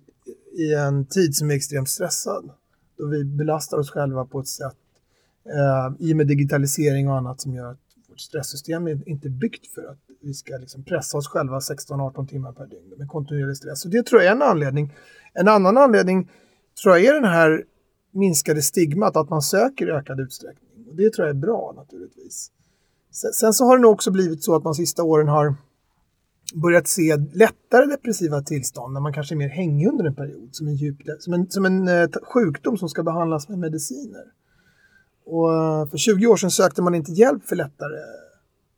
i 0.63 0.75
en 0.75 1.07
tid 1.07 1.35
som 1.37 1.51
är 1.51 1.55
extremt 1.55 1.89
stressad. 1.89 2.51
Då 2.99 3.07
vi 3.07 3.25
belastar 3.25 3.79
oss 3.79 3.91
själva 3.91 4.25
på 4.25 4.41
ett 4.41 4.49
sätt 4.49 4.77
eh, 5.47 6.07
i 6.09 6.13
och 6.13 6.17
med 6.17 6.27
digitalisering 6.27 7.09
och 7.09 7.17
annat 7.17 7.41
som 7.41 7.55
gör 7.55 7.71
att 7.71 7.79
vårt 8.09 8.21
stresssystem 8.21 8.87
är 8.87 9.09
inte 9.09 9.29
byggt 9.29 9.67
för 9.75 9.83
att 9.83 9.99
vi 10.27 10.35
ska 10.35 10.57
liksom 10.57 10.85
pressa 10.85 11.19
oss 11.19 11.29
själva 11.29 11.59
16-18 11.59 12.27
timmar 12.27 12.53
per 12.53 12.67
dygn 12.67 12.95
med 12.99 13.09
kontinuerlig 13.09 13.57
stress. 13.57 13.81
Så 13.81 13.89
det 13.89 14.07
tror 14.07 14.23
jag 14.23 14.31
är 14.31 14.37
en 14.37 14.43
anledning. 14.43 14.93
En 15.33 15.49
annan 15.49 15.77
anledning 15.77 16.31
tror 16.83 16.97
jag 16.97 17.05
är 17.05 17.15
den 17.15 17.31
här 17.31 17.65
minskade 18.13 18.63
stigmat 18.63 19.17
att 19.17 19.31
man 19.31 19.43
söker 19.43 19.89
i 19.89 19.91
ökad 19.91 20.21
utsträckning. 20.21 20.87
Och 20.89 20.97
det 20.97 21.13
tror 21.13 21.27
jag 21.27 21.37
är 21.37 21.41
bra 21.41 21.73
naturligtvis. 21.77 22.51
Sen, 23.13 23.33
sen 23.33 23.53
så 23.53 23.65
har 23.65 23.77
det 23.77 23.83
nog 23.83 23.93
också 23.93 24.11
blivit 24.11 24.45
så 24.45 24.57
att 24.57 24.65
man 24.65 24.75
sista 24.75 25.03
åren 25.03 25.29
har 25.29 25.55
börjat 26.55 26.89
se 26.89 27.17
lättare 27.17 27.87
depressiva 27.87 28.43
tillstånd 28.43 28.93
när 28.93 29.01
man 29.01 29.13
kanske 29.13 29.35
är 29.35 29.37
mer 29.37 29.49
hängig 29.49 29.89
under 29.89 30.05
en 30.05 30.15
period 30.15 30.49
som 30.53 30.67
en, 30.67 30.75
djup, 30.75 30.97
som 31.19 31.33
en, 31.33 31.51
som 31.51 31.65
en 31.65 31.89
eh, 31.89 32.09
sjukdom 32.23 32.79
som 32.79 32.89
ska 32.89 33.03
behandlas 33.03 33.49
med 33.49 33.59
mediciner. 33.59 34.25
Och 35.27 35.55
eh, 35.55 35.89
för 35.89 35.99
20 35.99 36.27
år 36.27 36.37
sedan 36.37 36.51
sökte 36.51 36.83
man 36.83 36.95
inte 36.95 37.13
hjälp 37.13 37.45
för 37.45 37.57
lättare 37.57 38.26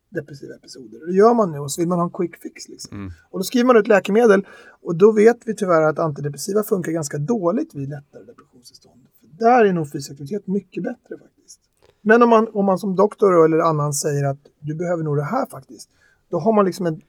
depressiva 0.08 0.54
episoder. 0.54 1.06
Det 1.06 1.12
gör 1.12 1.34
man 1.34 1.52
nu 1.52 1.58
och 1.58 1.72
så 1.72 1.80
vill 1.80 1.88
man 1.88 1.98
ha 1.98 2.04
en 2.04 2.10
quick 2.10 2.36
fix. 2.36 2.68
Liksom. 2.68 3.12
Och 3.30 3.38
då 3.38 3.42
skriver 3.42 3.66
man 3.66 3.76
ut 3.76 3.86
läkemedel 3.86 4.46
och 4.82 4.96
då 4.96 5.12
vet 5.12 5.38
vi 5.44 5.54
tyvärr 5.54 5.82
att 5.82 5.98
antidepressiva 5.98 6.62
funkar 6.62 6.92
ganska 6.92 7.18
dåligt 7.18 7.74
vid 7.74 7.88
lättare 7.88 8.24
depressionstillstånd. 8.24 9.00
där 9.38 9.64
är 9.64 9.72
nog 9.72 9.92
fysisk 9.92 10.10
aktivitet 10.10 10.46
mycket 10.46 10.82
bättre 10.82 11.18
faktiskt. 11.18 11.60
Men 12.00 12.22
om 12.22 12.28
man, 12.28 12.48
om 12.52 12.64
man 12.64 12.78
som 12.78 12.96
doktor 12.96 13.44
eller 13.44 13.58
annan 13.58 13.92
säger 13.92 14.24
att 14.24 14.38
du 14.60 14.74
behöver 14.74 15.02
nog 15.02 15.16
det 15.16 15.24
här 15.24 15.46
faktiskt, 15.46 15.90
då 16.28 16.38
har 16.38 16.52
man 16.52 16.64
liksom 16.64 16.86
en 16.86 17.00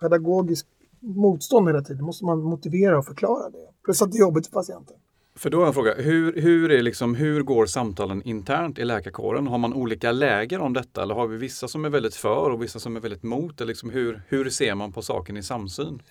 pedagogisk 0.00 0.66
motstånd 1.00 1.68
hela 1.68 1.82
tiden. 1.82 1.98
Då 1.98 2.04
måste 2.04 2.24
man 2.24 2.42
motivera 2.42 2.98
och 2.98 3.04
förklara 3.04 3.50
det. 3.50 3.68
Plus 3.84 4.02
att 4.02 4.12
det 4.12 4.18
är 4.18 4.20
jobbigt 4.20 4.46
för 4.46 4.52
patienten. 4.52 4.96
För 5.38 5.50
då 5.50 5.56
har 5.56 5.62
jag 5.62 5.68
en 5.68 5.74
fråga, 5.74 5.94
hur, 5.94 6.42
hur, 6.42 6.70
är 6.70 6.82
liksom, 6.82 7.14
hur 7.14 7.42
går 7.42 7.66
samtalen 7.66 8.22
internt 8.22 8.78
i 8.78 8.84
läkarkåren? 8.84 9.46
Har 9.46 9.58
man 9.58 9.74
olika 9.74 10.12
läger 10.12 10.60
om 10.60 10.72
detta 10.72 11.02
eller 11.02 11.14
har 11.14 11.26
vi 11.26 11.36
vissa 11.36 11.68
som 11.68 11.84
är 11.84 11.88
väldigt 11.90 12.14
för 12.14 12.50
och 12.50 12.62
vissa 12.62 12.78
som 12.78 12.96
är 12.96 13.00
väldigt 13.00 13.22
mot? 13.22 13.60
Eller 13.60 13.68
liksom 13.68 13.90
hur, 13.90 14.22
hur 14.28 14.50
ser 14.50 14.74
man 14.74 14.92
på 14.92 15.02
saken 15.02 15.36
i 15.36 15.42
samsyn? 15.42 16.02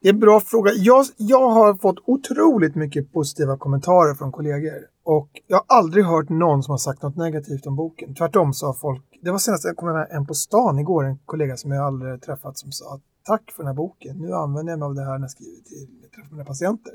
Det 0.00 0.08
är 0.08 0.12
en 0.12 0.20
bra 0.20 0.40
fråga. 0.40 0.72
Jag, 0.72 1.06
jag 1.16 1.48
har 1.48 1.74
fått 1.74 1.98
otroligt 2.04 2.74
mycket 2.74 3.12
positiva 3.12 3.56
kommentarer 3.56 4.14
från 4.14 4.32
kollegor. 4.32 4.86
Och 5.04 5.28
jag 5.46 5.56
har 5.56 5.76
aldrig 5.76 6.04
hört 6.04 6.28
någon 6.28 6.62
som 6.62 6.70
har 6.70 6.78
sagt 6.78 7.02
något 7.02 7.16
negativt 7.16 7.66
om 7.66 7.76
boken. 7.76 8.14
Tvärtom 8.14 8.54
sa 8.54 8.74
folk, 8.74 9.02
det 9.22 9.30
var 9.30 9.38
senast 9.38 9.64
jag 9.64 9.76
kom 9.76 9.92
med 9.92 10.08
en 10.10 10.26
på 10.26 10.34
stan 10.34 10.78
igår, 10.78 11.04
en 11.04 11.18
kollega 11.18 11.56
som 11.56 11.70
jag 11.70 11.86
aldrig 11.86 12.22
träffat 12.22 12.58
som 12.58 12.72
sa 12.72 13.00
tack 13.26 13.52
för 13.52 13.62
den 13.62 13.66
här 13.66 13.74
boken. 13.74 14.16
Nu 14.18 14.32
använder 14.32 14.72
jag 14.72 14.78
mig 14.78 14.86
av 14.86 14.94
det 14.94 15.04
här 15.04 15.18
när 15.18 15.20
jag 15.20 15.30
skriver 15.30 15.62
till 15.62 15.88
jag 16.16 16.32
mina 16.32 16.44
patienter. 16.44 16.92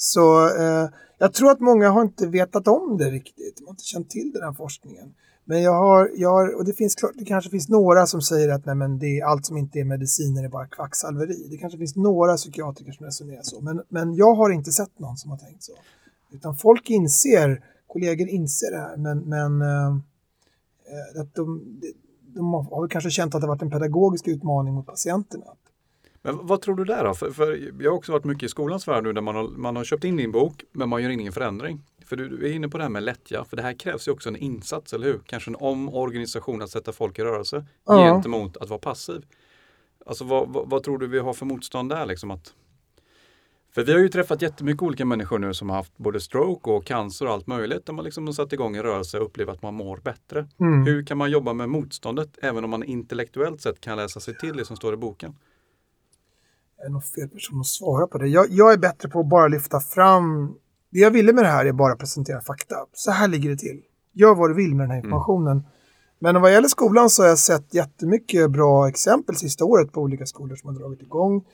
Så 0.00 0.46
eh, 0.46 0.88
jag 1.18 1.32
tror 1.34 1.50
att 1.50 1.60
många 1.60 1.90
har 1.90 2.02
inte 2.02 2.26
vetat 2.26 2.68
om 2.68 2.98
det 2.98 3.10
riktigt. 3.10 3.56
De 3.56 3.64
har 3.64 3.70
inte 3.70 3.84
känt 3.84 4.10
till 4.10 4.32
den 4.32 4.42
här 4.42 4.52
forskningen. 4.52 5.14
Men 5.44 5.62
jag 5.62 5.74
har, 5.74 6.10
jag 6.14 6.30
har 6.30 6.56
och 6.56 6.64
det 6.64 6.72
finns 6.72 6.94
klart, 6.94 7.12
det 7.14 7.24
kanske 7.24 7.50
finns 7.50 7.68
några 7.68 8.06
som 8.06 8.22
säger 8.22 8.48
att 8.48 8.66
nej, 8.66 8.74
men 8.74 8.98
det 8.98 9.20
är 9.20 9.24
allt 9.24 9.46
som 9.46 9.56
inte 9.56 9.78
är 9.78 9.84
mediciner 9.84 10.44
är 10.44 10.48
bara 10.48 10.66
kvacksalveri. 10.66 11.48
Det 11.50 11.56
kanske 11.56 11.78
finns 11.78 11.96
några 11.96 12.36
psykiatriker 12.36 12.92
som 12.92 13.06
resonerar 13.06 13.42
så, 13.42 13.60
men, 13.60 13.82
men 13.88 14.14
jag 14.14 14.34
har 14.34 14.50
inte 14.50 14.72
sett 14.72 14.98
någon 14.98 15.16
som 15.16 15.30
har 15.30 15.38
tänkt 15.38 15.62
så. 15.62 15.72
Utan 16.32 16.56
folk 16.56 16.90
inser, 16.90 17.64
kollegor 17.86 18.28
inser 18.28 18.70
det 18.70 18.78
här, 18.78 18.96
men, 18.96 19.18
men 19.18 19.62
eh, 19.62 19.88
eh 19.88 21.20
att 21.20 21.34
de, 21.34 21.80
de 22.34 22.54
har 22.54 22.88
kanske 22.88 23.10
känt 23.10 23.34
att 23.34 23.40
det 23.40 23.46
varit 23.46 23.62
en 23.62 23.70
pedagogisk 23.70 24.28
utmaning 24.28 24.74
mot 24.74 24.86
patienterna. 24.86 25.46
Men 26.22 26.46
vad 26.46 26.60
tror 26.60 26.74
du 26.74 26.84
där 26.84 27.04
då? 27.04 27.14
För, 27.14 27.30
för 27.30 27.72
jag 27.82 27.90
har 27.90 27.96
också 27.96 28.12
varit 28.12 28.24
mycket 28.24 28.42
i 28.42 28.48
skolans 28.48 28.88
värld 28.88 29.04
nu 29.04 29.12
där 29.12 29.20
man 29.20 29.34
har, 29.36 29.48
man 29.48 29.76
har 29.76 29.84
köpt 29.84 30.04
in 30.04 30.16
din 30.16 30.32
bok 30.32 30.64
men 30.72 30.88
man 30.88 31.02
gör 31.02 31.10
ingen 31.10 31.32
förändring. 31.32 31.80
För 32.06 32.16
du, 32.16 32.28
du 32.28 32.46
är 32.46 32.52
inne 32.52 32.68
på 32.68 32.78
det 32.78 32.84
här 32.84 32.90
med 32.90 33.02
lättja, 33.02 33.44
för 33.44 33.56
det 33.56 33.62
här 33.62 33.72
krävs 33.72 34.08
ju 34.08 34.12
också 34.12 34.28
en 34.28 34.36
insats, 34.36 34.92
eller 34.92 35.06
hur? 35.06 35.20
Kanske 35.26 35.50
en 35.50 35.56
omorganisation 35.56 36.62
att 36.62 36.70
sätta 36.70 36.92
folk 36.92 37.18
i 37.18 37.22
rörelse 37.22 37.66
ja. 37.86 37.98
gentemot 37.98 38.56
att 38.56 38.68
vara 38.68 38.78
passiv. 38.78 39.24
Alltså 40.06 40.24
vad, 40.24 40.48
vad, 40.48 40.70
vad, 40.70 40.82
tror 40.82 40.98
du 40.98 41.06
vi 41.06 41.18
har 41.18 41.32
för 41.32 41.46
motstånd 41.46 41.90
där? 41.90 42.06
Liksom 42.06 42.30
att, 42.30 42.54
för 43.74 43.84
vi 43.84 43.92
har 43.92 43.98
ju 43.98 44.08
träffat 44.08 44.42
jättemycket 44.42 44.82
olika 44.82 45.04
människor 45.04 45.38
nu 45.38 45.54
som 45.54 45.70
har 45.70 45.76
haft 45.76 45.98
både 45.98 46.20
stroke 46.20 46.70
och 46.70 46.84
cancer 46.84 47.26
och 47.26 47.32
allt 47.32 47.46
möjligt. 47.46 47.86
Där 47.86 47.92
man 47.92 48.04
liksom 48.04 48.26
har 48.26 48.32
satt 48.32 48.52
igång 48.52 48.76
en 48.76 48.82
rörelse 48.82 49.18
och 49.18 49.24
upplever 49.24 49.52
att 49.52 49.62
man 49.62 49.74
mår 49.74 49.96
bättre. 49.96 50.48
Mm. 50.60 50.86
Hur 50.86 51.06
kan 51.06 51.18
man 51.18 51.30
jobba 51.30 51.52
med 51.52 51.68
motståndet 51.68 52.38
även 52.42 52.64
om 52.64 52.70
man 52.70 52.84
intellektuellt 52.84 53.60
sett 53.60 53.80
kan 53.80 53.96
läsa 53.96 54.20
sig 54.20 54.36
till 54.36 54.56
det 54.56 54.64
som 54.64 54.76
står 54.76 54.94
i 54.94 54.96
boken? 54.96 55.34
Är 56.86 56.90
nog 56.90 57.04
fel 57.04 57.28
person 57.28 57.60
att 57.60 57.66
svara 57.66 58.06
på 58.06 58.18
det. 58.18 58.28
Jag, 58.28 58.46
jag 58.50 58.72
är 58.72 58.78
bättre 58.78 59.08
på 59.08 59.20
att 59.20 59.28
bara 59.28 59.48
lyfta 59.48 59.80
fram 59.80 60.54
det 60.90 60.98
jag 60.98 61.10
ville 61.10 61.32
med 61.32 61.44
det 61.44 61.48
här 61.48 61.66
är 61.66 61.72
bara 61.72 61.92
att 61.92 61.98
presentera 61.98 62.40
fakta. 62.40 62.76
Så 62.92 63.10
här 63.10 63.28
ligger 63.28 63.50
det 63.50 63.56
till. 63.56 63.82
Gör 64.12 64.34
vad 64.34 64.50
du 64.50 64.54
vill 64.54 64.74
med 64.74 64.84
den 64.84 64.90
här 64.90 64.98
mm. 64.98 65.06
informationen. 65.06 65.56
Mm. 65.56 65.70
Men 66.20 66.42
vad 66.42 66.52
gäller 66.52 66.68
skolan 66.68 67.10
så 67.10 67.22
har 67.22 67.28
jag 67.28 67.38
sett 67.38 67.74
jättemycket 67.74 68.50
bra 68.50 68.88
exempel 68.88 69.36
sista 69.36 69.64
året 69.64 69.92
på 69.92 70.00
olika 70.00 70.26
skolor 70.26 70.56
som 70.56 70.68
har 70.68 70.80
dragit 70.80 71.02
igång 71.02 71.44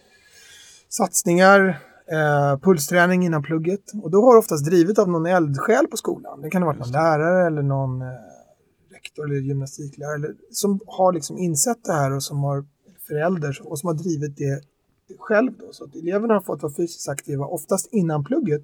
satsningar, 0.97 1.81
eh, 2.13 2.59
pulsträning 2.59 3.25
innan 3.25 3.43
plugget. 3.43 3.93
Och 4.03 4.11
då 4.11 4.23
har 4.25 4.35
det 4.35 4.39
oftast 4.39 4.65
drivit 4.65 4.99
av 4.99 5.09
någon 5.09 5.27
eldsjäl 5.27 5.87
på 5.87 5.97
skolan. 5.97 6.41
Det 6.43 6.51
kan 6.51 6.63
ha 6.63 6.67
varit 6.67 6.81
någon 6.81 6.93
lärare 6.93 7.47
eller 7.47 7.63
någon 7.63 8.03
eh, 8.03 8.09
rektor 8.93 9.25
eller 9.25 9.41
gymnastiklärare 9.41 10.15
eller, 10.15 10.35
som 10.51 10.81
har 10.87 11.13
liksom 11.13 11.39
insett 11.39 11.85
det 11.85 11.93
här 11.93 12.13
och 12.13 12.23
som 12.23 12.39
har 12.39 12.65
föräldrar 13.09 13.61
och 13.65 13.79
som 13.79 13.87
har 13.87 13.95
drivit 13.95 14.37
det 14.37 14.61
själv. 15.19 15.53
Då. 15.59 15.73
Så 15.73 15.85
att 15.85 15.95
eleverna 15.95 16.35
har 16.35 16.41
fått 16.41 16.63
vara 16.63 16.73
fysiskt 16.73 17.09
aktiva, 17.09 17.45
oftast 17.47 17.93
innan 17.93 18.25
plugget. 18.25 18.63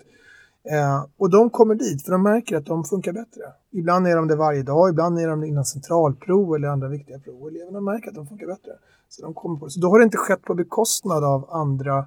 Eh, 0.70 1.04
och 1.16 1.30
de 1.30 1.50
kommer 1.50 1.74
dit 1.74 2.04
för 2.04 2.12
de 2.12 2.22
märker 2.22 2.56
att 2.56 2.66
de 2.66 2.84
funkar 2.84 3.12
bättre. 3.12 3.42
Ibland 3.72 4.06
är 4.06 4.16
de 4.16 4.28
det 4.28 4.36
varje 4.36 4.62
dag, 4.62 4.90
ibland 4.90 5.18
är 5.18 5.28
de 5.28 5.40
det 5.40 5.46
innan 5.46 5.64
centralprov 5.64 6.54
eller 6.54 6.68
andra 6.68 6.88
viktiga 6.88 7.18
prov. 7.18 7.48
Eleverna 7.48 7.80
märker 7.80 8.08
att 8.08 8.14
de 8.14 8.26
funkar 8.26 8.46
bättre. 8.46 8.72
Så, 9.08 9.22
de 9.22 9.34
kommer 9.34 9.58
på 9.58 9.64
det. 9.64 9.70
så 9.70 9.80
då 9.80 9.88
har 9.88 9.98
det 9.98 10.04
inte 10.04 10.16
skett 10.16 10.42
på 10.42 10.54
bekostnad 10.54 11.24
av 11.24 11.50
andra 11.50 11.98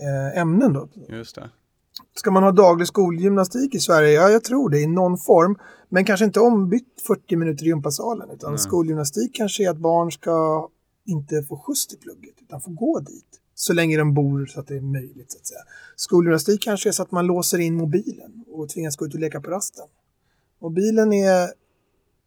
eh, 0.00 0.40
ämnen. 0.40 0.72
Då. 0.72 0.88
Just 1.08 1.34
det. 1.34 1.50
Ska 2.14 2.30
man 2.30 2.42
ha 2.42 2.52
daglig 2.52 2.86
skolgymnastik 2.86 3.74
i 3.74 3.78
Sverige? 3.78 4.12
Ja, 4.12 4.28
jag 4.28 4.44
tror 4.44 4.70
det 4.70 4.78
i 4.78 4.86
någon 4.86 5.18
form. 5.18 5.58
Men 5.88 6.04
kanske 6.04 6.24
inte 6.24 6.40
ombytt 6.40 7.02
40 7.06 7.36
minuter 7.36 7.64
i 7.64 7.66
gympasalen. 7.66 8.30
Utan 8.30 8.48
mm. 8.48 8.58
skolgymnastik 8.58 9.34
kanske 9.34 9.64
är 9.64 9.70
att 9.70 9.76
barn 9.76 10.12
ska 10.12 10.68
inte 11.06 11.42
få 11.42 11.56
skjuts 11.56 11.86
till 11.86 11.98
plugget 11.98 12.34
utan 12.40 12.60
få 12.60 12.70
gå 12.70 13.00
dit 13.00 13.40
så 13.60 13.72
länge 13.72 13.96
de 13.96 14.14
bor 14.14 14.46
så 14.46 14.60
att 14.60 14.66
det 14.66 14.76
är 14.76 14.80
möjligt. 14.80 15.32
Så 15.32 15.38
att 15.38 15.46
säga. 15.46 15.60
Skolgymnastik 15.96 16.62
kanske 16.62 16.88
är 16.88 16.92
så 16.92 17.02
att 17.02 17.10
man 17.10 17.26
låser 17.26 17.58
in 17.58 17.74
mobilen 17.74 18.44
och 18.48 18.68
tvingas 18.68 18.96
gå 18.96 19.06
ut 19.06 19.14
och 19.14 19.20
leka 19.20 19.40
på 19.40 19.50
rasten. 19.50 19.86
Mobilen 20.60 21.12
är 21.12 21.48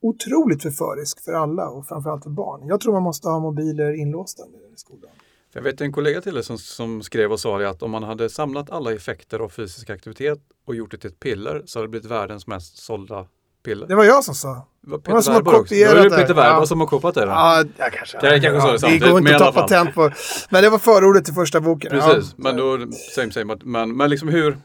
otroligt 0.01 0.61
förförisk 0.63 1.23
för 1.23 1.33
alla 1.33 1.69
och 1.69 1.87
framförallt 1.87 2.23
för 2.23 2.29
barn. 2.29 2.67
Jag 2.67 2.81
tror 2.81 2.93
man 2.93 3.03
måste 3.03 3.27
ha 3.29 3.39
mobiler 3.39 3.93
inlåsta 3.93 4.43
i 4.43 4.77
skolan. 4.77 5.11
Jag 5.53 5.61
vet 5.61 5.81
en 5.81 5.91
kollega 5.91 6.21
till 6.21 6.33
dig 6.33 6.43
som, 6.43 6.57
som 6.57 7.01
skrev 7.01 7.31
och 7.31 7.39
sa 7.39 7.65
att 7.65 7.83
om 7.83 7.91
man 7.91 8.03
hade 8.03 8.29
samlat 8.29 8.69
alla 8.69 8.93
effekter 8.93 9.39
av 9.39 9.49
fysisk 9.49 9.89
aktivitet 9.89 10.39
och 10.65 10.75
gjort 10.75 10.91
det 10.91 10.97
till 10.97 11.09
ett 11.09 11.19
piller 11.19 11.63
så 11.65 11.79
hade 11.79 11.87
det 11.87 11.89
blivit 11.89 12.11
världens 12.11 12.47
mest 12.47 12.77
sålda 12.77 13.27
piller. 13.63 13.87
Det 13.87 13.95
var 13.95 14.03
jag 14.03 14.23
som 14.23 14.35
sa. 14.35 14.67
Det 14.81 14.91
var 14.91 14.97
Peter 14.97 15.21
som 15.21 15.33
har 15.33 15.41
kopierat 15.41 15.95
det. 15.95 16.03
Det 16.03 16.09
var 16.09 16.17
Peter 16.17 16.33
Werber 16.33 16.59
ja. 16.59 16.65
som 16.65 16.79
har 16.79 16.87
kopat 16.87 17.15
det. 17.15 17.21
Ja, 17.21 17.63
jag 17.77 17.93
kanske. 17.93 18.19
Det, 18.21 18.39
kanske 18.39 18.87
ja, 18.87 18.99
det 18.99 19.09
går 19.09 19.19
inte 19.19 19.35
att 19.35 19.41
ta 19.41 19.61
patent 19.61 19.95
på. 19.95 20.11
Men 20.49 20.63
det 20.63 20.69
var 20.69 20.79
förordet 20.79 21.25
till 21.25 21.33
första 21.33 21.61
boken. 21.61 21.91
Precis, 21.91 22.35
ja. 22.37 22.43
men 22.43 22.57
då, 22.57 22.77
same 23.15 23.31
same. 23.31 23.57
Men, 23.63 23.97
men 23.97 24.09
liksom 24.09 24.29
hur, 24.29 24.57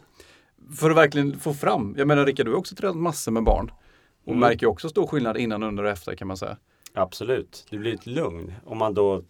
för 0.76 0.90
att 0.90 0.96
verkligen 0.96 1.40
få 1.40 1.54
fram, 1.54 1.94
jag 1.98 2.08
menar 2.08 2.26
Rickard, 2.26 2.46
du 2.46 2.52
har 2.52 2.58
också 2.58 2.74
tränat 2.74 2.96
massor 2.96 3.32
med 3.32 3.42
barn. 3.44 3.70
Och 4.24 4.32
mm. 4.32 4.40
märker 4.40 4.66
också 4.66 4.88
stor 4.88 5.06
skillnad 5.06 5.36
innan, 5.36 5.62
under 5.62 5.84
och 5.84 5.90
efter 5.90 6.14
kan 6.14 6.28
man 6.28 6.36
säga. 6.36 6.56
Absolut, 6.94 7.66
det 7.70 7.78
blir 7.78 7.94
ett 7.94 8.06
lugn. 8.06 8.54
Om 8.66 8.78
man 8.78 8.94
då 8.94 9.22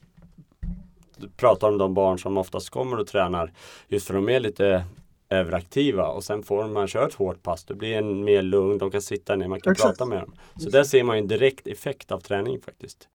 pratar 1.36 1.68
om 1.68 1.78
de 1.78 1.94
barn 1.94 2.18
som 2.18 2.36
oftast 2.38 2.70
kommer 2.70 2.98
och 2.98 3.06
tränar 3.06 3.52
just 3.88 4.06
för 4.06 4.14
de 4.14 4.28
är 4.28 4.40
lite 4.40 4.84
överaktiva 5.30 6.06
och 6.08 6.24
sen 6.24 6.42
får 6.42 6.68
man 6.68 6.88
köra 6.88 7.06
ett 7.06 7.14
hårt 7.14 7.42
pass. 7.42 7.64
Det 7.64 7.74
blir 7.74 7.96
en 7.96 8.24
mer 8.24 8.42
lugn, 8.42 8.78
de 8.78 8.90
kan 8.90 9.02
sitta 9.02 9.36
ner, 9.36 9.48
man 9.48 9.60
kan 9.60 9.72
Exakt. 9.72 9.98
prata 9.98 10.10
med 10.10 10.18
dem. 10.18 10.34
Så 10.56 10.70
där 10.70 10.84
ser 10.84 11.04
man 11.04 11.16
ju 11.16 11.20
en 11.22 11.28
direkt 11.28 11.66
effekt 11.66 12.12
av 12.12 12.20
träning 12.20 12.60
faktiskt. 12.60 13.08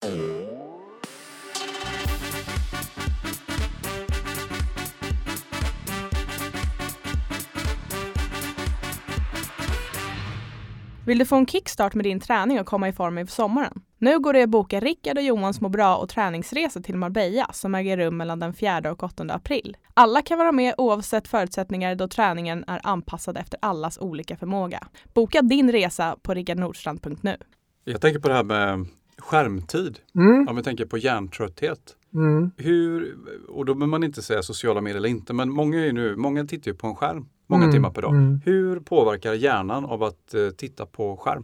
Vill 11.11 11.19
du 11.19 11.25
få 11.25 11.37
en 11.37 11.47
kickstart 11.47 11.95
med 11.95 12.05
din 12.05 12.21
träning 12.21 12.61
och 12.61 12.67
komma 12.67 12.89
i 12.89 12.93
form 12.93 13.19
inför 13.19 13.33
sommaren? 13.33 13.81
Nu 13.99 14.19
går 14.19 14.33
det 14.33 14.43
att 14.43 14.51
boka 14.51 14.81
Rickard 14.81 15.19
och 15.19 15.23
Johans 15.25 15.61
må 15.61 15.69
bra 15.69 15.97
och 15.97 16.09
träningsresa 16.09 16.81
till 16.81 16.97
Marbella 16.97 17.47
som 17.53 17.75
äger 17.75 17.97
rum 17.97 18.17
mellan 18.17 18.39
den 18.39 18.55
4 18.55 18.93
och 18.93 19.03
8 19.03 19.25
april. 19.29 19.77
Alla 19.95 20.23
kan 20.23 20.39
vara 20.39 20.53
med 20.53 20.75
oavsett 20.79 21.29
förutsättningar 21.29 21.95
då 21.95 22.09
träningen 22.09 22.65
är 22.67 22.81
anpassad 22.83 23.37
efter 23.37 23.59
allas 23.63 23.99
olika 23.99 24.37
förmåga. 24.37 24.87
Boka 25.15 25.43
din 25.43 25.73
resa 25.73 26.17
på 26.23 26.35
rickardnordstrand.nu. 26.35 27.37
Jag 27.85 28.01
tänker 28.01 28.21
på 28.21 28.29
det 28.29 28.35
här 28.35 28.45
med 28.45 28.87
skärmtid. 29.19 29.99
Mm. 30.15 30.49
Om 30.49 30.57
vi 30.57 30.63
tänker 30.63 30.87
på 30.87 30.99
hjärntrötthet. 30.99 31.97
Mm. 32.15 32.51
Hur, 32.57 33.17
och 33.49 33.65
då 33.65 33.75
behöver 33.75 33.91
man 33.91 34.05
inte 34.05 34.23
säga 34.23 34.43
sociala 34.43 34.81
medier 34.81 34.97
eller 34.97 35.09
inte, 35.09 35.33
men 35.33 35.51
många, 35.51 35.87
är 35.87 35.93
nu, 35.93 36.17
många 36.17 36.45
tittar 36.45 36.71
ju 36.71 36.77
på 36.77 36.87
en 36.87 36.95
skärm 36.95 37.27
många 37.51 37.65
mm. 37.65 37.73
timmar 37.73 37.91
per 37.91 38.03
dag. 38.03 38.11
Mm. 38.11 38.41
Hur 38.45 38.81
påverkar 38.81 39.33
hjärnan 39.33 39.85
av 39.85 40.03
att 40.03 40.35
uh, 40.35 40.51
titta 40.51 40.87
på 40.87 41.17
skärm? 41.17 41.43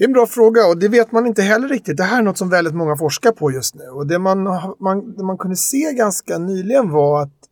Det 0.00 0.04
är 0.04 0.08
en 0.08 0.12
bra 0.12 0.26
fråga 0.26 0.66
och 0.66 0.78
det 0.78 0.88
vet 0.88 1.12
man 1.12 1.26
inte 1.26 1.42
heller 1.42 1.68
riktigt. 1.68 1.96
Det 1.96 2.02
här 2.02 2.18
är 2.18 2.22
något 2.22 2.38
som 2.38 2.48
väldigt 2.48 2.74
många 2.74 2.96
forskar 2.96 3.32
på 3.32 3.50
just 3.50 3.74
nu. 3.74 3.84
Och 3.84 4.06
det 4.06 4.18
man, 4.18 4.42
man, 4.78 5.14
det 5.16 5.24
man 5.24 5.38
kunde 5.38 5.56
se 5.56 5.92
ganska 5.92 6.38
nyligen 6.38 6.90
var 6.90 7.22
att 7.22 7.48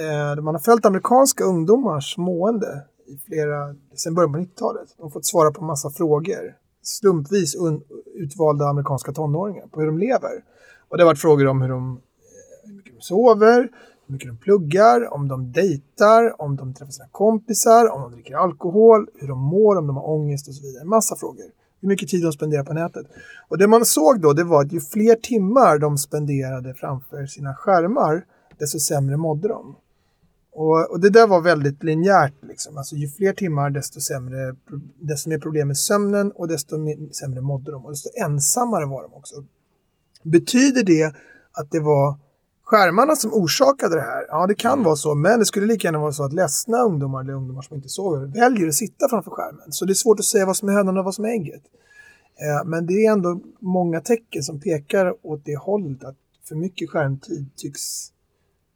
eh, 0.00 0.42
man 0.42 0.54
har 0.54 0.58
följt 0.60 0.86
amerikanska 0.86 1.44
ungdomars 1.44 2.16
mående 2.18 2.82
i 3.06 3.16
flera, 3.26 3.74
sen 3.94 4.14
början 4.14 4.32
på 4.32 4.38
90-talet. 4.38 4.94
De 4.96 5.02
har 5.02 5.10
fått 5.10 5.26
svara 5.26 5.50
på 5.50 5.64
massa 5.64 5.90
frågor. 5.90 6.54
Slumpvis 6.82 7.54
un, 7.54 7.82
utvalda 8.14 8.64
amerikanska 8.64 9.12
tonåringar 9.12 9.66
på 9.66 9.80
hur 9.80 9.86
de 9.86 9.98
lever. 9.98 10.44
Och 10.88 10.96
det 10.96 11.02
har 11.02 11.06
varit 11.06 11.20
frågor 11.20 11.46
om 11.46 11.62
hur 11.62 11.68
de, 11.68 11.92
eh, 11.92 12.68
hur 12.68 12.74
mycket 12.74 12.94
de 12.94 13.00
sover, 13.00 13.68
hur 14.12 14.16
mycket 14.16 14.28
de 14.28 14.36
pluggar, 14.36 15.14
om 15.14 15.28
de 15.28 15.52
dejtar, 15.52 16.42
om 16.42 16.56
de 16.56 16.74
träffar 16.74 16.92
sina 16.92 17.08
kompisar, 17.08 17.90
om 17.92 18.02
de 18.02 18.12
dricker 18.12 18.34
alkohol, 18.34 19.08
hur 19.14 19.28
de 19.28 19.38
mår, 19.38 19.76
om 19.76 19.86
de 19.86 19.96
har 19.96 20.10
ångest 20.10 20.48
och 20.48 20.54
så 20.54 20.62
vidare. 20.62 20.82
En 20.82 20.88
massa 20.88 21.16
frågor. 21.16 21.44
Hur 21.80 21.88
mycket 21.88 22.08
tid 22.08 22.22
de 22.22 22.32
spenderar 22.32 22.64
på 22.64 22.72
nätet. 22.72 23.06
Och 23.48 23.58
det 23.58 23.66
man 23.66 23.84
såg 23.84 24.20
då, 24.20 24.32
det 24.32 24.44
var 24.44 24.64
att 24.64 24.72
ju 24.72 24.80
fler 24.80 25.14
timmar 25.14 25.78
de 25.78 25.98
spenderade 25.98 26.74
framför 26.74 27.26
sina 27.26 27.54
skärmar, 27.54 28.24
desto 28.58 28.78
sämre 28.78 29.16
mådde 29.16 29.48
de. 29.48 29.76
Och, 30.52 30.90
och 30.90 31.00
det 31.00 31.10
där 31.10 31.26
var 31.26 31.40
väldigt 31.40 31.82
linjärt. 31.82 32.34
Liksom. 32.42 32.78
Alltså, 32.78 32.96
ju 32.96 33.08
fler 33.08 33.32
timmar 33.32 33.70
desto, 33.70 34.00
sämre, 34.00 34.56
desto 35.00 35.30
mer 35.30 35.38
problem 35.38 35.68
med 35.68 35.78
sömnen 35.78 36.32
och 36.32 36.48
desto 36.48 36.78
mer, 36.78 37.12
sämre 37.12 37.40
mådde 37.40 37.70
de. 37.70 37.84
Och 37.84 37.90
desto 37.90 38.08
ensammare 38.24 38.86
var 38.86 39.02
de 39.02 39.14
också. 39.14 39.44
Betyder 40.22 40.82
det 40.82 41.14
att 41.52 41.70
det 41.70 41.80
var 41.80 42.18
skärmarna 42.72 43.16
som 43.16 43.32
orsakade 43.34 43.94
det 43.94 44.00
här? 44.00 44.26
Ja, 44.28 44.46
det 44.46 44.54
kan 44.54 44.72
Mm. 44.72 44.84
vara 44.84 44.96
så. 44.96 45.14
Men 45.14 45.38
det 45.38 45.44
skulle 45.46 45.66
lika 45.66 45.88
gärna 45.88 45.98
vara 45.98 46.12
så 46.12 46.24
att 46.24 46.32
ledsna 46.32 46.78
ungdomar 46.82 47.20
eller 47.20 47.32
ungdomar 47.32 47.62
som 47.62 47.76
inte 47.76 47.88
sover 47.88 48.26
väljer 48.26 48.68
att 48.68 48.74
sitta 48.74 49.08
framför 49.08 49.30
skärmen. 49.30 49.72
Så 49.72 49.84
det 49.84 49.92
är 49.92 49.94
svårt 49.94 50.18
att 50.18 50.24
säga 50.24 50.46
vad 50.46 50.56
som 50.56 50.68
är 50.68 50.72
hönan 50.72 50.98
och 50.98 51.04
vad 51.04 51.14
som 51.14 51.24
är 51.24 51.28
ägget. 51.28 51.62
Eh, 52.42 52.64
Men 52.66 52.86
det 52.86 53.06
är 53.06 53.12
ändå 53.12 53.40
många 53.60 54.00
tecken 54.00 54.42
som 54.42 54.60
pekar 54.60 55.14
åt 55.22 55.44
det 55.44 55.56
hållet 55.56 56.04
att 56.04 56.16
för 56.48 56.54
mycket 56.56 56.90
skärmtid 56.90 57.50
tycks, 57.56 57.82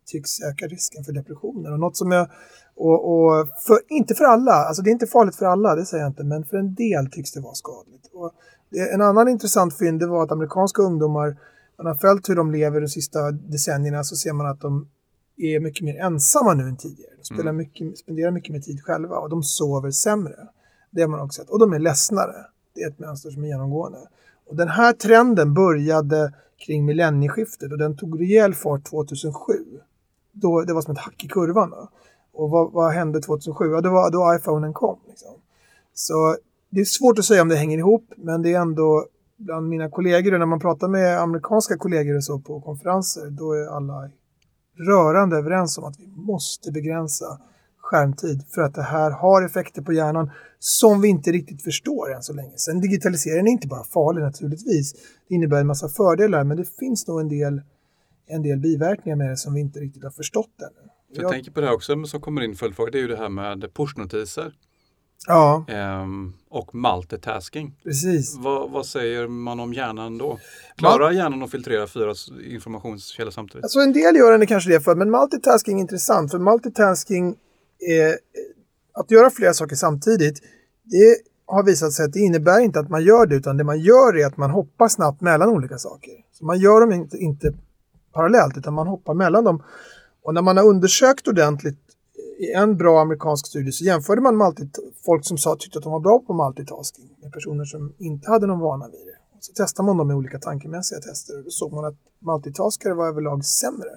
tycks 0.06 0.40
öka 0.42 0.66
risken 0.66 1.04
för 1.04 1.12
depressioner. 1.12 1.72
Och 1.72 1.80
något 1.80 1.96
som 1.96 2.12
jag, 2.12 2.28
och, 2.76 2.98
och 3.12 3.48
för, 3.66 3.78
inte 3.88 4.14
för 4.14 4.24
alla, 4.24 4.52
alltså 4.52 4.82
det 4.82 4.90
är 4.90 4.92
inte 4.92 5.06
farligt 5.06 5.36
för 5.36 5.46
alla, 5.46 5.74
det 5.74 5.86
säger 5.86 6.04
jag 6.04 6.10
inte, 6.10 6.24
men 6.24 6.44
för 6.44 6.56
en 6.56 6.74
del 6.74 7.10
tycks 7.10 7.32
det 7.32 7.40
vara 7.40 7.54
skadligt. 7.54 8.06
Och 8.14 8.32
det, 8.70 8.92
en 8.94 9.00
annan 9.02 9.28
intressant 9.28 9.78
fynd 9.78 10.00
det 10.00 10.06
var 10.06 10.22
att 10.22 10.32
amerikanska 10.32 10.82
ungdomar, 10.82 11.36
man 11.78 11.86
har 11.86 11.94
följt 11.94 12.28
hur 12.28 12.36
de 12.36 12.52
lever 12.52 12.80
de 12.80 12.88
sista 12.88 13.32
decennierna 13.32 14.04
så 14.04 14.16
ser 14.16 14.32
man 14.32 14.46
att 14.46 14.60
de 14.60 14.88
är 15.36 15.60
mycket 15.60 15.84
mer 15.84 15.96
ensamma 15.96 16.54
nu 16.54 16.62
än 16.62 16.76
tidigare. 16.76 17.12
De 17.16 17.24
spelar 17.24 17.52
mycket, 17.52 17.98
spenderar 17.98 18.30
mycket 18.30 18.52
mer 18.52 18.60
tid 18.60 18.82
själva 18.82 19.16
och 19.16 19.30
de 19.30 19.42
sover 19.42 19.90
sämre. 19.90 20.36
Det 20.90 21.00
har 21.00 21.08
man 21.08 21.20
också 21.20 21.40
sett. 21.40 21.50
Och 21.50 21.58
de 21.58 21.72
är 21.72 21.78
ledsnare. 21.78 22.34
Det 22.74 22.82
är 22.82 22.88
ett 22.88 22.98
mönster 22.98 23.30
som 23.30 23.44
är 23.44 23.48
genomgående. 23.48 23.98
Och 24.46 24.56
den 24.56 24.68
här 24.68 24.92
trenden 24.92 25.54
började 25.54 26.32
kring 26.66 26.84
millennieskiftet 26.84 27.72
och 27.72 27.78
den 27.78 27.96
tog 27.96 28.20
rejäl 28.20 28.54
fart 28.54 28.84
2007. 28.84 29.52
Då, 30.32 30.62
det 30.62 30.74
var 30.74 30.82
som 30.82 30.92
ett 30.92 30.98
hack 30.98 31.24
i 31.24 31.28
kurvan. 31.28 31.70
Då. 31.70 31.88
Och 32.32 32.50
vad, 32.50 32.72
vad 32.72 32.92
hände 32.92 33.20
2007? 33.20 33.64
Ja, 33.64 33.80
det 33.80 33.88
var 33.88 34.10
då 34.10 34.36
iPhonen 34.36 34.72
kom. 34.72 34.98
Liksom. 35.08 35.34
Så 35.94 36.36
det 36.70 36.80
är 36.80 36.84
svårt 36.84 37.18
att 37.18 37.24
säga 37.24 37.42
om 37.42 37.48
det 37.48 37.56
hänger 37.56 37.78
ihop, 37.78 38.12
men 38.16 38.42
det 38.42 38.54
är 38.54 38.60
ändå 38.60 39.06
bland 39.36 39.68
mina 39.68 39.90
kollegor, 39.90 40.38
när 40.38 40.46
man 40.46 40.60
pratar 40.60 40.88
med 40.88 41.20
amerikanska 41.20 41.76
kollegor 41.76 42.16
och 42.16 42.24
så 42.24 42.38
på 42.38 42.60
konferenser, 42.60 43.30
då 43.30 43.52
är 43.52 43.66
alla 43.76 44.10
rörande 44.78 45.36
överens 45.36 45.78
om 45.78 45.84
att 45.84 46.00
vi 46.00 46.06
måste 46.06 46.72
begränsa 46.72 47.40
skärmtid 47.78 48.44
för 48.54 48.62
att 48.62 48.74
det 48.74 48.82
här 48.82 49.10
har 49.10 49.42
effekter 49.42 49.82
på 49.82 49.92
hjärnan 49.92 50.30
som 50.58 51.00
vi 51.00 51.08
inte 51.08 51.32
riktigt 51.32 51.62
förstår 51.62 52.14
än 52.14 52.22
så 52.22 52.32
länge. 52.32 52.52
Sen 52.56 52.80
digitaliseringen 52.80 53.46
är 53.46 53.50
inte 53.50 53.68
bara 53.68 53.84
farlig 53.84 54.22
naturligtvis. 54.22 54.92
Det 55.28 55.34
innebär 55.34 55.60
en 55.60 55.66
massa 55.66 55.88
fördelar 55.88 56.44
men 56.44 56.56
det 56.56 56.76
finns 56.78 57.06
nog 57.06 57.20
en 57.20 57.28
del, 57.28 57.62
en 58.26 58.42
del 58.42 58.58
biverkningar 58.58 59.16
med 59.16 59.30
det 59.30 59.36
som 59.36 59.54
vi 59.54 59.60
inte 59.60 59.80
riktigt 59.80 60.04
har 60.04 60.10
förstått 60.10 60.60
ännu. 60.60 60.90
För 61.14 61.22
jag 61.22 61.32
tänker 61.32 61.50
på 61.50 61.60
det 61.60 61.66
här 61.66 61.74
också 61.74 62.04
som 62.04 62.20
kommer 62.20 62.42
in 62.42 62.54
följdfråga. 62.54 62.90
Det 62.90 62.98
är 62.98 63.02
ju 63.02 63.08
det 63.08 63.16
här 63.16 63.28
med 63.28 63.74
pushnotiser 63.74 64.52
Ja, 65.26 65.64
ehm, 65.68 66.32
och 66.48 66.74
multitasking. 66.74 67.74
precis. 67.84 68.36
Vad, 68.38 68.70
vad 68.70 68.86
säger 68.86 69.28
man 69.28 69.60
om 69.60 69.72
hjärnan 69.72 70.18
då? 70.18 70.38
Klarar 70.76 71.10
hjärnan 71.10 71.42
att 71.42 71.50
filtrera 71.50 71.86
fyra 71.86 72.14
informationskällor 72.50 73.30
samtidigt? 73.30 73.64
Alltså 73.64 73.78
en 73.78 73.92
del 73.92 74.16
gör 74.16 74.38
det 74.38 74.46
kanske 74.46 74.70
det 74.70 74.80
för, 74.80 74.94
men 74.94 75.10
multitasking 75.10 75.78
är 75.78 75.80
intressant. 75.80 76.30
För 76.30 76.38
multitasking, 76.38 77.36
är, 77.78 78.18
att 79.00 79.10
göra 79.10 79.30
flera 79.30 79.54
saker 79.54 79.76
samtidigt, 79.76 80.42
det 80.84 81.16
har 81.46 81.62
visat 81.62 81.92
sig 81.92 82.04
att 82.04 82.12
det 82.12 82.20
innebär 82.20 82.60
inte 82.60 82.80
att 82.80 82.90
man 82.90 83.04
gör 83.04 83.26
det, 83.26 83.34
utan 83.36 83.56
det 83.56 83.64
man 83.64 83.80
gör 83.80 84.16
är 84.16 84.26
att 84.26 84.36
man 84.36 84.50
hoppar 84.50 84.88
snabbt 84.88 85.20
mellan 85.20 85.48
olika 85.48 85.78
saker. 85.78 86.12
Så 86.32 86.44
man 86.44 86.58
gör 86.58 86.80
dem 86.80 86.92
inte, 86.92 87.16
inte 87.16 87.52
parallellt, 88.12 88.56
utan 88.56 88.74
man 88.74 88.86
hoppar 88.86 89.14
mellan 89.14 89.44
dem. 89.44 89.62
Och 90.22 90.34
när 90.34 90.42
man 90.42 90.56
har 90.56 90.64
undersökt 90.64 91.28
ordentligt 91.28 91.85
i 92.38 92.52
en 92.52 92.76
bra 92.76 93.00
amerikansk 93.00 93.46
studie 93.46 93.72
så 93.72 93.84
jämförde 93.84 94.20
man 94.20 94.36
multit- 94.36 94.78
folk 95.04 95.26
som 95.26 95.38
sa, 95.38 95.56
tyckte 95.56 95.78
att 95.78 95.84
de 95.84 95.92
var 95.92 96.00
bra 96.00 96.18
på 96.18 96.32
multitasking 96.32 97.16
med 97.22 97.32
personer 97.32 97.64
som 97.64 97.92
inte 97.98 98.30
hade 98.30 98.46
någon 98.46 98.60
vana 98.60 98.86
vid 98.88 99.06
det. 99.06 99.16
Så 99.40 99.52
testade 99.52 99.86
man 99.86 99.96
dem 99.96 100.06
med 100.06 100.16
olika 100.16 100.38
tankemässiga 100.38 101.00
tester 101.00 101.38
och 101.38 101.44
då 101.44 101.50
såg 101.50 101.72
man 101.72 101.84
att 101.84 101.96
multitaskare 102.20 102.94
var 102.94 103.08
överlag 103.08 103.44
sämre 103.44 103.90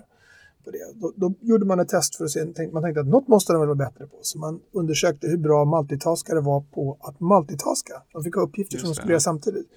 på 0.63 0.71
det. 0.71 0.93
Då, 0.95 1.13
då 1.15 1.33
gjorde 1.41 1.65
man 1.65 1.79
ett 1.79 1.89
test 1.89 2.15
för 2.15 2.25
att 2.25 2.31
se, 2.31 2.45
man 2.73 2.83
tänkte 2.83 3.01
att 3.01 3.07
något 3.07 3.27
måste 3.27 3.53
de 3.53 3.59
väl 3.59 3.67
vara 3.67 3.89
bättre 3.89 4.07
på. 4.07 4.17
Så 4.21 4.39
man 4.39 4.59
undersökte 4.71 5.27
hur 5.27 5.37
bra 5.37 5.65
multitaskare 5.65 6.41
var 6.41 6.61
på 6.61 6.97
att 7.01 7.19
multitaska. 7.19 7.93
De 8.13 8.23
fick 8.23 8.35
ha 8.35 8.41
uppgifter 8.41 8.75
Just 8.75 8.85
som 8.85 8.89
de 8.89 8.95
skulle 8.95 9.11
göra 9.11 9.19
samtidigt. 9.19 9.67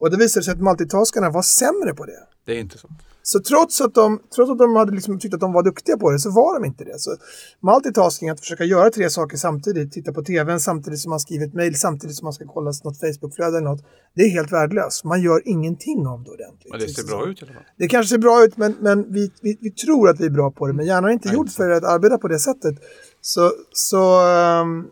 Och 0.00 0.10
det 0.10 0.16
visade 0.16 0.44
sig 0.44 0.52
att 0.52 0.60
multitaskarna 0.60 1.30
var 1.30 1.42
sämre 1.42 1.94
på 1.94 2.06
det. 2.06 2.20
Det 2.46 2.52
är 2.52 2.60
inte 2.60 2.78
så. 2.78 2.88
Så 3.22 3.40
trots 3.40 3.80
att 3.80 3.94
de, 3.94 4.20
trots 4.34 4.50
att 4.50 4.58
de 4.58 4.76
hade 4.76 4.92
liksom 4.92 5.18
tyckt 5.18 5.34
att 5.34 5.40
de 5.40 5.52
var 5.52 5.62
duktiga 5.62 5.96
på 5.96 6.10
det 6.10 6.18
så 6.18 6.30
var 6.30 6.60
de 6.60 6.66
inte 6.66 6.84
det. 6.84 6.98
Så 6.98 7.16
multitasking, 7.60 8.28
att 8.28 8.40
försöka 8.40 8.64
göra 8.64 8.90
tre 8.90 9.10
saker 9.10 9.36
samtidigt, 9.36 9.92
titta 9.92 10.12
på 10.12 10.22
tvn 10.22 10.60
samtidigt 10.60 11.00
som 11.00 11.10
man 11.10 11.20
skriver 11.20 11.46
ett 11.46 11.54
mejl, 11.54 11.74
samtidigt 11.76 12.16
som 12.16 12.24
man 12.24 12.32
ska 12.32 12.44
kolla 12.46 12.72
något 12.84 13.00
Facebookflöde 13.00 13.58
eller 13.58 13.68
något, 13.68 13.84
det 14.14 14.22
är 14.22 14.28
helt 14.28 14.52
värdelöst. 14.52 15.04
Man 15.04 15.22
gör 15.22 15.48
ingenting 15.48 16.06
av 16.06 16.24
det 16.24 16.30
ordentligt. 16.30 16.70
Men 16.70 16.80
det 16.80 16.88
ser 16.88 17.06
bra 17.06 17.26
ut 17.26 17.42
i 17.42 17.44
alla 17.44 17.54
fall. 17.54 17.62
Det 17.76 17.88
kanske 17.88 18.08
ser 18.08 18.18
bra 18.18 18.44
ut, 18.44 18.56
men, 18.56 18.76
men 18.80 19.12
vi, 19.12 19.32
vi, 19.42 19.58
vi 19.60 19.70
tror 19.70 20.08
att 20.08 20.20
vi 20.20 20.26
är 20.26 20.30
bra 20.30 20.50
på 20.50 20.66
det. 20.66 20.72
Men 20.72 20.86
hjärnan 20.86 21.10
är 21.10 21.14
inte 21.14 21.28
Nej, 21.28 21.34
gjord 21.34 21.46
inte 21.46 21.56
för 21.56 21.70
att 21.70 21.84
arbeta 21.84 22.18
på 22.18 22.28
det 22.28 22.38
sättet. 22.38 22.74
Så, 23.20 23.52
så, 23.72 24.20
ehm, 24.20 24.84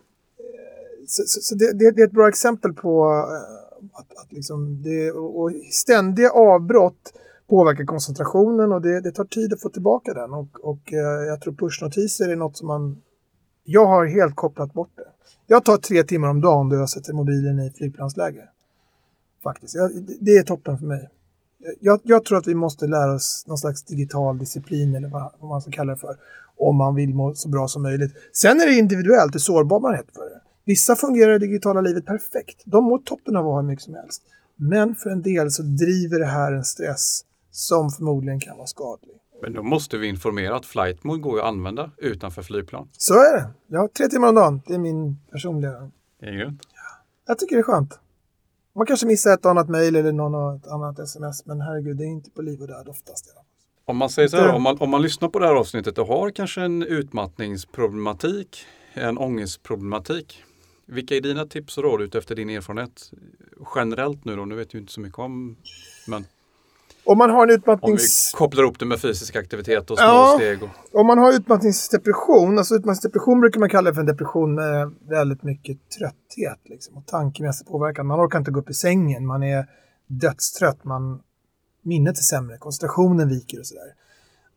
så, 1.07 1.23
så, 1.25 1.41
så 1.41 1.55
det, 1.55 1.73
det, 1.73 1.91
det 1.91 2.01
är 2.01 2.05
ett 2.05 2.11
bra 2.11 2.27
exempel 2.27 2.73
på 2.73 3.05
eh, 3.09 3.58
att, 3.93 4.17
att 4.17 4.31
liksom 4.31 4.81
det, 4.83 5.11
och 5.11 5.39
och 5.41 5.51
ständiga 5.71 6.29
avbrott 6.31 7.13
påverkar 7.49 7.85
koncentrationen 7.85 8.71
och 8.71 8.81
det, 8.81 9.01
det 9.01 9.11
tar 9.11 9.25
tid 9.25 9.53
att 9.53 9.61
få 9.61 9.69
tillbaka 9.69 10.13
den. 10.13 10.33
Och, 10.33 10.47
och 10.63 10.93
eh, 10.93 10.99
jag 11.27 11.41
tror 11.41 11.53
pushnotiser 11.53 12.29
är 12.29 12.35
något 12.35 12.57
som 12.57 12.67
man... 12.67 13.01
Jag 13.63 13.85
har 13.85 14.05
helt 14.05 14.35
kopplat 14.35 14.73
bort 14.73 14.89
det. 14.95 15.03
Jag 15.47 15.65
tar 15.65 15.77
tre 15.77 16.03
timmar 16.03 16.27
om 16.27 16.41
dagen 16.41 16.69
då 16.69 16.75
jag 16.75 16.89
sätter 16.89 17.13
mobilen 17.13 17.59
i 17.59 17.71
flygplansläge. 17.71 18.49
Faktiskt. 19.43 19.75
Jag, 19.75 19.91
det- 19.95 20.17
det 20.19 20.31
är 20.37 20.43
toppen 20.43 20.77
för 20.77 20.85
mig. 20.85 21.09
Jag, 21.79 21.99
jag 22.03 22.25
tror 22.25 22.37
att 22.37 22.47
vi 22.47 22.55
måste 22.55 22.87
lära 22.87 23.13
oss 23.13 23.43
någon 23.47 23.57
slags 23.57 23.83
digital 23.83 24.37
disciplin 24.37 24.95
eller 24.95 25.07
vad, 25.09 25.31
vad 25.39 25.49
man 25.49 25.61
ska 25.61 25.71
kalla 25.71 25.93
det 25.93 25.99
för. 25.99 26.15
Om 26.57 26.75
man 26.75 26.95
vill 26.95 27.13
må 27.13 27.33
så 27.33 27.49
bra 27.49 27.67
som 27.67 27.81
möjligt. 27.81 28.11
Sen 28.33 28.61
är 28.61 28.65
det 28.65 28.73
individuellt 28.73 29.35
hur 29.35 29.39
sårbar 29.39 29.79
man 29.79 29.93
är 29.93 29.97
för 30.13 30.29
det. 30.29 30.41
Vissa 30.69 30.95
fungerar 30.95 31.35
i 31.35 31.39
det 31.39 31.47
digitala 31.47 31.81
livet 31.81 32.05
perfekt. 32.05 32.63
De 32.65 32.83
mår 32.83 32.97
toppen 32.97 33.35
av 33.35 33.45
att 33.45 33.51
ha 33.51 33.61
hur 33.61 33.67
mycket 33.67 33.83
som 33.85 33.93
helst. 33.93 34.23
Men 34.55 34.95
för 34.95 35.09
en 35.09 35.21
del 35.21 35.51
så 35.51 35.63
driver 35.63 36.19
det 36.19 36.25
här 36.25 36.51
en 36.51 36.63
stress 36.63 37.21
som 37.51 37.89
förmodligen 37.89 38.39
kan 38.39 38.57
vara 38.57 38.67
skadlig. 38.67 39.15
Men 39.41 39.53
då 39.53 39.63
måste 39.63 39.97
vi 39.97 40.07
informera 40.07 40.55
att 40.55 40.65
flight 40.65 41.03
mode 41.03 41.21
går 41.21 41.39
att 41.39 41.45
använda 41.45 41.91
utanför 41.97 42.41
flygplan. 42.41 42.89
Så 42.91 43.13
är 43.13 43.37
det. 43.37 43.49
Jag 43.67 43.79
har 43.79 43.87
tre 43.87 44.07
timmar 44.07 44.27
om 44.27 44.35
dagen. 44.35 44.61
Det 44.67 44.73
är 44.73 44.79
min 44.79 45.17
personliga... 45.31 45.91
Det 46.19 46.25
är 46.25 46.31
grymt. 46.31 46.61
Jag 47.27 47.39
tycker 47.39 47.55
det 47.55 47.61
är 47.61 47.63
skönt. 47.63 47.99
Man 48.75 48.85
kanske 48.85 49.07
missar 49.07 49.33
ett 49.33 49.45
annat 49.45 49.69
mejl 49.69 49.95
eller 49.95 50.11
något 50.11 50.67
annat 50.67 50.99
sms. 50.99 51.45
Men 51.45 51.61
herregud, 51.61 51.97
det 51.97 52.03
är 52.03 52.07
inte 52.07 52.31
på 52.31 52.41
liv 52.41 52.61
och 52.61 52.67
död 52.67 52.87
oftast. 52.87 53.35
Om 53.85 53.97
man 53.97 54.09
säger 54.09 54.27
så 54.27 54.37
här, 54.37 54.55
om 54.55 54.61
man, 54.63 54.77
om 54.79 54.89
man 54.89 55.01
lyssnar 55.01 55.29
på 55.29 55.39
det 55.39 55.47
här 55.47 55.55
avsnittet 55.55 55.97
och 55.97 56.07
har 56.07 56.31
kanske 56.31 56.61
en 56.61 56.83
utmattningsproblematik, 56.83 58.65
en 58.93 59.17
ångestproblematik. 59.17 60.43
Vilka 60.91 61.15
är 61.15 61.21
dina 61.21 61.45
tips 61.45 61.77
och 61.77 61.83
råd 61.83 62.01
utefter 62.01 62.35
din 62.35 62.49
erfarenhet? 62.49 63.11
Generellt 63.75 64.25
nu 64.25 64.35
då, 64.35 64.45
nu 64.45 64.55
vet 64.55 64.73
jag 64.73 64.81
inte 64.83 64.93
så 64.93 65.01
mycket 65.01 65.19
om, 65.19 65.57
men 66.07 66.25
Om 67.03 67.17
man 67.17 67.29
har 67.29 67.37
en 67.37 67.41
om 67.41 67.47
vi 67.47 67.53
utmattnings... 67.53 68.31
kopplar 68.35 68.63
ihop 68.63 68.79
det 68.79 68.85
med 68.85 68.99
fysisk 68.99 69.35
aktivitet 69.35 69.91
och 69.91 69.97
små 69.97 70.05
Ja. 70.07 70.33
steg. 70.35 70.63
Och, 70.63 70.69
Om 70.99 71.07
man 71.07 71.17
har 71.17 71.33
utmattningsdepression, 71.33 72.57
alltså 72.57 72.75
utmattningsdepression 72.75 73.39
brukar 73.41 73.59
man 73.59 73.69
kalla 73.69 73.89
det 73.89 73.93
för 73.93 74.01
en 74.01 74.07
depression 74.07 74.55
med 74.55 74.91
väldigt 75.09 75.43
mycket 75.43 75.77
trötthet 75.89 76.59
liksom, 76.65 76.97
och 76.97 77.05
tankemässig 77.05 77.67
påverkan. 77.67 78.05
Man 78.07 78.19
orkar 78.25 78.39
inte 78.39 78.51
gå 78.51 78.59
upp 78.59 78.69
i 78.69 78.73
sängen, 78.73 79.25
man 79.25 79.43
är 79.43 79.65
dödstrött, 80.07 80.83
man, 80.83 81.21
minnet 81.81 82.17
är 82.17 82.21
sämre, 82.21 82.57
koncentrationen 82.57 83.29
viker 83.29 83.59
och 83.59 83.65
sådär. 83.67 83.93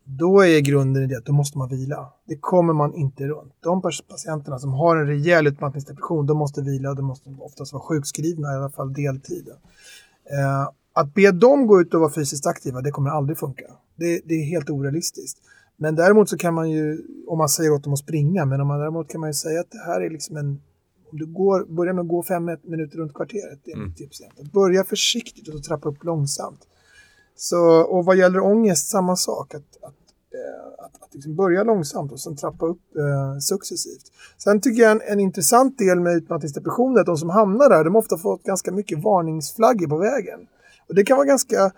Då 0.05 0.41
är 0.41 0.61
grunden 0.61 1.03
i 1.03 1.07
det 1.07 1.17
att 1.17 1.25
då 1.25 1.33
måste 1.33 1.59
man 1.59 1.69
vila. 1.69 2.13
Det 2.29 2.37
kommer 2.37 2.73
man 2.73 2.95
inte 2.95 3.25
runt. 3.25 3.53
De 3.61 3.83
patienterna 3.83 4.59
som 4.59 4.73
har 4.73 4.97
en 4.97 5.07
rejäl 5.07 5.47
utmattningsdepression, 5.47 6.27
de 6.27 6.39
måste 6.39 6.63
vila 6.63 6.91
och 6.91 6.97
de 6.97 7.03
måste 7.03 7.31
oftast 7.41 7.73
vara 7.73 7.83
sjukskrivna, 7.83 8.53
i 8.53 8.57
alla 8.57 8.71
fall 8.71 8.93
deltid. 8.93 9.49
Eh, 10.31 10.69
att 10.93 11.15
be 11.15 11.31
dem 11.31 11.67
gå 11.67 11.81
ut 11.81 11.95
och 11.95 12.01
vara 12.01 12.13
fysiskt 12.13 12.47
aktiva, 12.47 12.81
det 12.81 12.91
kommer 12.91 13.11
aldrig 13.11 13.39
funka. 13.39 13.65
Det, 13.97 14.21
det 14.25 14.35
är 14.35 14.45
helt 14.45 14.71
orealistiskt. 14.71 15.39
Men 15.77 15.95
däremot 15.95 16.29
så 16.29 16.37
kan 16.37 16.55
man 16.55 16.71
ju, 16.71 17.03
om 17.29 17.39
man 17.39 17.49
säger 17.49 17.71
åt 17.73 17.85
dem 17.85 17.93
att 17.93 17.99
springa, 17.99 18.45
men 18.45 18.61
om 18.61 18.69
man 18.69 18.79
däremot 18.79 19.09
kan 19.09 19.21
man 19.21 19.31
ju 19.31 19.35
säga 19.35 19.61
att 19.61 19.71
det 19.71 19.83
här 19.87 20.01
är 20.01 20.11
liksom 20.11 20.37
en 20.37 20.61
om 21.13 21.19
du 21.19 21.27
går, 21.27 21.65
börjar 21.65 21.93
med 21.93 22.03
att 22.03 22.09
gå 22.09 22.23
fem 22.23 22.45
minuter 22.63 22.99
runt 22.99 23.15
kvarteret, 23.15 23.59
det 23.65 23.71
är 23.71 23.77
Mm. 23.77 23.89
mitt 23.89 23.97
tips. 23.97 24.21
egentligen. 24.21 24.51
Börja 24.53 24.85
försiktigt 24.85 25.49
och 25.49 25.63
trappa 25.63 25.89
upp 25.89 26.05
långsamt. 26.05 26.61
Så, 27.37 27.81
och 27.81 28.05
vad 28.05 28.17
gäller 28.17 28.41
ångest, 28.41 28.89
samma 28.89 29.17
sak. 29.17 29.55
Att, 29.55 29.83
att, 29.83 29.95
Eh, 30.43 30.85
att, 30.85 31.03
att 31.03 31.15
liksom 31.15 31.37
börja 31.37 31.63
långsamt 31.63 32.13
och 32.13 32.21
sen 32.21 32.37
trappa 32.37 32.67
upp 32.67 32.97
eh, 32.97 33.39
successivt. 33.39 34.13
Sen 34.39 34.61
tycker 34.61 34.83
jag 34.83 34.93
en, 34.93 35.01
en 35.07 35.21
intressant 35.21 35.79
del 35.79 36.01
med 36.01 36.17
utmattningsdepression 36.17 36.97
är 36.97 37.01
att 37.01 37.07
de 37.07 37.17
som 37.17 37.31
hamnar 37.31 37.69
där, 37.69 37.85
de 37.85 37.95
har 37.95 38.03
ofta 38.03 38.19
fått 38.19 38.43
ganska 38.43 38.73
mycket 38.73 39.03
varningsflaggor 39.03 39.87
på 39.87 39.97
vägen. 39.97 40.41
Och 40.89 40.95
det 40.95 41.05
kan 41.05 41.17
vara 41.17 41.27
ganska 41.27 41.73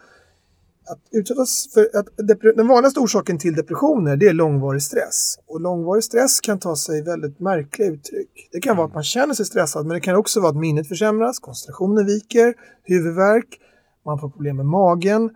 att 0.86 0.98
utsättas 1.10 1.68
för 1.74 1.98
att 1.98 2.08
den 2.56 2.68
vanligaste 2.68 3.00
orsaken 3.00 3.38
till 3.38 3.54
depressioner 3.54 4.16
det 4.16 4.26
är 4.26 4.32
långvarig 4.32 4.82
stress. 4.82 5.38
Och 5.46 5.60
långvarig 5.60 6.04
stress 6.04 6.40
kan 6.40 6.58
ta 6.58 6.76
sig 6.76 7.02
väldigt 7.02 7.40
märkliga 7.40 7.88
uttryck. 7.88 8.48
Det 8.52 8.60
kan 8.60 8.76
vara 8.76 8.86
att 8.86 8.94
man 8.94 9.04
känner 9.04 9.34
sig 9.34 9.46
stressad 9.46 9.86
men 9.86 9.94
det 9.94 10.00
kan 10.00 10.16
också 10.16 10.40
vara 10.40 10.50
att 10.50 10.56
minnet 10.56 10.88
försämras, 10.88 11.38
koncentrationen 11.38 12.06
viker, 12.06 12.54
huvudvärk, 12.82 13.60
man 14.04 14.18
får 14.18 14.28
problem 14.28 14.56
med 14.56 14.66
magen. 14.66 15.30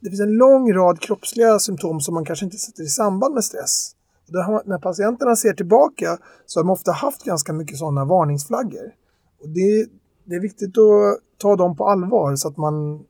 Det 0.00 0.10
finns 0.10 0.20
en 0.20 0.32
lång 0.36 0.72
rad 0.72 1.00
kroppsliga 1.00 1.58
symptom 1.58 2.00
som 2.00 2.14
man 2.14 2.24
kanske 2.24 2.44
inte 2.44 2.56
sätter 2.56 2.82
i 2.82 2.86
samband 2.86 3.34
med 3.34 3.44
stress. 3.44 3.94
Och 4.28 4.44
har- 4.44 4.62
när 4.66 4.78
patienterna 4.78 5.36
ser 5.36 5.52
tillbaka 5.52 6.18
så 6.46 6.60
har 6.60 6.64
de 6.64 6.70
ofta 6.70 6.92
haft 6.92 7.24
ganska 7.24 7.52
mycket 7.52 7.78
sådana 7.78 8.04
varningsflaggor. 8.04 8.92
Och 9.40 9.48
det, 9.48 9.86
det 10.24 10.34
är 10.36 10.40
viktigt 10.40 10.78
att 10.78 11.18
ta 11.38 11.56
dem 11.56 11.76
på 11.76 11.88
allvar 11.88 12.36
så 12.36 12.48
att 12.48 12.56
man 12.56 13.04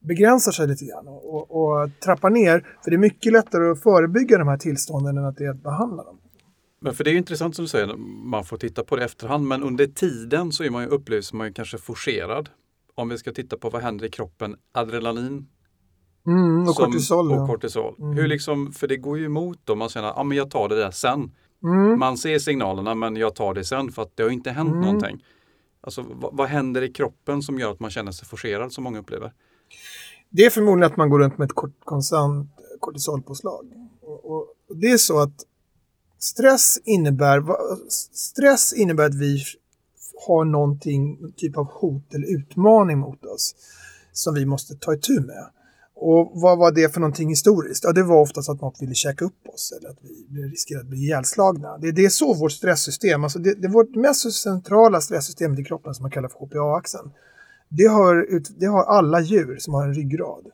begränsar 0.00 0.52
sig 0.52 0.68
lite 0.68 0.84
grann 0.84 1.08
och, 1.08 1.34
och, 1.34 1.50
och 1.82 1.90
trappar 2.04 2.30
ner. 2.30 2.66
För 2.84 2.90
det 2.90 2.96
är 2.96 2.98
mycket 2.98 3.32
lättare 3.32 3.70
att 3.70 3.82
förebygga 3.82 4.38
de 4.38 4.48
här 4.48 4.56
tillstånden 4.56 5.18
än 5.18 5.24
att 5.24 5.36
det 5.36 5.44
är 5.44 5.50
att 5.50 5.62
behandla 5.62 6.04
dem. 6.04 6.18
Men 6.80 6.94
för 6.94 7.04
det 7.04 7.10
är 7.10 7.12
ju 7.12 7.18
intressant 7.18 7.56
som 7.56 7.64
du 7.64 7.68
säger, 7.68 7.96
man 8.24 8.44
får 8.44 8.56
titta 8.56 8.84
på 8.84 8.96
det 8.96 9.02
i 9.02 9.04
efterhand, 9.04 9.46
men 9.46 9.62
under 9.62 9.86
tiden 9.86 10.52
så 10.52 10.64
är 10.64 10.70
man 10.70 10.82
ju 10.82 10.88
upplevs 10.88 11.32
man 11.32 11.46
ju 11.46 11.52
kanske 11.52 11.78
forcerad. 11.78 12.48
Om 12.94 13.08
vi 13.08 13.18
ska 13.18 13.32
titta 13.32 13.56
på 13.56 13.70
vad 13.70 13.82
händer 13.82 14.06
i 14.06 14.10
kroppen, 14.10 14.56
adrenalin 14.72 15.46
Mm, 16.26 16.68
och 16.68 16.74
som- 16.74 16.84
kortisol. 16.84 17.32
och 17.32 17.36
ja. 17.38 17.46
kortisol. 17.46 17.94
Mm. 17.98 18.16
Hur 18.16 18.26
liksom, 18.26 18.72
för 18.72 18.86
det 18.88 18.96
går 18.96 19.18
ju 19.18 19.24
emot 19.24 19.58
då, 19.64 19.74
man 19.74 19.88
känner 19.88 20.08
att 20.08 20.16
ah, 20.18 20.24
men 20.24 20.36
jag 20.36 20.50
tar 20.50 20.68
det 20.68 20.76
där 20.76 20.90
sen. 20.90 21.30
Mm. 21.62 21.98
Man 21.98 22.18
ser 22.18 22.38
signalerna 22.38 22.94
men 22.94 23.16
jag 23.16 23.34
tar 23.34 23.54
det 23.54 23.64
sen 23.64 23.92
för 23.92 24.02
att 24.02 24.16
det 24.16 24.22
har 24.22 24.30
inte 24.30 24.50
hänt 24.50 24.68
Mm. 24.68 24.80
någonting. 24.80 25.24
Alltså 25.80 26.04
vad, 26.08 26.36
vad 26.36 26.48
händer 26.48 26.82
i 26.82 26.92
kroppen 26.92 27.42
som 27.42 27.58
gör 27.58 27.70
att 27.70 27.80
man 27.80 27.90
känner 27.90 28.12
sig 28.12 28.28
forcerad 28.28 28.72
som 28.72 28.84
många 28.84 28.98
upplever? 28.98 29.32
Det 30.30 30.42
är 30.46 30.50
förmodligen 30.50 30.90
att 30.92 30.96
man 30.96 31.10
går 31.10 31.18
runt 31.18 31.38
med 31.38 31.46
ett 31.46 31.54
kort, 31.54 31.80
konstant 31.84 32.50
kortisolpåslag. 32.80 33.66
Och, 34.02 34.24
och, 34.24 34.40
och 34.68 34.76
det 34.76 34.86
är 34.90 34.96
så 34.96 35.18
att 35.20 35.34
stress 36.18 36.78
innebär, 36.84 37.42
stress 37.90 38.72
innebär 38.72 39.06
att 39.06 39.14
vi 39.14 39.42
har 40.26 40.44
någonting, 40.44 41.32
typ 41.36 41.58
av 41.58 41.64
hot 41.72 42.14
eller 42.14 42.26
utmaning 42.36 42.98
mot 42.98 43.24
oss 43.24 43.54
som 44.12 44.34
vi 44.34 44.46
måste 44.46 44.74
ta 44.74 44.94
itu 44.94 45.20
med. 45.20 45.50
Och 46.06 46.30
vad 46.34 46.58
var 46.58 46.72
det 46.72 46.94
för 46.94 47.00
någonting 47.00 47.28
historiskt? 47.28 47.84
Ja, 47.84 47.92
det 47.92 48.02
var 48.02 48.20
oftast 48.20 48.48
att 48.48 48.60
något 48.60 48.82
ville 48.82 48.94
käka 48.94 49.24
upp 49.24 49.48
oss 49.54 49.72
eller 49.78 49.90
att 49.90 49.98
vi 50.28 50.42
riskerade 50.42 50.82
att 50.82 50.88
bli 50.88 50.98
ihjälslagna. 50.98 51.78
Det, 51.78 51.92
det 51.92 52.04
är 52.04 52.08
så 52.08 52.34
vårt 52.34 52.52
stresssystem, 52.52 53.24
alltså 53.24 53.38
det, 53.38 53.54
det 53.54 53.66
är 53.66 53.70
vårt 53.70 53.94
mest 53.94 54.32
centrala 54.32 55.00
stresssystem 55.00 55.58
i 55.58 55.64
kroppen 55.64 55.94
som 55.94 56.02
man 56.02 56.10
kallar 56.10 56.28
för 56.28 56.38
HPA-axeln. 56.38 57.10
Det 57.68 57.86
har, 57.86 58.22
ut, 58.22 58.50
det 58.60 58.66
har 58.66 58.84
alla 58.84 59.20
djur 59.20 59.56
som 59.58 59.74
har 59.74 59.86
en 59.86 59.94
ryggrad. 59.94 60.46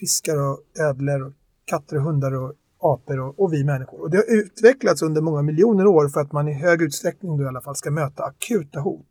Fiskar 0.00 0.36
och 0.36 0.60
ödlor, 0.80 1.26
och 1.26 1.32
katter 1.64 1.96
och 1.96 2.02
hundar 2.02 2.34
och 2.34 2.52
apor 2.78 3.20
och, 3.20 3.40
och 3.40 3.52
vi 3.52 3.64
människor. 3.64 4.00
Och 4.00 4.10
det 4.10 4.16
har 4.16 4.36
utvecklats 4.36 5.02
under 5.02 5.20
många 5.20 5.42
miljoner 5.42 5.86
år 5.86 6.08
för 6.08 6.20
att 6.20 6.32
man 6.32 6.48
i 6.48 6.52
hög 6.52 6.82
utsträckning 6.82 7.38
då 7.38 7.44
i 7.44 7.46
alla 7.46 7.60
fall 7.60 7.76
ska 7.76 7.90
möta 7.90 8.24
akuta 8.24 8.80
hot. 8.80 9.06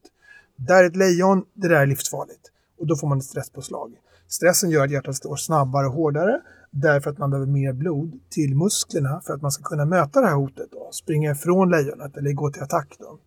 Där 0.55 0.83
är 0.83 0.87
ett 0.87 0.95
lejon, 0.95 1.45
det 1.53 1.67
där 1.67 1.75
är 1.75 1.85
livsfarligt. 1.85 2.51
Och 2.79 2.87
då 2.87 2.95
får 2.95 3.07
man 3.07 3.17
ett 3.17 3.23
stresspåslag. 3.23 3.91
Stressen 4.27 4.69
gör 4.69 4.83
att 4.85 4.91
hjärtat 4.91 5.15
slår 5.15 5.35
snabbare 5.35 5.87
och 5.87 5.93
hårdare 5.93 6.41
därför 6.71 7.11
att 7.11 7.17
man 7.17 7.29
behöver 7.29 7.51
mer 7.51 7.73
blod 7.73 8.19
till 8.29 8.55
musklerna 8.55 9.21
för 9.25 9.33
att 9.33 9.41
man 9.41 9.51
ska 9.51 9.63
kunna 9.63 9.85
möta 9.85 10.21
det 10.21 10.27
här 10.27 10.35
hotet 10.35 10.73
och 10.73 10.95
springa 10.95 11.31
ifrån 11.31 11.69
lejonet 11.69 12.17
eller 12.17 12.31
gå 12.31 12.51
till 12.51 12.63
attack. 12.63 12.95
Då. 12.99 13.19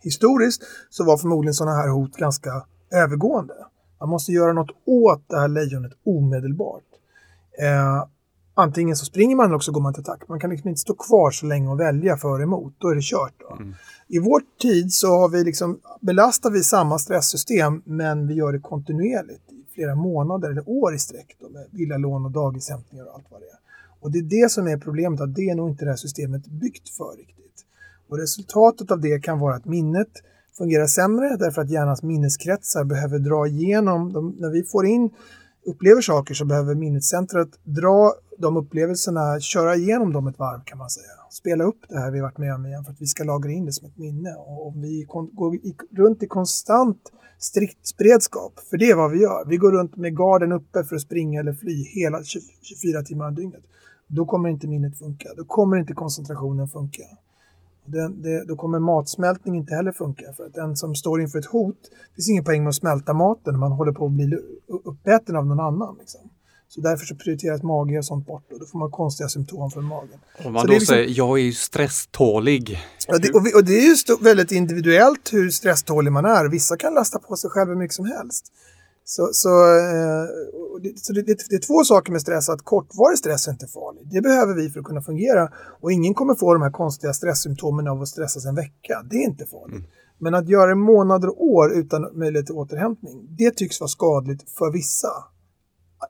Historiskt 0.00 0.62
så 0.90 1.04
var 1.04 1.16
förmodligen 1.16 1.54
sådana 1.54 1.76
här 1.76 1.88
hot 1.88 2.16
ganska 2.16 2.66
övergående. 2.90 3.54
Man 4.00 4.08
måste 4.08 4.32
göra 4.32 4.52
något 4.52 4.70
åt 4.86 5.28
det 5.28 5.40
här 5.40 5.48
lejonet 5.48 5.92
omedelbart. 6.04 6.82
Eh, 7.58 8.06
antingen 8.54 8.96
så 8.96 9.04
springer 9.04 9.36
man 9.36 9.46
eller 9.46 9.56
också 9.56 9.72
går 9.72 9.80
man 9.80 9.94
till 9.94 10.00
attack. 10.00 10.28
Man 10.28 10.40
kan 10.40 10.50
liksom 10.50 10.68
inte 10.68 10.80
stå 10.80 10.94
kvar 10.94 11.30
så 11.30 11.46
länge 11.46 11.68
och 11.68 11.80
välja 11.80 12.16
för 12.16 12.28
och 12.28 12.42
emot. 12.42 12.74
Då 12.78 12.88
är 12.88 12.94
det 12.94 13.02
kört. 13.02 13.34
Då. 13.38 13.58
I 14.08 14.18
vår 14.18 14.42
tid 14.60 14.92
så 14.92 15.06
har 15.06 15.28
vi 15.28 15.44
liksom, 15.44 15.80
belastar 16.00 16.50
vi 16.50 16.62
samma 16.62 16.98
stresssystem 16.98 17.82
men 17.84 18.26
vi 18.26 18.34
gör 18.34 18.52
det 18.52 18.60
kontinuerligt 18.60 19.42
flera 19.74 19.94
månader 19.94 20.50
eller 20.50 20.68
år 20.68 20.94
i 20.94 20.98
sträck 20.98 21.36
då, 21.40 21.48
med 21.48 21.66
villalån 21.70 22.24
och 22.24 22.30
dagishämtningar 22.30 23.04
och 23.04 23.14
allt 23.14 23.26
vad 23.30 23.40
det 23.40 23.46
är. 23.46 23.58
Och 24.00 24.10
det 24.10 24.18
är 24.18 24.42
det 24.42 24.50
som 24.50 24.66
är 24.66 24.76
problemet, 24.76 25.20
att 25.20 25.34
det 25.34 25.50
är 25.50 25.54
nog 25.54 25.70
inte 25.70 25.84
det 25.84 25.90
här 25.90 25.96
systemet 25.96 26.46
byggt 26.46 26.88
för 26.88 27.16
riktigt. 27.16 27.64
Och 28.08 28.18
resultatet 28.18 28.90
av 28.90 29.00
det 29.00 29.20
kan 29.20 29.38
vara 29.38 29.54
att 29.54 29.64
minnet 29.64 30.08
fungerar 30.58 30.86
sämre 30.86 31.36
därför 31.36 31.62
att 31.62 31.70
hjärnans 31.70 32.02
minneskretsar 32.02 32.84
behöver 32.84 33.18
dra 33.18 33.46
igenom, 33.46 34.12
de, 34.12 34.36
när 34.38 34.50
vi 34.50 34.62
får 34.62 34.86
in 34.86 35.10
upplever 35.66 36.00
saker 36.00 36.34
så 36.34 36.44
behöver 36.44 36.74
minnescentret 36.74 37.48
dra 37.64 38.14
de 38.38 38.56
upplevelserna, 38.56 39.40
köra 39.40 39.76
igenom 39.76 40.12
dem 40.12 40.26
ett 40.26 40.38
varv 40.38 40.60
kan 40.64 40.78
man 40.78 40.90
säga. 40.90 41.06
Spela 41.30 41.64
upp 41.64 41.80
det 41.88 41.98
här 41.98 42.10
vi 42.10 42.20
varit 42.20 42.38
med 42.38 42.54
om 42.54 42.66
igen 42.66 42.84
för 42.84 42.92
att 42.92 43.00
vi 43.00 43.06
ska 43.06 43.24
lagra 43.24 43.50
in 43.50 43.66
det 43.66 43.72
som 43.72 43.88
ett 43.88 43.98
minne. 43.98 44.34
Och 44.34 44.66
om 44.66 44.80
vi 44.80 45.06
går 45.32 45.54
i, 45.54 45.76
runt 45.96 46.22
i 46.22 46.26
konstant 46.26 47.12
stridsberedskap, 47.38 48.60
för 48.70 48.76
det 48.76 48.90
är 48.90 48.96
vad 48.96 49.10
vi 49.10 49.20
gör. 49.20 49.44
Vi 49.48 49.56
går 49.56 49.72
runt 49.72 49.96
med 49.96 50.16
garden 50.16 50.52
uppe 50.52 50.84
för 50.84 50.96
att 50.96 51.02
springa 51.02 51.40
eller 51.40 51.52
fly 51.52 51.84
hela 51.84 52.24
20, 52.24 52.40
24 52.62 53.02
timmar 53.02 53.28
om 53.28 53.34
dygnet. 53.34 53.62
Då 54.06 54.26
kommer 54.26 54.48
inte 54.48 54.66
minnet 54.66 54.98
funka. 54.98 55.28
Då 55.36 55.44
kommer 55.44 55.76
inte 55.76 55.94
koncentrationen 55.94 56.68
funka. 56.68 57.02
Det, 57.84 58.08
det, 58.08 58.44
då 58.44 58.56
kommer 58.56 58.78
matsmältning 58.78 59.54
inte 59.56 59.74
heller 59.74 59.92
funka. 59.92 60.32
För 60.36 60.46
att 60.46 60.54
den 60.54 60.76
som 60.76 60.94
står 60.94 61.20
inför 61.20 61.38
ett 61.38 61.46
hot, 61.46 61.76
det 61.82 62.14
finns 62.14 62.30
ingen 62.30 62.44
poäng 62.44 62.62
med 62.62 62.68
att 62.68 62.74
smälta 62.74 63.12
maten 63.12 63.52
när 63.52 63.58
man 63.60 63.72
håller 63.72 63.92
på 63.92 64.06
att 64.06 64.12
bli 64.12 64.38
uppäten 64.84 65.36
av 65.36 65.46
någon 65.46 65.60
annan. 65.60 65.96
Liksom. 65.98 66.20
Så 66.68 66.80
därför 66.80 67.06
så 67.06 67.14
prioriteras 67.14 67.62
mage 67.62 67.98
och 67.98 68.04
sånt 68.04 68.26
bort 68.26 68.52
och 68.52 68.60
då 68.60 68.66
får 68.66 68.78
man 68.78 68.90
konstiga 68.90 69.28
symptom 69.28 69.70
från 69.70 69.84
magen. 69.84 70.18
Om 70.44 70.52
man 70.52 70.60
Så 70.60 70.66
då 70.66 70.72
liksom- 70.72 70.94
säger 70.94 71.18
jag 71.18 71.38
är 71.38 71.42
ju 71.42 71.52
stresstålig. 71.52 72.78
Ja, 73.08 73.18
det, 73.18 73.30
och, 73.30 73.46
vi, 73.46 73.54
och 73.54 73.64
det 73.64 73.72
är 73.72 73.82
ju 73.82 74.16
väldigt 74.20 74.52
individuellt 74.52 75.32
hur 75.32 75.50
stresstålig 75.50 76.12
man 76.12 76.24
är. 76.24 76.48
Vissa 76.48 76.76
kan 76.76 76.94
lasta 76.94 77.18
på 77.18 77.36
sig 77.36 77.50
själv 77.50 77.68
hur 77.68 77.76
mycket 77.76 77.94
som 77.94 78.06
helst. 78.06 78.52
Så, 79.04 79.28
så, 79.32 79.48
eh, 79.48 80.26
så 80.96 81.12
det, 81.12 81.22
det, 81.22 81.36
det 81.50 81.56
är 81.56 81.66
två 81.66 81.84
saker 81.84 82.12
med 82.12 82.20
stress, 82.20 82.48
att 82.48 82.62
kortvarig 82.62 83.18
stress 83.18 83.48
är 83.48 83.52
inte 83.52 83.66
farlig. 83.66 84.08
Det 84.12 84.20
behöver 84.20 84.54
vi 84.54 84.70
för 84.70 84.80
att 84.80 84.86
kunna 84.86 85.02
fungera. 85.02 85.52
Och 85.80 85.92
ingen 85.92 86.14
kommer 86.14 86.34
få 86.34 86.52
de 86.52 86.62
här 86.62 86.70
konstiga 86.70 87.12
stresssymptomen 87.12 87.88
av 87.88 88.02
att 88.02 88.08
stressas 88.08 88.46
en 88.46 88.54
vecka. 88.54 89.02
Det 89.10 89.16
är 89.16 89.24
inte 89.24 89.46
farligt. 89.46 89.84
Men 90.18 90.34
att 90.34 90.48
göra 90.48 90.66
det 90.66 90.74
månader 90.74 91.28
och 91.28 91.44
år 91.44 91.72
utan 91.72 92.18
möjlighet 92.18 92.46
till 92.46 92.54
återhämtning, 92.54 93.26
det 93.38 93.50
tycks 93.50 93.80
vara 93.80 93.88
skadligt 93.88 94.50
för 94.50 94.72
vissa. 94.72 95.08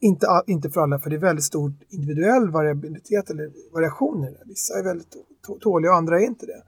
Inte, 0.01 0.26
inte 0.47 0.70
för 0.70 0.80
alla, 0.80 0.99
för 0.99 1.11
det 1.11 1.16
är 1.16 1.20
väldigt 1.20 1.45
stor 1.45 1.72
individuell 1.88 2.51
variabilitet 2.51 3.30
eller 3.30 3.51
variation 3.72 4.24
i 4.24 4.30
det. 4.30 4.43
Vissa 4.47 4.78
är 4.78 4.82
väldigt 4.82 5.12
tå- 5.47 5.59
tåliga 5.61 5.90
och 5.90 5.97
andra 5.97 6.20
är 6.20 6.24
inte 6.24 6.47
det. 6.47 6.62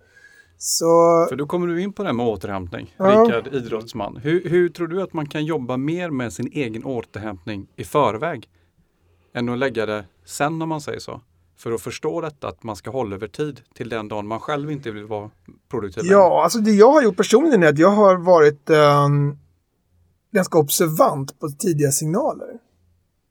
Så 0.66 1.26
För 1.28 1.36
då 1.36 1.46
kommer 1.46 1.66
du 1.66 1.82
in 1.82 1.92
på 1.92 2.02
det 2.02 2.08
här 2.08 2.14
med 2.14 2.26
återhämtning. 2.26 2.94
Ja. 2.96 3.04
Rickard, 3.04 3.54
idrottsman. 3.54 4.16
Hur, 4.16 4.48
hur 4.48 4.68
tror 4.68 4.86
du 4.86 5.02
att 5.02 5.12
man 5.12 5.28
kan 5.28 5.44
jobba 5.44 5.76
mer 5.76 6.10
med 6.10 6.32
sin 6.32 6.46
egen 6.52 6.84
återhämtning 6.84 7.66
i 7.76 7.84
förväg? 7.84 8.48
Än 9.34 9.48
att 9.48 9.58
lägga 9.58 9.86
det 9.86 10.04
sen 10.24 10.62
om 10.62 10.68
man 10.68 10.80
säger 10.80 10.98
så. 10.98 11.20
För 11.56 11.72
att 11.72 11.80
förstå 11.80 12.20
detta 12.20 12.48
att 12.48 12.62
man 12.62 12.76
ska 12.76 12.90
hålla 12.90 13.16
över 13.16 13.28
tid 13.28 13.60
till 13.74 13.88
den 13.88 14.08
dagen 14.08 14.26
man 14.26 14.40
själv 14.40 14.70
inte 14.70 14.90
vill 14.90 15.04
vara 15.04 15.30
produktiv. 15.70 16.04
Ja, 16.06 16.42
alltså 16.42 16.58
det 16.58 16.70
jag 16.70 16.92
har 16.92 17.02
gjort 17.02 17.16
personligen 17.16 17.62
är 17.62 17.68
att 17.68 17.78
jag 17.78 17.90
har 17.90 18.16
varit 18.16 18.70
ehm, 18.70 19.38
ganska 20.32 20.58
observant 20.58 21.40
på 21.40 21.48
tidiga 21.48 21.90
signaler. 21.90 22.58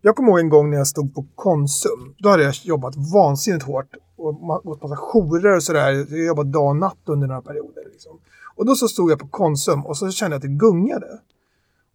Jag 0.02 0.16
kommer 0.16 0.30
ihåg 0.30 0.40
en 0.40 0.50
gång 0.50 0.70
när 0.70 0.78
jag 0.78 0.88
stod 0.88 1.16
på 1.16 1.26
Konsum. 1.36 2.16
Då 2.18 2.30
hade 2.30 2.44
jag 2.44 2.54
jobbat 2.64 2.94
vansinnigt 3.14 3.66
hårt 3.66 3.96
och 4.16 4.64
gått 4.64 4.80
på 4.80 4.88
massa 4.88 5.02
jourer 5.02 5.56
och 5.56 5.64
sådär. 5.64 5.92
Jag 6.10 6.26
jobbat 6.26 6.52
dag 6.52 6.68
och 6.68 6.76
natt 6.76 6.98
under 7.06 7.28
några 7.28 7.42
perioder. 7.42 7.84
Liksom. 7.92 8.20
Och 8.56 8.66
då 8.66 8.76
så 8.76 8.88
stod 8.88 9.12
jag 9.12 9.20
på 9.20 9.28
Konsum 9.28 9.86
och 9.86 9.98
så 9.98 10.12
kände 10.12 10.36
jag 10.36 10.38
att 10.38 10.42
det 10.42 10.48
gungade. 10.48 11.20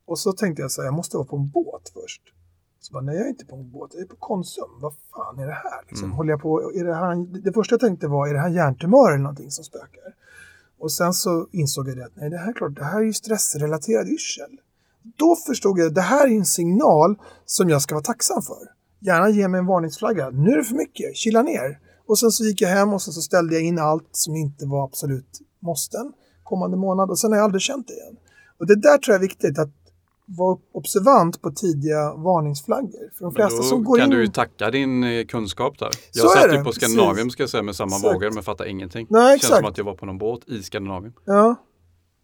Och 0.07 0.19
så 0.19 0.33
tänkte 0.33 0.63
jag 0.63 0.71
så 0.71 0.81
här, 0.81 0.87
jag 0.87 0.95
måste 0.95 1.17
vara 1.17 1.27
på 1.27 1.37
en 1.37 1.49
båt 1.49 1.93
först. 1.95 2.23
Så 2.81 2.93
bara, 2.93 3.03
nej 3.03 3.17
jag 3.17 3.25
är 3.25 3.29
inte 3.29 3.47
på 3.47 3.57
en 3.57 3.71
båt, 3.71 3.91
jag 3.95 4.03
är 4.03 4.07
på 4.07 4.17
Konsum. 4.17 4.71
Vad 4.81 4.95
fan 5.15 5.39
är 5.39 5.47
det 5.47 5.53
här? 5.53 5.85
Liksom, 5.89 6.13
Håller 6.13 6.31
jag 6.31 6.41
på, 6.41 6.73
är 6.75 6.85
det, 6.85 6.95
här 6.95 7.43
det 7.45 7.53
första 7.53 7.73
jag 7.73 7.81
tänkte 7.81 8.09
var, 8.09 8.29
är 8.29 8.35
det 8.35 8.41
här 8.41 8.49
hjärntumör 8.49 9.09
eller 9.09 9.23
någonting 9.23 9.51
som 9.51 9.65
spökar? 9.65 10.15
Och 10.79 10.93
sen 10.93 11.13
så 11.13 11.47
insåg 11.53 11.89
jag 11.89 11.97
det 11.97 12.05
att 12.05 12.17
nej, 12.17 12.31
det 12.31 12.39
här 12.39 12.49
är 12.49 12.53
klart, 12.53 12.77
det 12.77 12.85
här 12.85 13.01
är 13.01 13.05
ju 13.05 13.13
stressrelaterad 13.13 14.09
yrsel. 14.09 14.61
Då 15.03 15.37
förstod 15.37 15.79
jag 15.79 15.87
att 15.87 15.95
det 15.95 16.01
här 16.01 16.27
är 16.27 16.31
en 16.31 16.45
signal 16.45 17.19
som 17.45 17.69
jag 17.69 17.83
ska 17.83 17.95
vara 17.95 18.05
tacksam 18.05 18.43
för. 18.43 18.73
Gärna 18.99 19.31
ge 19.31 19.49
mig 19.49 19.59
en 19.59 19.67
varningsflagga. 19.67 20.31
Nu 20.31 20.51
är 20.51 20.57
det 20.57 20.65
för 20.65 20.75
mycket, 20.75 21.17
chilla 21.17 21.43
ner. 21.43 21.79
Och 22.09 22.19
sen 22.19 22.31
så 22.31 22.45
gick 22.45 22.61
jag 22.61 22.69
hem 22.69 22.93
och 22.93 23.03
sen 23.03 23.15
så 23.15 23.21
ställde 23.21 23.55
jag 23.55 23.65
in 23.65 23.79
allt 23.79 24.09
som 24.13 24.37
inte 24.37 24.67
var 24.67 24.85
absolut 24.85 25.41
måsten 25.61 26.13
kommande 26.43 26.77
månad 26.77 27.11
och 27.11 27.19
sen 27.19 27.31
har 27.31 27.39
jag 27.39 27.45
aldrig 27.45 27.63
känt 27.63 27.89
det 27.89 27.95
igen. 27.95 28.17
Och 28.59 28.67
det 28.67 28.77
där 28.77 28.99
tror 28.99 29.13
jag 29.13 29.19
är 29.19 29.29
viktigt 29.29 29.59
att 29.59 29.71
vara 30.27 30.59
observant 30.73 31.43
på 31.43 31.51
tidiga 31.51 32.15
varningsflaggor. 32.15 33.11
För 33.19 33.25
de 33.25 33.35
flesta 33.35 33.63
som 33.63 33.85
går 33.85 33.99
kan 33.99 34.05
in... 34.05 34.11
du 34.11 34.21
ju 34.21 34.27
tacka 34.29 34.71
din 34.71 35.05
eh, 35.05 35.27
kunskap 35.27 35.79
där. 35.79 35.91
Så 35.91 35.99
Jag 36.13 36.37
är 36.37 36.41
satt 36.41 36.51
det, 36.51 36.57
ju 36.57 36.59
på 36.59 36.65
precis. 36.65 36.83
Skandinavium 36.83 37.31
ska 37.31 37.43
jag 37.43 37.51
säga 37.51 37.63
med 37.63 37.77
samma 37.77 37.97
Exakt. 37.97 38.15
vågor 38.15 38.31
men 38.31 38.43
fattar 38.43 38.65
ingenting. 38.65 39.07
Nej, 39.11 39.23
Känns 39.31 39.43
exakt. 39.43 39.59
som 39.59 39.71
att 39.71 39.79
jag 39.79 39.85
var 39.85 39.95
på 39.95 40.07
någon 40.07 40.19
båt 40.19 40.49
i 40.49 40.63
Skandinavium. 40.63 41.13
Ja. 41.25 41.57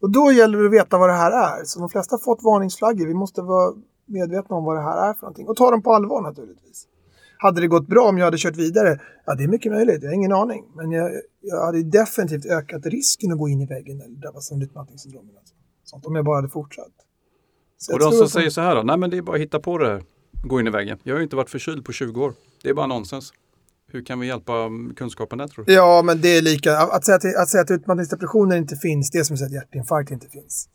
Och 0.01 0.11
då 0.11 0.33
gäller 0.33 0.59
det 0.59 0.67
att 0.67 0.73
veta 0.73 0.99
vad 0.99 1.09
det 1.09 1.17
här 1.17 1.31
är. 1.31 1.65
Så 1.65 1.81
de 1.81 1.89
flesta 1.89 2.15
har 2.15 2.19
fått 2.19 2.43
varningsflaggor. 2.43 3.07
Vi 3.07 3.15
måste 3.15 3.43
vara 3.43 3.75
medvetna 4.07 4.57
om 4.57 4.65
vad 4.65 4.77
det 4.77 4.83
här 4.83 5.09
är 5.09 5.15
för 5.15 5.23
någonting 5.23 5.49
och 5.49 5.57
ta 5.57 5.71
dem 5.71 5.83
på 5.83 5.93
allvar 5.93 6.23
naturligtvis. 6.23 6.87
Hade 7.39 7.61
det 7.61 7.67
gått 7.67 7.87
bra 7.87 8.09
om 8.09 8.19
jag 8.19 8.25
hade 8.25 8.39
kört 8.39 8.57
vidare? 8.57 9.01
Ja, 9.27 9.35
det 9.35 9.45
är 9.45 9.49
mycket 9.49 9.73
möjligt. 9.73 10.03
Jag 10.03 10.09
har 10.09 10.15
ingen 10.15 10.33
aning. 10.33 10.65
Men 10.77 10.91
jag, 10.91 11.11
jag 11.41 11.67
hade 11.67 11.83
definitivt 11.83 12.47
ökat 12.47 12.87
risken 12.87 13.33
att 13.33 13.39
gå 13.39 13.49
in 13.49 13.61
i 13.61 13.67
väggen 13.67 14.01
eller 14.01 14.17
drabbas 14.17 14.53
av 14.53 14.63
utmattningssyndrom. 14.63 15.31
Sånt, 15.85 16.07
om 16.07 16.15
jag 16.15 16.25
bara 16.25 16.37
hade 16.37 16.49
fortsatt. 16.49 16.93
Så 17.79 17.93
Och 17.93 17.99
de 17.99 18.13
som 18.13 18.29
säger 18.29 18.51
så 18.51 18.61
här 18.61 18.75
då, 18.75 18.83
nej 18.83 18.99
men 18.99 19.11
det 19.11 19.17
är 19.17 19.23
bara 19.23 19.37
att 19.37 19.43
hitta 19.43 19.61
på 19.61 19.79
det 19.79 19.87
här, 19.87 20.03
gå 20.45 20.61
in 20.61 20.67
i 20.67 20.71
väggen. 20.71 20.99
Jag 21.03 21.15
har 21.15 21.19
ju 21.19 21.25
inte 21.25 21.37
varit 21.37 21.51
förkyld 21.51 21.85
på 21.85 21.93
20 21.93 22.25
år. 22.25 22.35
Det 22.63 22.69
är 22.69 22.75
bara 22.75 22.87
nonsens. 22.87 23.33
Hur 23.87 24.05
kan 24.05 24.21
vi 24.21 24.27
hjälpa 24.27 24.53
mm, 24.53 24.95
kunskapen 24.95 25.39
där 25.39 25.49
tror 25.49 25.65
du? 25.65 25.73
Ja, 25.73 26.03
men 26.05 26.21
det 26.21 26.29
är 26.29 26.43
lika. 26.43 26.79
Att 26.79 27.05
säga 27.05 27.17
att, 27.17 27.25
att, 27.25 27.49
säga 27.49 27.63
att 27.63 27.71
utmattningsdepressioner 27.71 28.57
inte 28.57 28.77
finns, 28.77 29.11
det 29.11 29.19
är 29.19 29.25
som 29.25 29.35
att 29.35 29.39
säga 29.39 29.47
att 29.47 29.53
hjärtinfarkt 29.53 30.11
inte 30.11 30.29
finns. 30.29 30.69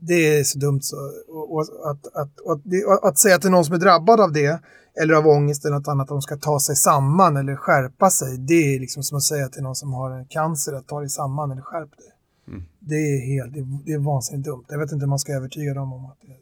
Det 0.00 0.38
är 0.38 0.44
så 0.44 0.58
dumt 0.58 0.80
så. 0.82 0.96
Och, 1.28 1.54
och, 1.54 1.60
att, 1.90 2.06
att, 2.16 2.40
och 2.40 2.52
att, 2.52 3.04
att 3.04 3.18
säga 3.18 3.38
till 3.38 3.50
någon 3.50 3.64
som 3.64 3.74
är 3.74 3.78
drabbad 3.78 4.20
av 4.20 4.32
det, 4.32 4.60
eller 5.02 5.14
av 5.14 5.26
ångest 5.26 5.64
eller 5.64 5.76
något 5.76 5.88
annat, 5.88 6.04
att 6.04 6.08
de 6.08 6.22
ska 6.22 6.36
ta 6.36 6.60
sig 6.60 6.76
samman 6.76 7.36
eller 7.36 7.56
skärpa 7.56 8.10
sig. 8.10 8.38
Det 8.38 8.74
är 8.74 8.80
liksom 8.80 9.02
som 9.02 9.16
att 9.16 9.22
säga 9.22 9.48
till 9.48 9.62
någon 9.62 9.74
som 9.74 9.92
har 9.92 10.10
en 10.10 10.26
cancer 10.26 10.72
att 10.72 10.88
ta 10.88 11.00
dig 11.00 11.08
samman 11.08 11.50
eller 11.50 11.62
skärp 11.62 11.90
dig. 11.98 12.06
Mm. 12.48 12.62
Det 12.78 12.94
är 12.94 13.26
helt, 13.26 13.52
det, 13.54 13.58
är- 13.60 13.84
det 13.86 13.92
är 13.92 13.98
vansinnigt 13.98 14.46
dumt. 14.48 14.64
Jag 14.68 14.78
vet 14.78 14.92
inte 14.92 15.04
om 15.04 15.10
man 15.10 15.18
ska 15.18 15.32
övertyga 15.32 15.74
dem 15.74 15.92
om 15.92 16.04
att 16.04 16.18
det 16.22 16.26
är 16.32 16.36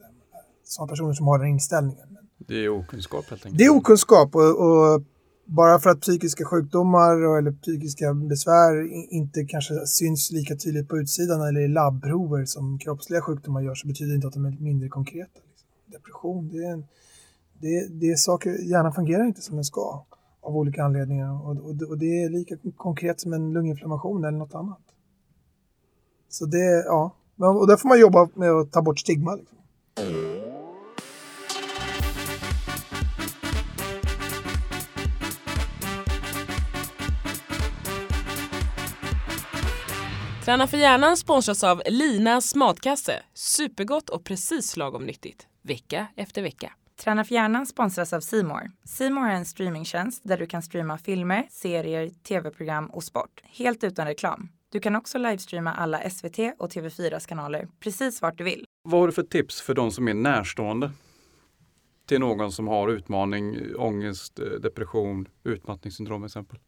sådana 0.64 0.90
personer 0.90 1.12
som 1.12 1.26
har 1.26 1.38
den 1.38 1.48
inställningen. 1.48 2.08
Det 2.48 2.54
är 2.64 2.68
okunskap 2.68 3.24
helt 3.30 3.46
enkelt. 3.46 3.58
det 3.58 3.64
är 3.64 3.70
okunskap 3.76 4.34
och, 4.34 4.42
och 4.66 5.02
bara 5.44 5.78
för 5.78 5.90
att 5.90 6.00
psykiska 6.00 6.44
sjukdomar 6.44 7.38
eller 7.38 7.52
psykiska 7.52 8.14
besvär 8.14 8.88
inte 9.12 9.44
kanske 9.44 9.86
syns 9.86 10.30
lika 10.32 10.56
tydligt 10.56 10.88
på 10.88 10.98
utsidan 10.98 11.48
eller 11.48 11.60
i 11.60 11.68
labbprover 11.68 12.44
som 12.44 12.78
kroppsliga 12.78 13.20
sjukdomar 13.20 13.60
gör 13.60 13.74
så 13.74 13.86
betyder 13.86 14.10
det 14.10 14.14
inte 14.14 14.26
att 14.26 14.34
de 14.34 14.44
är 14.44 14.56
mindre 14.60 14.88
konkreta. 14.88 15.40
Liksom. 15.48 15.68
Depression, 15.86 16.48
det 16.48 16.58
är, 16.58 16.72
en, 16.72 16.84
det, 17.60 17.88
det 18.00 18.10
är 18.10 18.16
saker, 18.16 18.70
hjärnan 18.70 18.92
fungerar 18.92 19.24
inte 19.24 19.42
som 19.42 19.56
den 19.56 19.64
ska 19.64 20.04
av 20.40 20.56
olika 20.56 20.84
anledningar 20.84 21.46
och, 21.46 21.50
och, 21.50 21.82
och 21.88 21.98
det 21.98 22.22
är 22.22 22.28
lika 22.28 22.56
konkret 22.76 23.20
som 23.20 23.32
en 23.32 23.52
lunginflammation 23.52 24.24
eller 24.24 24.38
något 24.38 24.54
annat. 24.54 24.82
Så 26.28 26.46
det, 26.46 26.84
ja, 26.86 27.16
och 27.36 27.66
där 27.66 27.76
får 27.76 27.88
man 27.88 28.00
jobba 28.00 28.28
med 28.34 28.50
att 28.50 28.72
ta 28.72 28.82
bort 28.82 28.98
stigma. 28.98 29.34
Liksom. 29.34 29.58
Träna 40.44 40.66
för 40.66 40.76
hjärnan 40.76 41.16
sponsras 41.16 41.64
av 41.64 41.82
Linas 41.86 42.54
matkasse. 42.54 43.22
Supergott 43.34 44.10
och 44.10 44.24
precis 44.24 44.76
lagom 44.76 45.06
nyttigt. 45.06 45.46
Vecka 45.62 46.06
efter 46.16 46.42
vecka. 46.42 46.72
Träna 47.04 47.24
för 47.24 47.34
hjärnan 47.34 47.66
sponsras 47.66 48.12
av 48.12 48.20
Simor. 48.20 48.70
Simor 48.84 49.28
är 49.28 49.34
en 49.34 49.44
streamingtjänst 49.44 50.22
där 50.24 50.38
du 50.38 50.46
kan 50.46 50.62
streama 50.62 50.98
filmer, 50.98 51.46
serier, 51.50 52.10
tv-program 52.28 52.86
och 52.86 53.04
sport 53.04 53.42
helt 53.44 53.84
utan 53.84 54.06
reklam. 54.06 54.48
Du 54.68 54.80
kan 54.80 54.96
också 54.96 55.18
livestreama 55.18 55.72
alla 55.72 56.10
SVT 56.10 56.38
och 56.58 56.70
TV4s 56.70 57.28
kanaler 57.28 57.68
precis 57.80 58.22
vart 58.22 58.38
du 58.38 58.44
vill. 58.44 58.64
Vad 58.82 59.00
har 59.00 59.06
du 59.06 59.12
för 59.12 59.22
tips 59.22 59.60
för 59.60 59.74
de 59.74 59.90
som 59.90 60.08
är 60.08 60.14
närstående? 60.14 60.90
Till 62.06 62.20
någon 62.20 62.52
som 62.52 62.68
har 62.68 62.88
utmaning, 62.88 63.76
ångest, 63.76 64.38
eh, 64.38 64.44
depression, 64.44 65.28
utmattningssyndrom 65.44 66.24
exempel. 66.24 66.58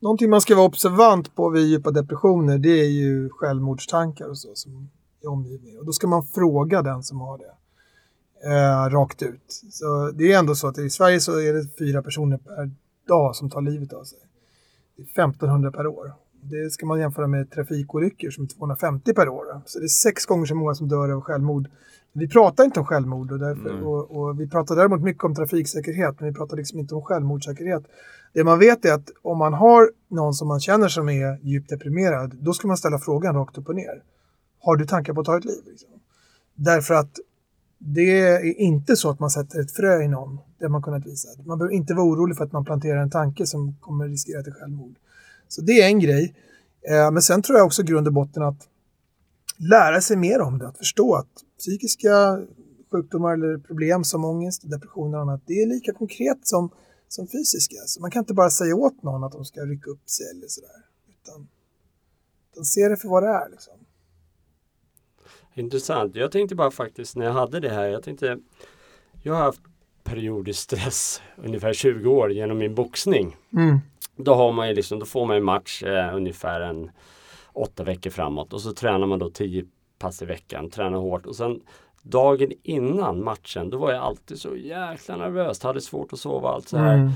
Någonting 0.00 0.30
man 0.30 0.40
ska 0.40 0.54
vara 0.54 0.66
observant 0.66 1.34
på 1.34 1.50
vid 1.50 1.66
djupa 1.66 1.90
depressioner 1.90 2.58
det 2.58 2.80
är 2.80 2.90
ju 2.90 3.30
självmordstankar 3.30 4.28
och 4.28 4.38
så 4.38 4.54
som 4.54 4.90
är 5.22 5.28
omgivningen. 5.28 5.78
Och 5.78 5.86
då 5.86 5.92
ska 5.92 6.06
man 6.06 6.22
fråga 6.22 6.82
den 6.82 7.02
som 7.02 7.20
har 7.20 7.38
det. 7.38 7.54
Eh, 8.50 8.90
rakt 8.90 9.22
ut. 9.22 9.62
Så 9.70 10.10
det 10.14 10.32
är 10.32 10.38
ändå 10.38 10.54
så 10.54 10.66
att 10.68 10.78
i 10.78 10.90
Sverige 10.90 11.20
så 11.20 11.40
är 11.40 11.52
det 11.52 11.78
fyra 11.78 12.02
personer 12.02 12.36
per 12.36 12.70
dag 13.08 13.36
som 13.36 13.50
tar 13.50 13.60
livet 13.60 13.92
av 13.92 14.04
sig. 14.04 14.18
Det 14.96 15.02
är 15.02 15.06
1500 15.06 15.72
per 15.72 15.86
år. 15.86 16.14
Det 16.42 16.70
ska 16.70 16.86
man 16.86 17.00
jämföra 17.00 17.26
med 17.26 17.50
trafikolyckor 17.50 18.30
som 18.30 18.44
är 18.44 18.48
250 18.48 19.14
per 19.14 19.28
år. 19.28 19.62
Så 19.66 19.78
det 19.78 19.84
är 19.84 19.88
sex 19.88 20.26
gånger 20.26 20.46
så 20.46 20.54
många 20.54 20.74
som 20.74 20.88
dör 20.88 21.08
av 21.08 21.20
självmord. 21.20 21.68
Vi 22.16 22.28
pratar 22.28 22.64
inte 22.64 22.80
om 22.80 22.86
självmord 22.86 23.32
och, 23.32 23.38
därför, 23.38 23.72
Nej. 23.72 23.82
och, 23.82 24.10
och 24.10 24.40
vi 24.40 24.48
pratar 24.48 24.76
däremot 24.76 25.02
mycket 25.02 25.24
om 25.24 25.34
trafiksäkerhet 25.34 26.20
men 26.20 26.28
vi 26.28 26.34
pratar 26.34 26.56
liksom 26.56 26.78
inte 26.78 26.94
om 26.94 27.02
självmordssäkerhet. 27.02 27.82
Det 28.32 28.44
man 28.44 28.58
vet 28.58 28.84
är 28.84 28.92
att 28.92 29.10
om 29.22 29.38
man 29.38 29.54
har 29.54 29.90
någon 30.08 30.34
som 30.34 30.48
man 30.48 30.60
känner 30.60 30.88
som 30.88 31.08
är 31.08 31.38
djupt 31.42 31.70
deprimerad, 31.70 32.36
då 32.40 32.52
ska 32.52 32.68
man 32.68 32.76
ställa 32.76 32.98
frågan 32.98 33.34
rakt 33.34 33.58
upp 33.58 33.68
och 33.68 33.74
ner. 33.74 34.02
Har 34.60 34.76
du 34.76 34.86
tankar 34.86 35.12
på 35.12 35.20
att 35.20 35.26
ta 35.26 35.38
ett 35.38 35.44
liv? 35.44 35.62
Liksom? 35.66 35.88
Därför 36.54 36.94
att 36.94 37.18
det 37.78 38.20
är 38.20 38.60
inte 38.60 38.96
så 38.96 39.10
att 39.10 39.20
man 39.20 39.30
sätter 39.30 39.60
ett 39.60 39.70
frö 39.70 40.02
i 40.02 40.08
någon, 40.08 40.38
det 40.58 40.64
har 40.64 40.70
man 40.70 40.82
kunnat 40.82 41.06
visa. 41.06 41.28
Man 41.44 41.58
behöver 41.58 41.74
inte 41.74 41.94
vara 41.94 42.06
orolig 42.06 42.36
för 42.36 42.44
att 42.44 42.52
man 42.52 42.64
planterar 42.64 43.02
en 43.02 43.10
tanke 43.10 43.46
som 43.46 43.76
kommer 43.80 44.08
riskera 44.08 44.42
till 44.42 44.52
självmord. 44.52 44.94
Så 45.48 45.62
det 45.62 45.72
är 45.82 45.86
en 45.86 46.00
grej. 46.00 46.34
Eh, 46.90 47.10
Men 47.10 47.22
sen 47.22 47.42
tror 47.42 47.58
jag 47.58 47.66
också 47.66 47.82
grund 47.82 48.06
och 48.06 48.12
botten 48.12 48.42
att 48.42 48.68
lära 49.70 50.00
sig 50.00 50.16
mer 50.16 50.40
om 50.40 50.58
det, 50.58 50.68
att 50.68 50.78
förstå 50.78 51.14
att 51.14 51.28
psykiska 51.58 52.38
sjukdomar 52.90 53.34
eller 53.34 53.58
problem 53.58 54.04
som 54.04 54.24
ångest, 54.24 54.70
depression 54.70 55.14
och 55.14 55.20
annat, 55.20 55.42
det 55.46 55.62
är 55.62 55.66
lika 55.66 55.92
konkret 55.92 56.38
som, 56.42 56.70
som 57.08 57.28
fysiska. 57.28 57.76
Så 57.86 58.00
man 58.00 58.10
kan 58.10 58.20
inte 58.20 58.34
bara 58.34 58.50
säga 58.50 58.76
åt 58.76 59.02
någon 59.02 59.24
att 59.24 59.32
de 59.32 59.44
ska 59.44 59.60
rycka 59.60 59.90
upp 59.90 60.10
sig 60.10 60.26
eller 60.30 60.48
sådär. 60.48 60.84
Utan, 61.08 61.48
utan 62.52 62.64
se 62.64 62.88
det 62.88 62.96
för 62.96 63.08
vad 63.08 63.22
det 63.22 63.28
är. 63.28 63.50
Liksom. 63.50 63.74
Intressant. 65.54 66.16
Jag 66.16 66.32
tänkte 66.32 66.54
bara 66.54 66.70
faktiskt 66.70 67.16
när 67.16 67.24
jag 67.24 67.32
hade 67.32 67.60
det 67.60 67.70
här, 67.70 67.84
jag 67.84 68.02
tänkte 68.02 68.38
Jag 69.22 69.34
har 69.34 69.42
haft 69.42 69.60
periodisk 70.04 70.60
stress 70.60 71.20
ungefär 71.36 71.72
20 71.72 72.10
år 72.10 72.32
genom 72.32 72.58
min 72.58 72.74
boxning. 72.74 73.36
Mm. 73.52 73.78
Då 74.16 74.34
har 74.34 74.52
man 74.52 74.68
ju 74.68 74.74
liksom, 74.74 74.98
då 74.98 75.06
får 75.06 75.26
man 75.26 75.36
en 75.36 75.44
match 75.44 75.82
eh, 75.82 76.16
ungefär 76.16 76.60
en 76.60 76.90
åtta 77.54 77.84
veckor 77.84 78.10
framåt 78.10 78.52
och 78.52 78.60
så 78.60 78.72
tränar 78.72 79.06
man 79.06 79.18
då 79.18 79.30
10 79.30 79.64
pass 79.98 80.22
i 80.22 80.24
veckan, 80.24 80.70
tränar 80.70 80.98
hårt 80.98 81.26
och 81.26 81.36
sen 81.36 81.60
dagen 82.02 82.52
innan 82.62 83.24
matchen 83.24 83.70
då 83.70 83.78
var 83.78 83.92
jag 83.92 84.02
alltid 84.02 84.38
så 84.38 84.56
jäkla 84.56 85.16
nervös, 85.16 85.62
hade 85.62 85.80
svårt 85.80 86.12
att 86.12 86.18
sova 86.18 86.48
allt 86.48 86.68
så 86.68 86.76
här. 86.78 86.94
Mm. 86.94 87.10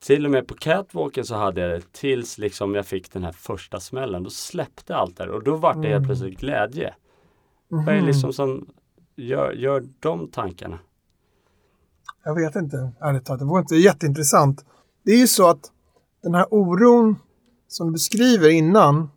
Till 0.00 0.24
och 0.24 0.30
med 0.30 0.46
på 0.46 0.54
catwalken 0.54 1.24
så 1.24 1.34
hade 1.34 1.60
jag 1.60 1.70
det 1.70 1.92
tills 1.92 2.38
liksom 2.38 2.74
jag 2.74 2.86
fick 2.86 3.12
den 3.12 3.24
här 3.24 3.32
första 3.32 3.80
smällen. 3.80 4.22
Då 4.22 4.30
släppte 4.30 4.96
allt 4.96 5.16
där 5.16 5.28
och 5.28 5.42
då 5.44 5.56
var 5.56 5.72
det 5.74 5.78
helt 5.80 5.92
Mm. 5.96 6.04
plötsligt 6.04 6.40
glädje. 6.40 6.94
Vad 7.68 7.88
är 7.88 7.92
det 7.92 7.98
Mhm. 7.98 8.06
liksom 8.06 8.32
som 8.32 8.66
gör, 9.16 9.52
gör 9.52 9.84
de 10.00 10.28
tankarna? 10.28 10.78
Jag 12.24 12.34
vet 12.34 12.56
inte, 12.56 12.92
ärligt 13.00 13.24
talat. 13.24 13.40
Det 13.40 13.44
var 13.46 13.58
inte 13.60 13.76
jätteintressant. 13.76 14.64
Det 15.04 15.12
är 15.12 15.18
ju 15.20 15.26
så 15.26 15.48
att 15.48 15.72
den 16.22 16.34
här 16.34 16.46
oron 16.50 17.16
som 17.68 17.86
du 17.86 17.92
beskriver 17.92 18.48
innan. 18.50 19.10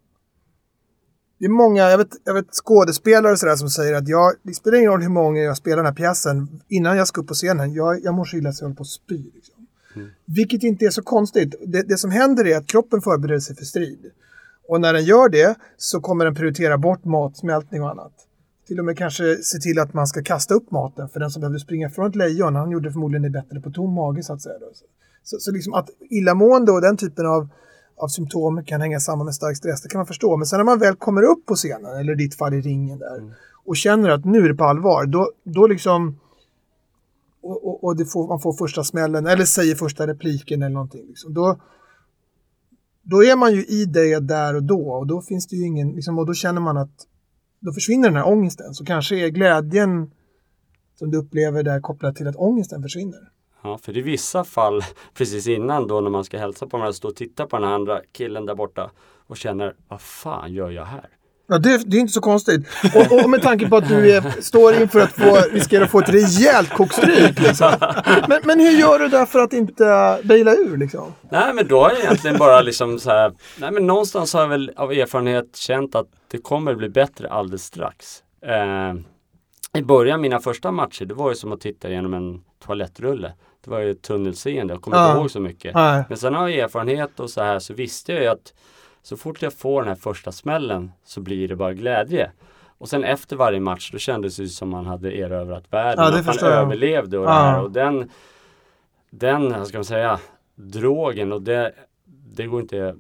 Det 1.38 1.46
är 1.46 1.50
många, 1.50 1.90
jag 1.90 1.98
vet, 1.98 2.10
jag 2.24 2.34
vet 2.34 2.52
skådespelare 2.52 3.32
och 3.32 3.40
sådär 3.40 3.56
som 3.56 3.70
säger 3.70 3.94
att 3.94 4.08
jag, 4.08 4.34
det 4.44 4.54
spelar 4.54 4.78
ingen 4.78 4.92
roll 4.92 5.02
hur 5.02 5.10
många 5.10 5.40
jag 5.40 5.58
spelar 5.58 5.78
den 5.78 5.86
här 5.86 5.94
pjäsen. 5.94 6.62
Innan 6.68 6.98
jag 6.98 7.08
ska 7.08 7.22
upp 7.22 7.28
på 7.28 7.34
scenen, 7.34 7.74
jag, 7.74 8.04
jag 8.04 8.14
mår 8.14 8.26
så 8.26 8.38
illa 8.38 8.52
så 8.52 8.64
jag 8.64 8.68
håller 8.68 8.76
på 8.76 8.82
att 8.82 8.88
spy. 8.88 9.24
Liksom. 9.34 9.68
Mm. 9.96 10.10
Vilket 10.26 10.64
inte 10.64 10.86
är 10.86 10.90
så 10.90 11.02
konstigt. 11.02 11.56
Det, 11.68 11.82
det 11.82 11.98
som 11.98 12.12
händer 12.12 12.48
är 12.48 12.58
att 12.58 12.68
kroppen 12.68 13.02
förbereder 13.02 13.40
sig 13.40 13.56
för 13.56 13.66
strid. 13.66 14.12
Och 14.68 14.82
när 14.82 14.94
den 14.94 15.04
gör 15.04 15.30
det 15.30 15.56
så 15.78 16.02
kommer 16.02 16.26
den 16.26 16.36
prioritera 16.36 16.78
bort 16.78 17.06
matsmältning 17.06 17.84
och 17.84 17.90
annat. 17.90 18.14
Till 18.68 18.80
och 18.80 18.86
med 18.86 18.98
kanske 18.98 19.38
se 19.44 19.58
till 19.58 19.80
att 19.80 19.94
man 19.94 20.08
ska 20.08 20.24
kasta 20.24 20.54
upp 20.54 20.72
maten. 20.72 21.10
För 21.10 21.20
den 21.20 21.30
som 21.30 21.40
behövde 21.40 21.60
springa 21.60 21.90
från 21.90 22.10
ett 22.10 22.16
lejon, 22.16 22.56
han 22.56 22.72
gjorde 22.72 22.92
förmodligen 22.92 23.24
det 23.24 23.30
bättre 23.30 23.62
på 23.62 23.72
tom 23.72 23.94
mage 23.94 24.24
så 24.24 24.34
att 24.34 24.42
säga. 24.42 24.56
Så, 25.24 25.38
så 25.40 25.52
liksom 25.52 25.74
att 25.74 25.90
illamående 26.10 26.72
och 26.72 26.82
den 26.82 26.98
typen 26.98 27.26
av, 27.26 27.50
av 27.98 28.08
symptom 28.08 28.66
kan 28.66 28.82
hänga 28.82 29.00
samman 29.00 29.26
med 29.26 29.36
stark 29.36 29.58
stress, 29.58 29.82
det 29.82 29.90
kan 29.90 30.00
man 30.00 30.08
förstå. 30.08 30.38
Men 30.38 30.46
sen 30.46 30.60
när 30.60 30.64
man 30.64 30.80
väl 30.80 30.96
kommer 30.96 31.22
upp 31.22 31.46
på 31.46 31.56
scenen, 31.56 32.00
eller 32.00 32.14
i 32.14 32.16
ditt 32.16 32.36
fall 32.36 32.54
i 32.54 32.62
ringen 32.62 33.00
där, 33.00 33.36
och 33.66 33.78
känner 33.78 34.10
att 34.10 34.26
nu 34.26 34.46
är 34.46 34.50
det 34.50 34.56
på 34.56 34.64
allvar, 34.64 35.06
då, 35.06 35.32
då 35.44 35.68
liksom 35.68 36.20
och, 37.42 37.68
och, 37.68 37.84
och 37.84 38.12
får, 38.12 38.28
man 38.28 38.40
får 38.40 38.54
första 38.54 38.84
smällen 38.84 39.28
eller 39.28 39.46
säger 39.46 39.76
första 39.76 40.08
repliken 40.08 40.62
eller 40.62 40.74
någonting. 40.74 41.08
Liksom. 41.08 41.34
Då, 41.34 41.60
då 43.02 43.24
är 43.24 43.36
man 43.36 43.54
ju 43.54 43.66
i 43.66 43.86
det 43.86 44.20
där 44.20 44.56
och 44.56 44.64
då 44.64 44.90
och 44.90 45.08
då 45.08 45.22
finns 45.22 45.48
det 45.48 45.56
ju 45.56 45.66
ingen, 45.66 45.92
liksom, 45.92 46.20
och 46.20 46.26
då 46.26 46.34
känner 46.34 46.62
man 46.62 46.78
att 46.78 47.08
då 47.60 47.74
försvinner 47.74 48.10
den 48.10 48.18
här 48.18 48.28
ångesten. 48.28 48.74
Så 48.74 48.86
kanske 48.86 49.26
är 49.26 49.30
glädjen 49.30 50.12
som 50.96 51.12
du 51.12 51.18
upplever 51.18 51.64
där 51.64 51.80
kopplad 51.80 52.16
till 52.16 52.28
att 52.28 52.36
ångesten 52.36 52.82
försvinner. 52.82 53.30
Ja, 53.66 53.78
för 53.78 53.98
i 53.98 54.02
vissa 54.02 54.44
fall 54.44 54.82
precis 55.14 55.48
innan 55.48 55.88
då 55.88 56.02
när 56.02 56.10
man 56.10 56.24
ska 56.24 56.38
hälsa 56.38 56.68
på 56.68 56.78
varandra, 56.78 56.94
stå 56.94 57.08
och 57.08 57.16
titta 57.16 57.46
på 57.46 57.58
den 57.58 57.70
andra 57.70 58.02
killen 58.12 58.46
där 58.46 58.56
borta 58.56 58.92
och 59.28 59.38
känner 59.38 59.74
vad 59.88 60.02
fan 60.02 60.54
gör 60.54 60.70
jag 60.70 60.86
här? 60.86 61.10
Ja, 61.48 61.58
det, 61.58 61.78
det 61.86 61.98
är 61.98 62.02
inte 62.02 62.14
så 62.14 62.22
konstigt. 62.22 62.68
Och, 62.96 63.24
och 63.24 63.30
med 63.30 63.42
tanke 63.42 63.70
på 63.70 63.78
att 63.78 63.90
du 63.90 64.12
är, 64.12 64.42
står 64.42 64.76
inför 64.76 65.00
att 65.00 65.12
få, 65.12 65.36
riskera 65.52 65.84
att 65.84 65.92
få 65.92 66.00
ett 66.00 66.10
rejält 66.10 66.70
kokstryk. 66.70 67.40
Liksom. 67.40 67.72
Men, 68.28 68.42
men 68.44 68.60
hur 68.60 68.72
gör 68.72 69.00
du 69.00 69.08
där 69.08 69.26
för 69.26 69.40
att 69.40 69.54
inte 69.54 70.20
baila 70.24 70.56
ur? 70.56 70.78
Liksom? 70.78 71.14
Nej 71.30 71.54
men 71.54 71.68
då 71.68 71.82
har 71.82 71.92
jag 71.92 72.00
egentligen 72.00 72.38
bara 72.38 72.62
liksom 72.62 73.00
så 73.00 73.10
här, 73.10 73.34
nej 73.60 73.72
men 73.72 73.88
någonstans 73.88 74.34
har 74.34 74.42
jag 74.42 74.48
väl 74.48 74.72
av 74.76 74.92
erfarenhet 74.92 75.56
känt 75.56 75.96
att 75.96 76.08
det 76.32 76.38
kommer 76.38 76.76
bli 76.76 76.90
bättre 76.90 77.30
alldeles 77.30 77.64
strax. 77.64 78.24
Eh, 78.46 78.94
i 79.76 79.84
början, 79.84 80.22
mina 80.22 80.40
första 80.40 80.72
matcher, 80.72 81.06
det 81.06 81.14
var 81.14 81.30
ju 81.30 81.36
som 81.36 81.52
att 81.52 81.62
titta 81.62 81.90
genom 81.90 82.14
en 82.14 82.44
toalettrulle. 82.66 83.34
Det 83.64 83.70
var 83.72 83.80
ju 83.80 83.94
tunnelseende, 83.94 84.74
jag 84.74 84.82
kommer 84.82 84.98
Ja. 84.98 85.08
inte 85.10 85.20
ihåg 85.20 85.32
så 85.32 85.40
mycket. 85.40 85.74
Nej. 85.76 86.04
Men 86.10 86.18
sen 86.18 86.34
har 86.34 86.48
jag 86.48 86.60
erfarenhet 86.60 87.20
och 87.20 87.30
så 87.30 87.42
här 87.42 87.60
så 87.60 87.74
visste 87.74 88.14
jag 88.14 88.22
ju 88.22 88.28
att 88.28 88.54
så 89.02 89.18
fort 89.18 89.42
jag 89.42 89.54
får 89.54 89.82
den 89.82 89.88
här 89.88 89.96
första 89.96 90.32
smällen 90.32 90.92
så 91.06 91.22
blir 91.22 91.48
det 91.48 91.56
bara 91.56 91.74
glädje. 91.74 92.32
Och 92.78 92.90
sen 92.90 93.04
efter 93.04 93.36
varje 93.36 93.60
match 93.60 93.92
då 93.92 93.98
kändes 93.98 94.36
det 94.38 94.48
som 94.48 94.70
man 94.70 94.86
hade 94.86 95.18
erövrat 95.18 95.64
världen. 95.70 96.04
Ja, 96.14 96.20
att 96.20 96.26
man 96.26 96.36
jag. 96.42 96.52
överlevde 96.52 97.18
och 97.18 97.26
Ja. 97.26 97.30
det 97.30 97.34
här. 97.36 97.62
Och 97.64 97.72
den, 97.72 98.10
den, 99.10 99.66
ska 99.66 99.78
man 99.78 99.86
säga, 99.86 100.20
drogen 100.56 101.32
och 101.34 101.42
det, 101.42 101.72
det 102.36 102.48
går 102.48 102.62
inte 102.62 102.96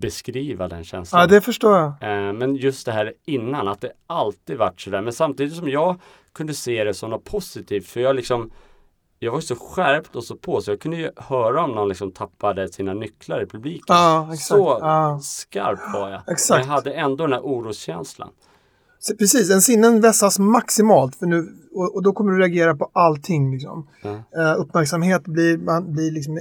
beskriva 0.00 0.68
den 0.68 0.84
känslan. 0.84 1.20
Ja, 1.20 1.26
det 1.26 1.40
förstår 1.40 1.76
jag. 1.78 1.86
Eh, 1.86 2.32
Men 2.32 2.56
just 2.56 2.86
det 2.86 2.92
här 2.92 3.12
innan, 3.24 3.68
att 3.68 3.80
det 3.80 3.92
alltid 4.06 4.56
varit 4.58 4.80
sådär. 4.80 5.02
Men 5.02 5.12
samtidigt 5.12 5.54
som 5.56 5.68
jag 5.68 5.96
kunde 6.32 6.54
se 6.54 6.84
det 6.84 6.94
som 6.94 7.10
något 7.10 7.24
positivt. 7.24 7.86
För 7.86 8.00
jag 8.00 8.16
liksom 8.16 8.50
Jag 9.18 9.30
var 9.32 9.38
ju 9.38 9.42
så 9.42 9.56
skärpt 9.56 10.16
och 10.16 10.24
så 10.24 10.36
på 10.36 10.60
så 10.60 10.70
jag 10.70 10.80
kunde 10.80 10.96
ju 10.96 11.10
höra 11.16 11.64
om 11.64 11.70
någon 11.70 11.88
liksom 11.88 12.12
tappade 12.12 12.68
sina 12.72 12.94
nycklar 12.94 13.42
i 13.42 13.46
publiken. 13.46 13.84
Ja, 13.88 14.24
exakt. 14.32 14.46
Så 14.46 14.78
Ja. 14.80 15.18
skarp 15.22 15.78
var 15.94 16.10
jag. 16.10 16.22
Exakt. 16.32 16.58
Men 16.60 16.68
jag 16.68 16.74
hade 16.74 16.92
ändå 16.92 17.24
den 17.24 17.32
här 17.32 17.40
oroskänslan. 17.40 18.28
Så 18.98 19.16
Precis, 19.16 19.50
en 19.50 19.60
sinnen 19.62 20.00
vässas 20.00 20.38
maximalt 20.38 21.16
för 21.16 21.26
nu, 21.26 21.48
och, 21.72 21.94
och 21.94 22.02
då 22.02 22.12
kommer 22.12 22.32
du 22.32 22.38
reagera 22.38 22.76
på 22.76 22.90
allting. 22.92 23.52
Liksom. 23.52 23.88
Ja. 24.02 24.10
Eh, 24.10 24.60
uppmärksamhet 24.60 25.24
blir, 25.24 25.58
man 25.58 25.92
blir 25.92 26.10
liksom 26.10 26.38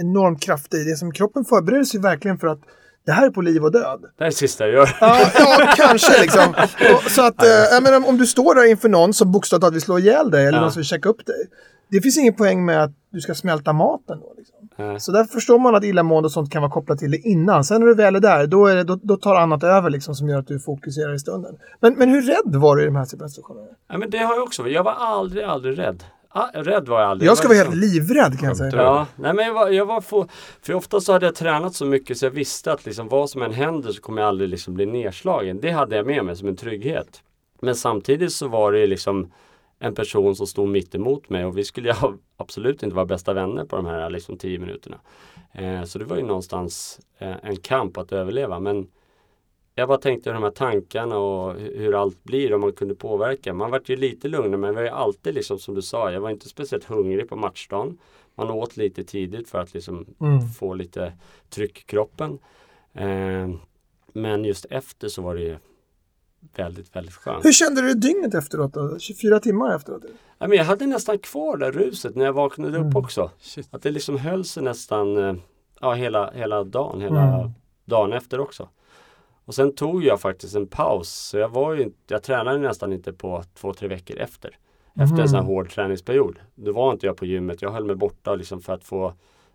enormt 0.00 0.42
kraftig. 0.42 0.86
Det 0.86 0.96
som 0.96 1.12
kroppen 1.12 1.44
förbereder 1.44 1.84
sig 1.84 2.00
verkligen 2.00 2.38
för 2.38 2.46
att 2.46 2.60
det 3.08 3.12
här 3.14 3.26
är 3.26 3.30
på 3.30 3.40
liv 3.40 3.64
och 3.64 3.72
död. 3.72 4.00
Det 4.18 4.24
är 4.24 4.28
det 4.28 4.32
sista 4.32 4.64
jag 4.64 4.72
gör. 4.72 4.96
Ja, 5.00 5.18
ja 5.38 5.72
kanske 5.76 6.20
liksom. 6.20 6.54
Och, 6.94 7.10
så 7.10 7.22
att, 7.26 7.42
eh, 7.42 7.80
menar, 7.82 8.08
om 8.08 8.18
du 8.18 8.26
står 8.26 8.54
där 8.54 8.70
inför 8.70 8.88
någon 8.88 9.12
som 9.14 9.32
bokstavligt 9.32 9.60
talat 9.62 9.74
vill 9.74 9.80
slå 9.82 9.98
ihjäl 9.98 10.30
dig 10.30 10.46
eller 10.46 10.58
Ja. 10.58 10.62
någon 10.62 10.72
som 10.72 10.80
vill 10.80 10.86
checka 10.86 11.08
upp 11.08 11.26
dig. 11.26 11.36
Det 11.90 12.00
finns 12.00 12.18
ingen 12.18 12.34
poäng 12.34 12.64
med 12.64 12.82
att 12.84 12.90
du 13.12 13.20
ska 13.20 13.34
smälta 13.34 13.72
maten 13.72 14.18
då. 14.20 14.34
Liksom. 14.36 14.56
Nej. 14.78 15.00
Så 15.00 15.12
därför 15.12 15.32
förstår 15.32 15.58
man 15.58 15.74
att 15.74 15.84
illamående 15.84 16.26
och 16.26 16.32
sånt 16.32 16.52
kan 16.52 16.62
vara 16.62 16.72
kopplat 16.72 16.98
till 16.98 17.10
det 17.10 17.18
innan. 17.18 17.64
Sen 17.64 17.80
när 17.80 17.86
du 17.86 17.94
väl 17.94 18.16
är 18.16 18.20
där, 18.20 18.46
då, 18.46 18.66
är 18.66 18.76
det, 18.76 18.84
då, 18.84 18.98
då 19.02 19.16
tar 19.16 19.34
annat 19.34 19.62
över 19.64 19.90
liksom, 19.90 20.14
som 20.14 20.28
gör 20.28 20.38
att 20.38 20.46
du 20.46 20.58
fokuserar 20.60 21.14
i 21.14 21.18
stunden. 21.18 21.54
Men, 21.80 21.94
men 21.94 22.08
hur 22.08 22.22
rädd 22.22 22.54
var 22.56 22.76
du 22.76 22.82
i 22.82 22.86
de 22.86 22.96
här 22.96 23.04
situationerna? 23.04 23.66
Ja, 23.88 23.98
men 23.98 24.10
det 24.10 24.18
har 24.18 24.34
jag 24.34 24.42
också 24.44 24.62
varit. 24.62 24.74
Jag 24.74 24.84
var 24.84 24.92
aldrig, 24.92 25.44
aldrig 25.44 25.78
rädd. 25.78 26.04
Ah, 26.38 26.62
rädd 26.62 26.88
var 26.88 27.00
jag 27.00 27.10
aldrig. 27.10 27.28
Jag 27.30 27.38
ska 27.38 27.48
var 27.48 27.54
vara 27.54 27.64
helt 27.64 27.76
livrädd 27.76 28.38
kan 28.38 28.48
jag 28.48 28.56
säga. 28.56 28.76
Ja, 28.76 29.06
nej 29.16 29.34
men 29.34 29.46
jag 29.46 29.54
var, 29.54 29.68
jag 29.68 29.86
var 29.86 30.00
få, 30.00 30.26
för 30.62 30.74
ofta 30.74 31.00
så 31.00 31.12
hade 31.12 31.26
jag 31.26 31.34
tränat 31.34 31.74
så 31.74 31.84
mycket 31.84 32.18
så 32.18 32.26
jag 32.26 32.30
visste 32.30 32.72
att 32.72 32.86
liksom 32.86 33.08
vad 33.08 33.30
som 33.30 33.42
än 33.42 33.52
händer 33.52 33.92
så 33.92 34.00
kommer 34.00 34.22
jag 34.22 34.28
aldrig 34.28 34.50
liksom 34.50 34.74
bli 34.74 34.86
nedslagen. 34.86 35.60
Det 35.60 35.70
hade 35.70 35.96
jag 35.96 36.06
med 36.06 36.24
mig 36.24 36.36
som 36.36 36.48
en 36.48 36.56
trygghet. 36.56 37.22
Men 37.60 37.74
samtidigt 37.74 38.32
så 38.32 38.48
var 38.48 38.72
det 38.72 38.86
liksom 38.86 39.32
en 39.78 39.94
person 39.94 40.36
som 40.36 40.46
stod 40.46 40.68
mitt 40.68 40.94
emot 40.94 41.30
mig 41.30 41.44
och 41.44 41.58
vi 41.58 41.64
skulle 41.64 41.96
absolut 42.36 42.82
inte 42.82 42.96
vara 42.96 43.06
bästa 43.06 43.32
vänner 43.32 43.64
på 43.64 43.76
de 43.76 43.86
här 43.86 44.10
liksom 44.10 44.38
tio 44.38 44.58
minuterna. 44.58 44.96
Eh, 45.52 45.84
så 45.84 45.98
det 45.98 46.04
var 46.04 46.16
ju 46.16 46.22
någonstans 46.22 47.00
eh, 47.18 47.36
en 47.42 47.56
kamp 47.56 47.96
att 47.96 48.12
överleva. 48.12 48.60
Men 48.60 48.86
jag 49.78 49.88
bara 49.88 49.98
tänkte 49.98 50.32
de 50.32 50.42
här 50.42 50.50
tankarna 50.50 51.18
och 51.18 51.54
hu- 51.54 51.78
hur 51.78 52.00
allt 52.02 52.24
blir 52.24 52.54
om 52.54 52.60
man 52.60 52.72
kunde 52.72 52.94
påverka. 52.94 53.54
Man 53.54 53.70
vart 53.70 53.88
ju 53.88 53.96
lite 53.96 54.28
lugnare 54.28 54.56
men 54.56 54.68
jag 54.68 54.74
var 54.74 54.82
ju 54.82 54.88
alltid 54.88 55.34
liksom 55.34 55.58
som 55.58 55.74
du 55.74 55.82
sa, 55.82 56.12
jag 56.12 56.20
var 56.20 56.30
inte 56.30 56.48
speciellt 56.48 56.84
hungrig 56.84 57.28
på 57.28 57.36
matchdagen. 57.36 57.98
Man 58.34 58.50
åt 58.50 58.76
lite 58.76 59.04
tidigt 59.04 59.48
för 59.48 59.58
att 59.58 59.74
liksom 59.74 60.06
Mm. 60.20 60.48
få 60.48 60.74
lite 60.74 61.12
tryck 61.50 61.78
i 61.80 61.82
kroppen. 61.84 62.38
Eh, 62.94 63.48
men 64.12 64.44
just 64.44 64.64
efter 64.70 65.08
så 65.08 65.22
var 65.22 65.34
det 65.34 65.42
ju 65.42 65.56
väldigt, 66.56 66.96
väldigt 66.96 67.14
skönt. 67.14 67.44
Hur 67.44 67.52
kände 67.52 67.82
du 67.82 67.94
dygnet 67.94 68.34
efteråt 68.34 68.72
då? 68.74 68.98
24 68.98 69.40
timmar 69.40 69.76
efteråt? 69.76 70.02
Ja, 70.38 70.48
men 70.48 70.58
jag 70.58 70.64
hade 70.64 70.86
nästan 70.86 71.18
kvar 71.18 71.56
det 71.56 71.70
ruset 71.70 72.16
när 72.16 72.24
jag 72.24 72.32
vaknade 72.32 72.78
upp 72.78 72.82
Mm. 72.84 72.96
också. 72.96 73.30
Shit. 73.40 73.68
Att 73.70 73.82
det 73.82 73.90
liksom 73.90 74.16
höll 74.18 74.44
sig 74.44 74.62
nästan 74.62 75.16
eh, 75.16 75.34
ja, 75.80 75.92
hela, 75.94 76.30
hela 76.30 76.64
dagen, 76.64 77.00
hela 77.00 77.22
Mm. 77.38 77.50
dagen 77.84 78.12
efter 78.12 78.40
också. 78.40 78.68
Och 79.48 79.54
sen 79.54 79.74
tog 79.74 80.04
jag 80.04 80.20
faktiskt 80.20 80.56
en 80.56 80.66
paus. 80.66 81.08
Så 81.08 81.38
jag 81.38 81.48
var 81.48 81.74
ju 81.74 81.90
jag 82.06 82.22
tränade 82.22 82.58
nästan 82.58 82.92
inte 82.92 83.12
på 83.12 83.44
två, 83.54 83.72
tre 83.72 83.88
veckor 83.88 84.16
efter. 84.18 84.58
Efter 85.00 85.18
en 85.22 85.28
sån 85.28 85.36
här 85.36 85.42
Mhm. 85.44 85.52
hård 85.54 85.70
träningsperiod. 85.70 86.38
Då 86.54 86.72
var 86.72 86.92
inte 86.92 87.06
jag 87.06 87.16
på 87.16 87.26
gymmet. 87.26 87.62
Jag 87.62 87.70
höll 87.70 87.84
mig 87.84 87.96
borta 87.96 88.34
liksom 88.34 88.60
för 88.60 88.72
att 88.72 88.84
få, 88.84 89.12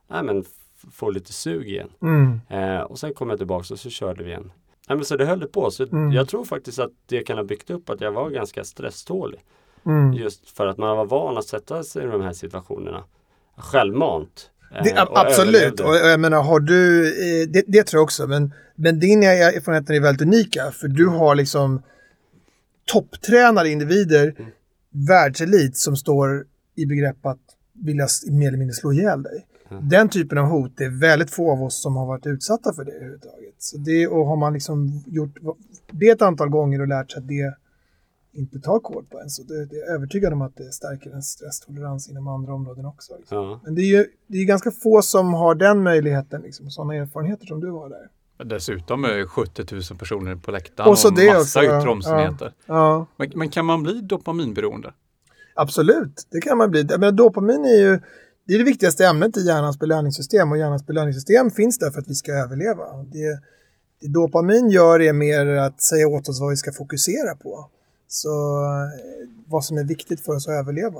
nej, 0.07 0.23
men 0.23 0.43
få 0.91 1.09
lite 1.09 1.33
sug 1.33 1.67
igen. 1.69 1.89
Mm. 2.01 2.41
Eh, 2.49 2.81
och 2.81 2.99
sen 2.99 3.13
kom 3.13 3.29
jag 3.29 3.37
tillbaka 3.39 3.73
och 3.73 3.79
så 3.79 3.89
körde 3.89 4.23
vi 4.23 4.29
igen. 4.29 4.51
Nej, 4.89 4.95
men 4.97 5.05
så 5.05 5.17
det 5.17 5.25
höll 5.25 5.47
på. 5.47 5.71
Så 5.71 5.83
Mm. 5.83 6.11
jag 6.11 6.27
tror 6.29 6.45
faktiskt 6.45 6.79
att 6.79 6.91
det 7.05 7.23
kan 7.23 7.37
ha 7.37 7.43
byggt 7.43 7.69
upp 7.69 7.89
att 7.89 8.01
jag 8.01 8.11
var 8.11 8.29
ganska 8.29 8.63
stresstålig. 8.63 9.39
Mm. 9.85 10.13
Just 10.13 10.49
för 10.49 10.67
att 10.67 10.77
man 10.77 10.97
var 10.97 11.05
van 11.05 11.37
att 11.37 11.45
sätta 11.45 11.83
sig 11.83 12.03
i 12.03 12.07
de 12.07 12.21
här 12.21 12.33
situationerna. 12.33 13.03
Självmant. 13.57 14.51
Eh, 14.75 14.83
Det, 14.83 15.01
och 15.01 15.19
absolut, 15.19 15.79
och 15.79 15.95
jag 15.95 16.19
menar 16.19 16.43
har 16.43 16.59
du, 16.59 17.07
eh, 17.07 17.47
det, 17.49 17.63
det 17.67 17.83
tror 17.83 17.99
jag 17.99 18.03
också, 18.03 18.27
men, 18.27 18.53
men 18.75 18.99
din 18.99 19.23
erfarenheter 19.23 19.93
är 19.93 19.99
väldigt 19.99 20.21
unika 20.21 20.71
för 20.71 20.87
du 20.87 21.07
har 21.07 21.35
liksom 21.35 21.81
topptränade 22.85 23.69
individer, 23.69 24.35
Mm. 24.39 24.51
världselit 25.07 25.77
som 25.77 25.95
står 25.95 26.45
i 26.75 26.85
begrepp 26.85 27.25
att 27.25 27.39
vilja 27.73 28.07
mer 28.31 28.47
eller 28.47 28.57
mindre 28.57 28.73
slå 28.73 28.93
ihjäl 28.93 29.23
dig. 29.23 29.45
Mm. 29.71 29.89
Den 29.89 30.09
typen 30.09 30.37
av 30.37 30.45
hot, 30.45 30.71
det 30.77 30.83
är 30.83 30.99
väldigt 30.99 31.31
få 31.31 31.51
av 31.51 31.63
oss 31.63 31.81
som 31.81 31.95
har 31.95 32.05
varit 32.05 32.25
utsatta 32.25 32.73
för 32.73 32.85
det 32.85 32.91
överhuvudtaget. 32.91 33.55
Så 33.57 33.77
det, 33.77 34.07
och 34.07 34.25
har 34.27 34.35
man 34.35 34.53
liksom 34.53 35.03
gjort 35.07 35.35
det 35.91 36.09
ett 36.09 36.21
antal 36.21 36.49
gånger 36.49 36.81
och 36.81 36.87
lärt 36.87 37.11
sig 37.11 37.19
att 37.19 37.27
det 37.27 37.53
inte 38.33 38.59
tar 38.59 38.79
kål 38.79 39.05
på 39.09 39.19
en, 39.19 39.29
så 39.29 39.43
det, 39.43 39.65
det 39.65 39.75
är 39.75 39.95
övertygad 39.95 40.33
om 40.33 40.41
att 40.41 40.57
det 40.57 40.71
stärker 40.71 41.09
ens 41.09 41.29
stresstolerans 41.29 42.09
inom 42.09 42.27
andra 42.27 42.53
områden 42.53 42.85
också. 42.85 43.17
Liksom. 43.19 43.37
Ja. 43.37 43.59
Men 43.63 43.75
det 43.75 43.81
är 43.81 43.97
ju 43.97 44.05
det 44.27 44.37
är 44.37 44.45
ganska 44.45 44.71
få 44.71 45.01
som 45.01 45.33
har 45.33 45.55
den 45.55 45.83
möjligheten, 45.83 46.41
liksom, 46.41 46.69
sådana 46.69 46.95
erfarenheter 46.95 47.45
som 47.45 47.59
du 47.59 47.71
har 47.71 47.89
där. 47.89 48.09
Dessutom 48.45 49.03
är 49.03 49.25
70 49.25 49.65
000 49.71 49.81
personer 49.99 50.35
på 50.35 50.51
läktaren 50.51 50.89
Och 50.89 50.97
så 50.97 51.09
det 51.09 51.27
massa 51.27 51.39
också, 51.39 51.63
ja. 51.63 51.79
yttre 51.79 51.89
omständigheter. 51.89 52.53
Ja, 52.65 53.05
Men, 53.17 53.31
men 53.35 53.49
kan 53.49 53.65
man 53.65 53.83
bli 53.83 54.01
dopaminberoende? 54.01 54.93
absolut, 55.55 56.27
det 56.29 56.41
kan 56.41 56.57
man 56.57 56.71
bli. 56.71 56.87
Men 56.99 57.15
dopamin 57.15 57.65
är 57.65 57.77
ju 57.77 57.99
det, 58.47 58.53
är 58.53 58.57
det 58.57 58.63
viktigaste 58.63 59.05
ämnet 59.05 59.37
i 59.37 59.41
hjärnans 59.41 59.79
belöningssystem 59.79 60.51
och 60.51 60.57
hjärnans 60.57 60.85
belöningssystem 60.85 61.51
finns 61.51 61.79
där 61.79 61.91
för 61.91 62.01
att 62.01 62.07
vi 62.07 62.15
ska 62.15 62.31
överleva. 62.31 62.83
Det, 63.03 63.39
det 64.01 64.07
dopamin 64.07 64.69
gör 64.69 65.01
är 65.01 65.13
mer 65.13 65.45
att 65.47 65.81
säga 65.81 66.07
åt 66.07 66.29
oss 66.29 66.41
vad 66.41 66.49
vi 66.49 66.57
ska 66.57 66.71
fokusera 66.71 67.35
på. 67.35 67.69
Så 68.13 68.29
eh, 68.63 69.29
vad 69.47 69.65
som 69.65 69.77
är 69.77 69.83
viktigt 69.83 70.21
för 70.21 70.35
oss 70.35 70.47
att 70.47 70.53
överleva. 70.53 70.99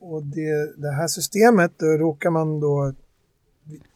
Och, 0.00 0.22
det, 0.22 0.76
det 0.76 0.90
här 0.90 1.08
systemet, 1.08 1.72
då 1.78 1.86
råkar 1.86 2.30
man 2.30 2.60
då 2.60 2.92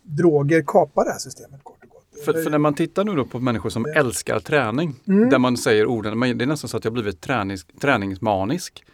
droger 0.02 0.62
kapa 0.66 1.04
det 1.04 1.11
här 1.11 1.18
systemet 1.18 1.61
kort 1.62 1.84
och 1.84 1.90
gott. 1.90 2.24
För, 2.24 2.42
för 2.42 2.50
när 2.50 2.59
man 2.59 2.74
tittar 2.74 3.04
nu 3.04 3.14
då 3.16 3.24
på 3.24 3.40
människor 3.40 3.70
som 3.70 3.86
älskar 3.86 4.40
träning, 4.40 4.94
Mm. 5.09 5.30
där 5.30 5.38
man 5.38 5.56
säger 5.56 5.86
orden, 5.86 6.18
men 6.18 6.38
det 6.38 6.44
är 6.44 6.46
nästan 6.46 6.68
så 6.68 6.76
att 6.76 6.84
jag 6.84 6.92
blivit 6.92 7.20
tränings, 7.20 7.66
träningsmanisk, 7.80 8.84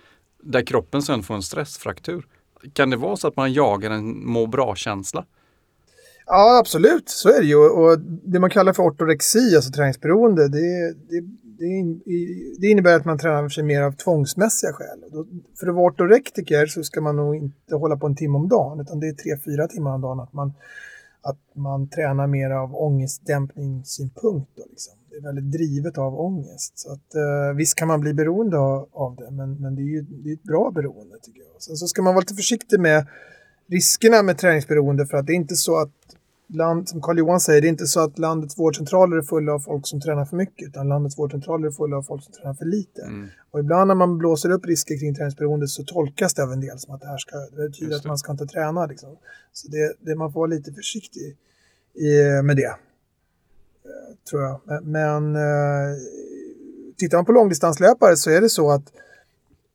där 0.43 0.63
kroppen 0.63 1.03
sen 1.03 1.23
får 1.23 1.35
en 1.35 1.43
stressfraktur. 1.43 2.27
Kan 2.73 2.91
det 2.91 2.97
vara 2.97 3.17
så 3.17 3.29
att 3.29 3.37
man 3.37 3.53
jagar 3.53 3.91
en 3.91 4.27
må 4.27 4.47
bra-känsla? 4.47 5.25
Ja, 6.27 6.59
absolut. 6.59 7.09
Så 7.09 7.29
är 7.29 7.41
det 7.41 7.47
ju. 7.47 7.57
Och 7.57 7.99
det 8.01 8.39
man 8.39 8.51
kallar 8.51 8.73
för 8.73 8.83
ortorexi, 8.83 9.57
alltså 9.57 9.73
träningsberoende, 9.73 10.49
det, 10.49 10.93
det, 10.93 11.25
det, 12.61 12.67
innebär 12.67 12.97
att 12.97 13.05
man 13.05 13.19
tränar 13.19 13.49
sig 13.49 13.65
mer 13.65 13.83
av 13.83 13.93
tvångsmässiga 13.93 14.73
skäl. 14.73 15.27
För 15.61 15.67
att 15.67 15.75
vara 15.75 15.87
ortorektiker 15.87 16.67
så 16.67 16.83
ska 16.83 17.01
man 17.01 17.17
nog 17.17 17.37
inte 17.37 17.75
hålla 17.75 17.97
på 17.97 18.07
en 18.07 18.17
timme 18.17 18.39
om 18.39 18.49
dagen, 18.49 18.81
utan 18.81 19.01
det 19.01 19.09
är 19.09 19.13
tre, 19.13 19.37
fyra 19.45 19.69
timmar 19.69 19.95
om 19.95 20.01
dagen 20.01 20.21
att 20.21 20.33
man, 20.33 20.53
att 21.23 21.39
man 21.55 21.89
tränar 21.89 22.27
mer 22.27 22.51
av 22.51 22.75
ångestdämpningssynpunkt. 22.77 24.51
Då, 24.57 24.65
liksom. 24.71 24.95
Det 25.11 25.17
är 25.17 25.23
väldigt 25.23 25.53
drivet 25.53 25.99
av 25.99 26.21
ångest. 26.21 26.79
Så 26.79 26.93
att, 26.93 27.15
eh, 27.15 27.57
visst 27.57 27.75
kan 27.75 27.89
man 27.89 28.01
bli 28.01 28.15
beroende 28.15 28.59
av, 28.59 28.89
av 28.93 29.17
det, 29.17 29.31
men, 29.31 29.61
men 29.61 29.75
det 29.75 29.83
är 29.83 29.91
ju 29.97 30.03
det 30.03 30.31
är 30.31 30.35
ett 30.35 30.43
bra 30.43 30.71
beroende 30.75 31.17
tycker 31.23 31.41
jag. 31.41 31.63
Sen 31.63 31.77
så 31.77 31.87
ska 31.87 32.03
man 32.03 32.15
vara 32.15 32.21
lite 32.21 32.35
försiktig 32.35 32.81
med 32.81 33.07
riskerna 33.67 34.23
med 34.23 34.39
träningsberoende 34.39 35.07
för 35.07 35.17
att 35.17 35.27
det 35.27 35.33
är 35.33 35.37
inte 35.37 35.57
så 35.57 35.77
att 35.77 35.91
land, 36.49 36.89
som 36.89 37.03
Carl 37.03 37.19
Johan 37.19 37.41
säger, 37.41 37.61
det 37.61 37.67
är 37.67 37.69
inte 37.69 37.87
så 37.87 38.01
att 38.01 38.19
landets 38.19 38.59
vårdcentraler 38.59 39.17
är 39.17 39.23
fulla 39.23 39.53
av 39.53 39.59
folk 39.59 39.87
som 39.87 40.01
tränar 40.01 40.25
för 40.25 40.37
mycket, 40.37 40.69
utan 40.69 40.89
landets 40.89 41.19
vårdcentraler 41.19 41.67
är 41.67 41.71
fulla 41.71 41.97
av 41.97 42.03
folk 42.03 42.25
som 42.25 42.33
tränar 42.33 42.55
för 42.55 42.65
lite. 42.65 43.03
Mm. 43.03 43.29
Och 43.51 43.61
ibland 43.61 43.89
när 43.89 43.95
man 43.95 44.19
blåser 44.19 44.51
upp 44.51 44.67
risker 44.67 44.99
kring 44.99 45.15
träningsberoende 45.15 45.69
så 45.69 45.85
tolkas 45.85 46.35
det 46.35 46.43
av 46.43 46.53
en 46.53 46.61
del 46.61 46.79
som 46.79 46.95
att 46.95 47.01
det 47.01 47.07
här 47.07 47.19
ska, 47.19 47.37
det 47.37 47.69
betyder 47.69 47.87
Just 47.87 47.97
att 47.97 48.03
det. 48.03 48.09
man 48.09 48.19
ska 48.19 48.33
inte 48.33 48.47
träna. 48.47 48.87
Liksom. 48.87 49.17
Så 49.53 49.69
det, 49.69 49.95
det, 50.01 50.17
man 50.17 50.33
får 50.33 50.41
vara 50.41 50.51
lite 50.51 50.73
försiktig 50.73 51.37
i, 51.95 52.43
med 52.43 52.57
det, 52.57 52.65
eh, 52.65 52.75
tror 54.31 54.43
jag. 54.43 54.61
Men, 54.65 54.93
men 54.93 55.37
eh, 55.37 55.97
tittar 56.97 57.19
man 57.19 57.25
på 57.25 57.33
långdistanslöpare 57.33 58.17
så 58.17 58.31
är 58.31 58.41
det 58.41 58.49
så 58.49 58.71
att 58.71 58.93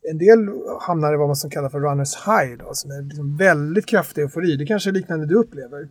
en 0.01 0.17
del 0.17 0.39
hamnar 0.82 1.13
i 1.13 1.17
vad 1.17 1.28
man 1.28 1.36
som 1.36 1.49
kallar 1.49 1.70
för 1.70 1.80
runners 1.80 2.15
high, 2.15 2.57
då, 2.59 2.74
som 2.74 2.91
är 2.91 3.01
liksom 3.01 3.38
väldigt 3.38 3.86
kraftig 3.86 4.22
eufori. 4.22 4.55
Det 4.55 4.65
kanske 4.65 4.89
är 4.89 4.91
liknande 4.91 5.26
du 5.26 5.36
upplever. 5.36 5.89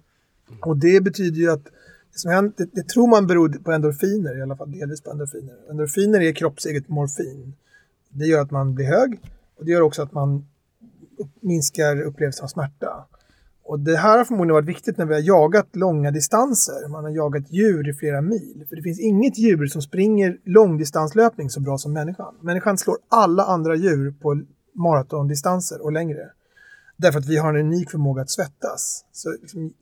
Och 0.61 0.76
det 0.76 1.01
betyder 1.01 1.38
ju 1.40 1.51
att 1.51 1.64
det, 2.12 2.18
som 2.18 2.30
händer, 2.30 2.53
det, 2.57 2.68
det 2.72 2.88
tror 2.88 3.09
man 3.09 3.26
beror 3.26 3.49
på 3.49 3.72
endorfiner, 3.72 4.38
i 4.38 4.42
alla 4.42 4.57
fall 4.57 4.72
delvis 4.72 5.03
på 5.03 5.11
endorfiner. 5.11 5.55
Endorfiner 5.70 6.20
är 6.20 6.32
kroppseget 6.32 6.88
morfin. 6.88 7.55
Det 8.11 8.26
gör 8.26 8.42
att 8.42 8.51
man 8.51 8.74
blir 8.74 8.86
hög 8.86 9.20
Och 9.57 9.64
det 9.64 9.70
gör 9.70 9.80
också 9.80 10.03
att 10.03 10.12
man 10.12 10.46
upp, 11.18 11.28
minskar 11.40 12.01
upplevelsen 12.01 12.44
av 12.44 12.49
smärta. 12.49 13.07
Och 13.68 13.80
det 13.80 13.96
här 13.96 14.18
har 14.18 14.24
förmodligen 14.24 14.55
varit 14.55 14.68
viktigt 14.68 14.99
när 14.99 15.07
vi 15.07 15.14
har 15.14 15.20
jagat 15.20 15.76
långa 15.76 16.11
distanser. 16.11 16.88
Man 16.88 17.05
har 17.05 17.11
jagat 17.11 17.53
djur 17.53 17.88
i 17.88 17.94
flera 17.94 18.20
mil. 18.20 18.64
För 18.68 18.76
det 18.76 18.82
finns 18.82 19.01
inget 19.01 19.38
djur 19.38 19.66
som 19.66 19.82
springer 19.82 20.38
långdistanslöpning 20.44 21.51
så 21.51 21.61
bra 21.61 21.78
som 21.78 21.92
människan. 21.92 22.34
Människan 22.40 22.78
slår 22.78 22.96
alla 23.09 23.44
andra 23.44 23.74
djur 23.74 24.14
på 24.20 24.42
maratondistanser 24.72 25.84
och 25.84 25.92
längre. 25.92 26.30
Därför 26.96 27.18
att 27.18 27.26
vi 27.26 27.36
har 27.36 27.55
en 27.55 27.66
unik 27.66 27.90
förmåga 27.90 28.22
att 28.22 28.30
svettas. 28.30 29.05
Så 29.12 29.30
liksom, 29.30 29.72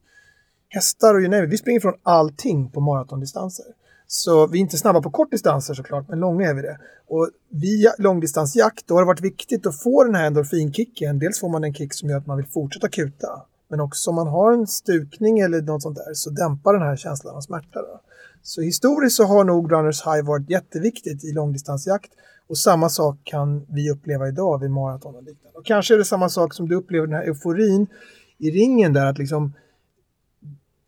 hästar 0.77 1.15
och 1.15 1.23
you 1.23 1.47
vi 1.47 1.59
springer 1.59 1.81
från 1.81 1.95
allting 2.03 2.71
på 2.71 2.81
maratondistanser. 2.81 3.67
Så 4.07 4.47
vi 4.47 4.59
är 4.59 4.61
inte 4.61 4.77
snabba 4.77 5.03
på 5.03 5.11
kortdistanser 5.11 5.75
såklart, 5.75 6.09
men 6.09 6.21
långa 6.21 6.49
är 6.49 6.55
vi 6.55 6.63
det. 6.63 6.79
Och 7.09 7.31
vid 7.51 7.87
långdistansjakt, 7.99 8.87
då 8.87 8.95
har 8.95 9.01
det 9.01 9.07
varit 9.07 9.21
viktigt 9.21 9.67
att 9.67 9.83
få 9.83 10.05
den 10.05 10.15
här 10.15 10.27
endorfinkicken. 10.27 11.19
Dels 11.19 11.41
får 11.41 11.49
man 11.49 11.65
en 11.65 11.75
kick 11.75 11.95
som 11.95 12.11
gör 12.11 12.19
att 12.19 12.27
man 12.27 12.37
vill 12.37 12.47
fortsätta 12.47 12.89
kuta. 12.89 13.43
Men 13.69 13.81
också 13.81 14.11
om 14.11 14.17
man 14.17 14.27
har 14.27 14.53
en 14.53 14.67
stukning 14.67 15.39
eller 15.39 15.63
något 15.63 15.83
sånt 15.83 15.97
där 15.97 16.15
så 16.15 16.31
dämpar 16.31 16.73
den 16.73 16.83
här 16.83 16.97
känslan 16.97 17.37
av 17.37 17.41
smärta. 17.41 17.83
Då. 17.83 18.01
Så 18.43 18.61
historiskt 18.61 19.17
så 19.17 19.25
har 19.25 19.45
nog 19.45 19.73
Runners 19.73 20.07
High 20.07 20.27
varit 20.27 20.51
jätteviktigt 20.51 21.25
i 21.25 21.33
långdistansjakt. 21.33 22.11
Och 22.49 22.59
samma 22.59 22.89
sak 22.89 23.17
kan 23.25 23.67
vi 23.69 23.91
uppleva 23.91 24.29
idag 24.29 24.61
vid 24.61 24.71
maraton 24.71 25.15
och 25.15 25.23
liknande. 25.23 25.59
Och 25.59 25.67
kanske 25.67 25.95
är 25.95 25.99
det 25.99 26.05
samma 26.05 26.29
sak 26.29 26.55
som 26.55 26.69
du 26.69 26.75
upplever 26.75 27.07
den 27.07 27.17
här 27.17 27.23
euforin 27.23 27.87
i 28.39 28.51
ringen 28.51 28.93
där 28.93 29.07
att 29.07 29.19
liksom 29.19 29.53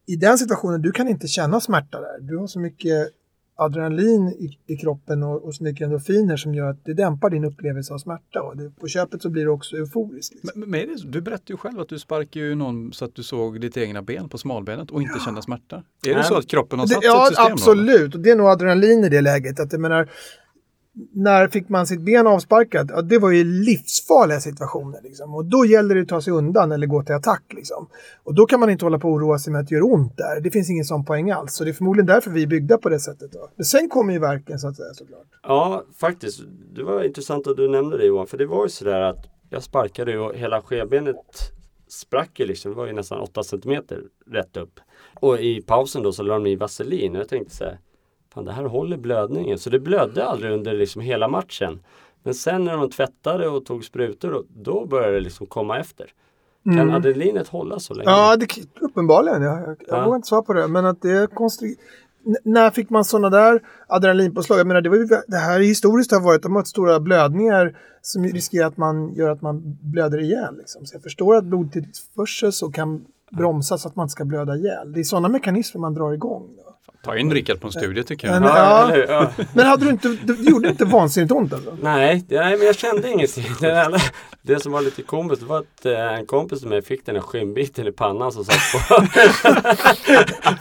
i 0.09 0.17
den 0.17 0.39
situationen, 0.39 0.83
du 0.83 0.93
kan 0.93 1.09
inte 1.09 1.29
känna 1.29 1.61
smärta 1.61 2.01
där. 2.01 2.21
Du 2.21 2.37
har 2.37 2.47
så 2.47 2.61
mycket 2.61 3.09
adrenalin 3.57 4.29
i, 4.29 4.59
i 4.67 4.77
kroppen 4.77 5.23
och, 5.23 5.45
och 5.45 5.55
så 5.55 5.65
mycket 5.65 5.85
endorfiner 5.85 6.37
som 6.37 6.55
gör 6.55 6.71
att 6.71 6.85
det 6.85 6.95
dämpar 6.95 7.31
din 7.31 7.45
upplevelse 7.45 7.95
av 7.95 7.99
smärta. 7.99 8.43
Och 8.43 8.57
det, 8.57 8.71
på 8.71 8.89
köpet 8.89 9.23
så 9.23 9.31
blir 9.31 9.45
du 9.45 9.51
också 9.51 9.77
euforisk. 9.77 10.33
Liksom. 10.33 10.61
Men, 10.61 10.71
men 10.71 10.97
du 11.05 11.21
berättade 11.21 11.53
ju 11.53 11.57
själv 11.57 11.81
att 11.81 11.89
du 11.89 11.99
sparkade 11.99 12.47
ju 12.47 12.55
någon 12.55 12.93
så 12.93 13.05
att 13.05 13.15
du 13.15 13.23
såg 13.23 13.61
ditt 13.61 13.77
egna 13.77 14.03
ben 14.03 14.29
på 14.29 14.39
smalbenet 14.39 14.91
och 14.91 15.03
inte 15.03 15.15
ja. 15.19 15.25
kände 15.25 15.43
smärta. 15.43 15.83
Är 16.07 16.15
det 16.15 16.25
så 16.25 16.35
att 16.35 16.47
kroppen 16.47 16.79
har 16.79 16.87
satt 16.87 17.01
det, 17.01 17.07
ja, 17.07 17.23
ett 17.23 17.29
system? 17.29 17.53
absolut. 17.53 18.15
Och 18.15 18.21
det 18.21 18.31
är 18.31 18.37
nog 18.37 18.47
adrenalin 18.47 19.05
i 19.05 19.09
det 19.09 19.21
läget. 19.21 19.61
Att 19.61 19.73
jag 19.73 19.81
menar, 19.81 20.11
när 21.13 21.49
fick 21.49 21.69
man 21.69 21.87
sitt 21.87 22.01
ben 22.01 22.27
avsparkat? 22.27 22.87
Ja, 22.91 23.03
det 23.03 23.19
var 23.19 23.31
ju 23.31 23.45
livsfarliga 23.45 24.41
situationer. 24.41 25.01
Liksom. 25.03 25.35
Och 25.35 25.45
då 25.45 25.65
gäller 25.65 25.95
det 25.95 26.01
att 26.01 26.09
ta 26.09 26.21
sig 26.21 26.33
undan 26.33 26.73
eller 26.73 26.87
gå 26.87 27.03
till 27.03 27.15
attack. 27.15 27.43
Liksom. 27.55 27.89
Och 28.25 28.35
då 28.35 28.47
kan 28.47 28.61
man 28.61 28.71
inte 28.71 28.85
hålla 28.85 28.99
på 28.99 29.09
och 29.09 29.15
oroa 29.15 29.39
sig 29.39 29.53
med 29.53 29.61
att 29.61 29.69
det 29.69 29.75
gör 29.75 29.93
ont 29.93 30.17
där. 30.17 30.41
Det 30.41 30.51
finns 30.51 30.71
ingen 30.71 30.85
sån 30.85 31.05
poäng 31.05 31.31
alls. 31.31 31.55
Så 31.55 31.65
det 31.65 31.71
är 31.71 31.75
förmodligen 31.75 32.07
därför 32.07 32.31
vi 32.31 32.43
är 32.43 32.47
byggda 32.47 32.79
på 32.79 32.89
det 32.89 33.01
sättet. 33.01 33.33
Då. 33.33 33.49
Men 33.57 33.65
sen 33.65 33.89
kommer 33.89 34.13
ju 34.13 34.19
verken 34.19 34.59
så 34.59 34.69
att 34.69 34.77
säga 34.77 34.95
såklart. 34.95 35.27
Ja, 35.43 35.85
faktiskt. 36.01 36.41
Det 36.75 36.83
var 36.83 37.03
intressant 37.03 37.47
att 37.47 37.57
du 37.57 37.69
nämnde 37.69 37.99
det 37.99 38.05
Johan. 38.05 38.27
För 38.27 38.39
det 38.39 38.47
var 38.47 38.65
ju 38.65 38.69
sådär 38.69 39.01
att 39.01 39.27
jag 39.51 39.63
sparkade 39.63 40.19
och 40.19 40.35
hela 40.35 40.63
skebenet 40.63 41.17
sprack 41.89 42.41
ju 42.41 42.47
liksom. 42.47 42.71
Det 42.71 42.77
var 42.77 42.87
ju 42.87 42.93
nästan 42.93 43.21
8 43.21 43.43
cm 43.43 43.83
rätt 44.27 44.57
upp. 44.57 44.81
Och 45.21 45.39
i 45.39 45.63
pausen 45.63 46.03
då 46.03 46.13
så 46.13 46.23
lade 46.23 46.45
de 46.45 46.51
i 46.51 46.57
vaselin. 46.57 47.15
Och 47.15 47.21
jag 47.21 47.29
tänkte 47.29 47.57
så 47.57 47.65
här 47.65 47.79
fan 48.39 48.45
det 48.45 48.53
här 48.53 48.65
håller 48.65 48.97
blödningen. 48.97 49.59
Så 49.59 49.71
det 49.71 49.79
blödde 49.79 50.25
aldrig 50.25 50.53
under 50.53 50.75
liksom 50.75 51.03
hela 51.03 51.29
matchen. 51.29 51.81
Men 52.23 52.35
sen 52.35 52.65
när 52.65 52.77
de 52.77 52.91
tvättade 52.91 53.49
och 53.49 53.65
tog 53.65 53.85
sprutor 53.85 54.31
då, 54.31 54.45
då 54.49 54.87
började 54.87 55.15
det 55.15 55.21
liksom 55.21 55.47
komma 55.47 55.79
efter. 55.79 56.07
Kan 56.65 56.79
mm. 56.79 56.95
adrenalinet 56.95 57.49
hålla 57.49 57.79
så 57.79 57.95
länge? 57.95 58.11
Ja, 58.11 58.37
det, 58.37 58.47
uppenbarligen. 58.81 59.43
Jag, 59.43 59.61
jag, 59.61 59.77
jag 59.89 60.05
vågar 60.05 60.17
inte 60.17 60.29
svara 60.29 60.43
på 60.43 60.53
det. 60.53 60.69
Men 60.69 60.87
att 60.87 61.03
det 61.03 61.11
är 61.11 61.27
konstigt. 61.27 61.79
när 62.45 62.71
fick 62.71 62.91
man 62.91 63.05
sådana 63.05 63.31
där 63.31 63.61
adrenalinpåslag? 63.87 64.59
Jag 64.59 64.67
menar, 64.67 64.81
det, 64.81 64.89
var 64.89 64.97
ju, 64.97 65.07
det 65.27 65.37
här 65.37 65.61
historiskt 65.61 66.13
har 66.13 66.21
varit, 66.21 66.43
de 66.43 66.53
har 66.53 66.61
haft 66.61 66.71
stora 66.71 67.01
blödningar 67.01 67.79
som 68.03 68.25
riskerar 68.25 68.67
att 68.67 68.77
man 68.77 69.15
gör 69.15 69.31
att 69.31 69.43
man 69.43 69.79
blöder 69.83 70.21
ihjäl. 70.21 70.57
Liksom. 70.57 70.87
Så 70.87 70.95
jag 70.95 71.03
förstår 71.03 71.37
att 71.37 71.45
blodtillförsel 71.45 72.53
så 72.53 72.71
kan 72.71 73.05
bromsas 73.31 73.83
så 73.83 73.89
att 73.89 73.97
man 73.97 74.05
inte 74.05 74.13
ska 74.13 74.25
blöda 74.25 74.57
ihjäl. 74.57 74.93
Det 74.93 75.01
är 75.01 75.05
sådana 75.05 75.29
mekanismer 75.29 75.81
man 75.81 75.95
drar 75.95 76.13
igång. 76.13 76.49
Då. 76.57 76.68
Ta 77.09 77.17
in 77.17 77.33
Rickard 77.33 77.61
på 77.61 77.67
en 77.67 77.73
studie 77.73 78.03
tycker 78.03 78.29
jag. 78.29 78.43
Men, 78.43 78.51
ja, 78.51 78.97
ja. 78.97 79.31
men 79.55 79.67
hade 79.67 79.85
du 79.85 79.91
inte, 79.91 80.09
det 80.09 80.51
gjorde 80.51 80.69
inte 80.69 80.85
vansinnigt 80.85 81.33
ont 81.33 81.53
alltså? 81.53 81.77
Nej, 81.83 82.25
nej, 82.29 82.57
men 82.57 82.67
jag 82.67 82.77
kände 82.77 83.11
ingenting. 83.11 83.45
Det, 83.61 84.01
det 84.43 84.61
som 84.61 84.73
var 84.73 84.81
lite 84.81 85.03
komiskt 85.03 85.43
var 85.43 85.59
att 85.59 85.87
eh, 85.87 86.19
en 86.19 86.27
kompis 86.27 86.63
med 86.63 86.71
mig 86.71 86.83
fick 86.83 87.07
den 87.07 87.15
här 87.15 87.23
skinnbiten 87.23 87.87
i 87.87 87.93
pannan 87.93 88.33
som 88.33 88.45
satt 88.45 88.73
på 88.73 88.79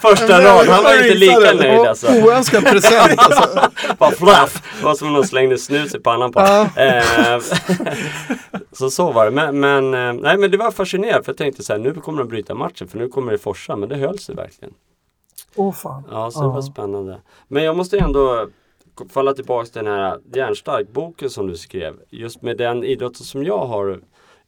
första 0.09 0.41
raden. 0.41 0.73
Han 0.73 0.83
var 0.83 1.03
inte 1.03 1.15
lika 1.15 1.53
nöjd 1.53 1.79
alltså. 1.79 2.07
Oönskad 2.07 2.65
present 2.65 3.13
alltså. 3.17 3.71
Bara 3.97 4.11
flaff! 4.11 4.63
Det 4.79 4.85
var 4.85 4.95
som 4.95 5.07
om 5.07 5.13
någon 5.13 5.27
slängde 5.27 5.57
snus 5.57 5.95
i 5.95 5.99
pannan 5.99 6.31
på. 6.31 6.39
Eh, 6.39 7.39
så 8.71 8.89
så 8.89 9.11
var 9.11 9.25
det. 9.25 9.31
Men, 9.31 9.59
men, 9.59 9.93
eh, 9.93 10.21
nej, 10.21 10.37
men 10.37 10.51
det 10.51 10.57
var 10.57 10.71
fascinerande 10.71 11.23
för 11.23 11.31
jag 11.31 11.37
tänkte 11.37 11.63
så 11.63 11.73
här, 11.73 11.79
nu 11.79 11.93
kommer 11.93 12.19
de 12.19 12.27
bryta 12.27 12.55
matchen 12.55 12.87
för 12.87 12.97
nu 12.97 13.07
kommer 13.07 13.31
det 13.31 13.37
forsa. 13.37 13.75
Men 13.75 13.89
det 13.89 13.95
höll 13.95 14.19
sig 14.19 14.35
verkligen. 14.35 14.73
Åh 15.57 15.69
oh, 15.69 15.73
fan. 15.73 16.03
Ja, 16.11 16.31
så 16.31 16.41
det 16.41 16.47
var 16.47 16.61
spännande. 16.61 17.21
Men 17.47 17.63
jag 17.63 17.77
måste 17.77 17.97
ändå 17.97 18.47
falla 19.09 19.33
tillbaka 19.33 19.65
till 19.65 19.83
den 19.83 19.93
här 19.93 20.19
Järnstark-boken 20.33 21.29
som 21.29 21.47
du 21.47 21.57
skrev. 21.57 21.95
Just 22.09 22.41
med 22.41 22.57
den 22.57 22.83
idrotten 22.83 23.25
som 23.25 23.43
jag 23.43 23.65
har 23.65 23.99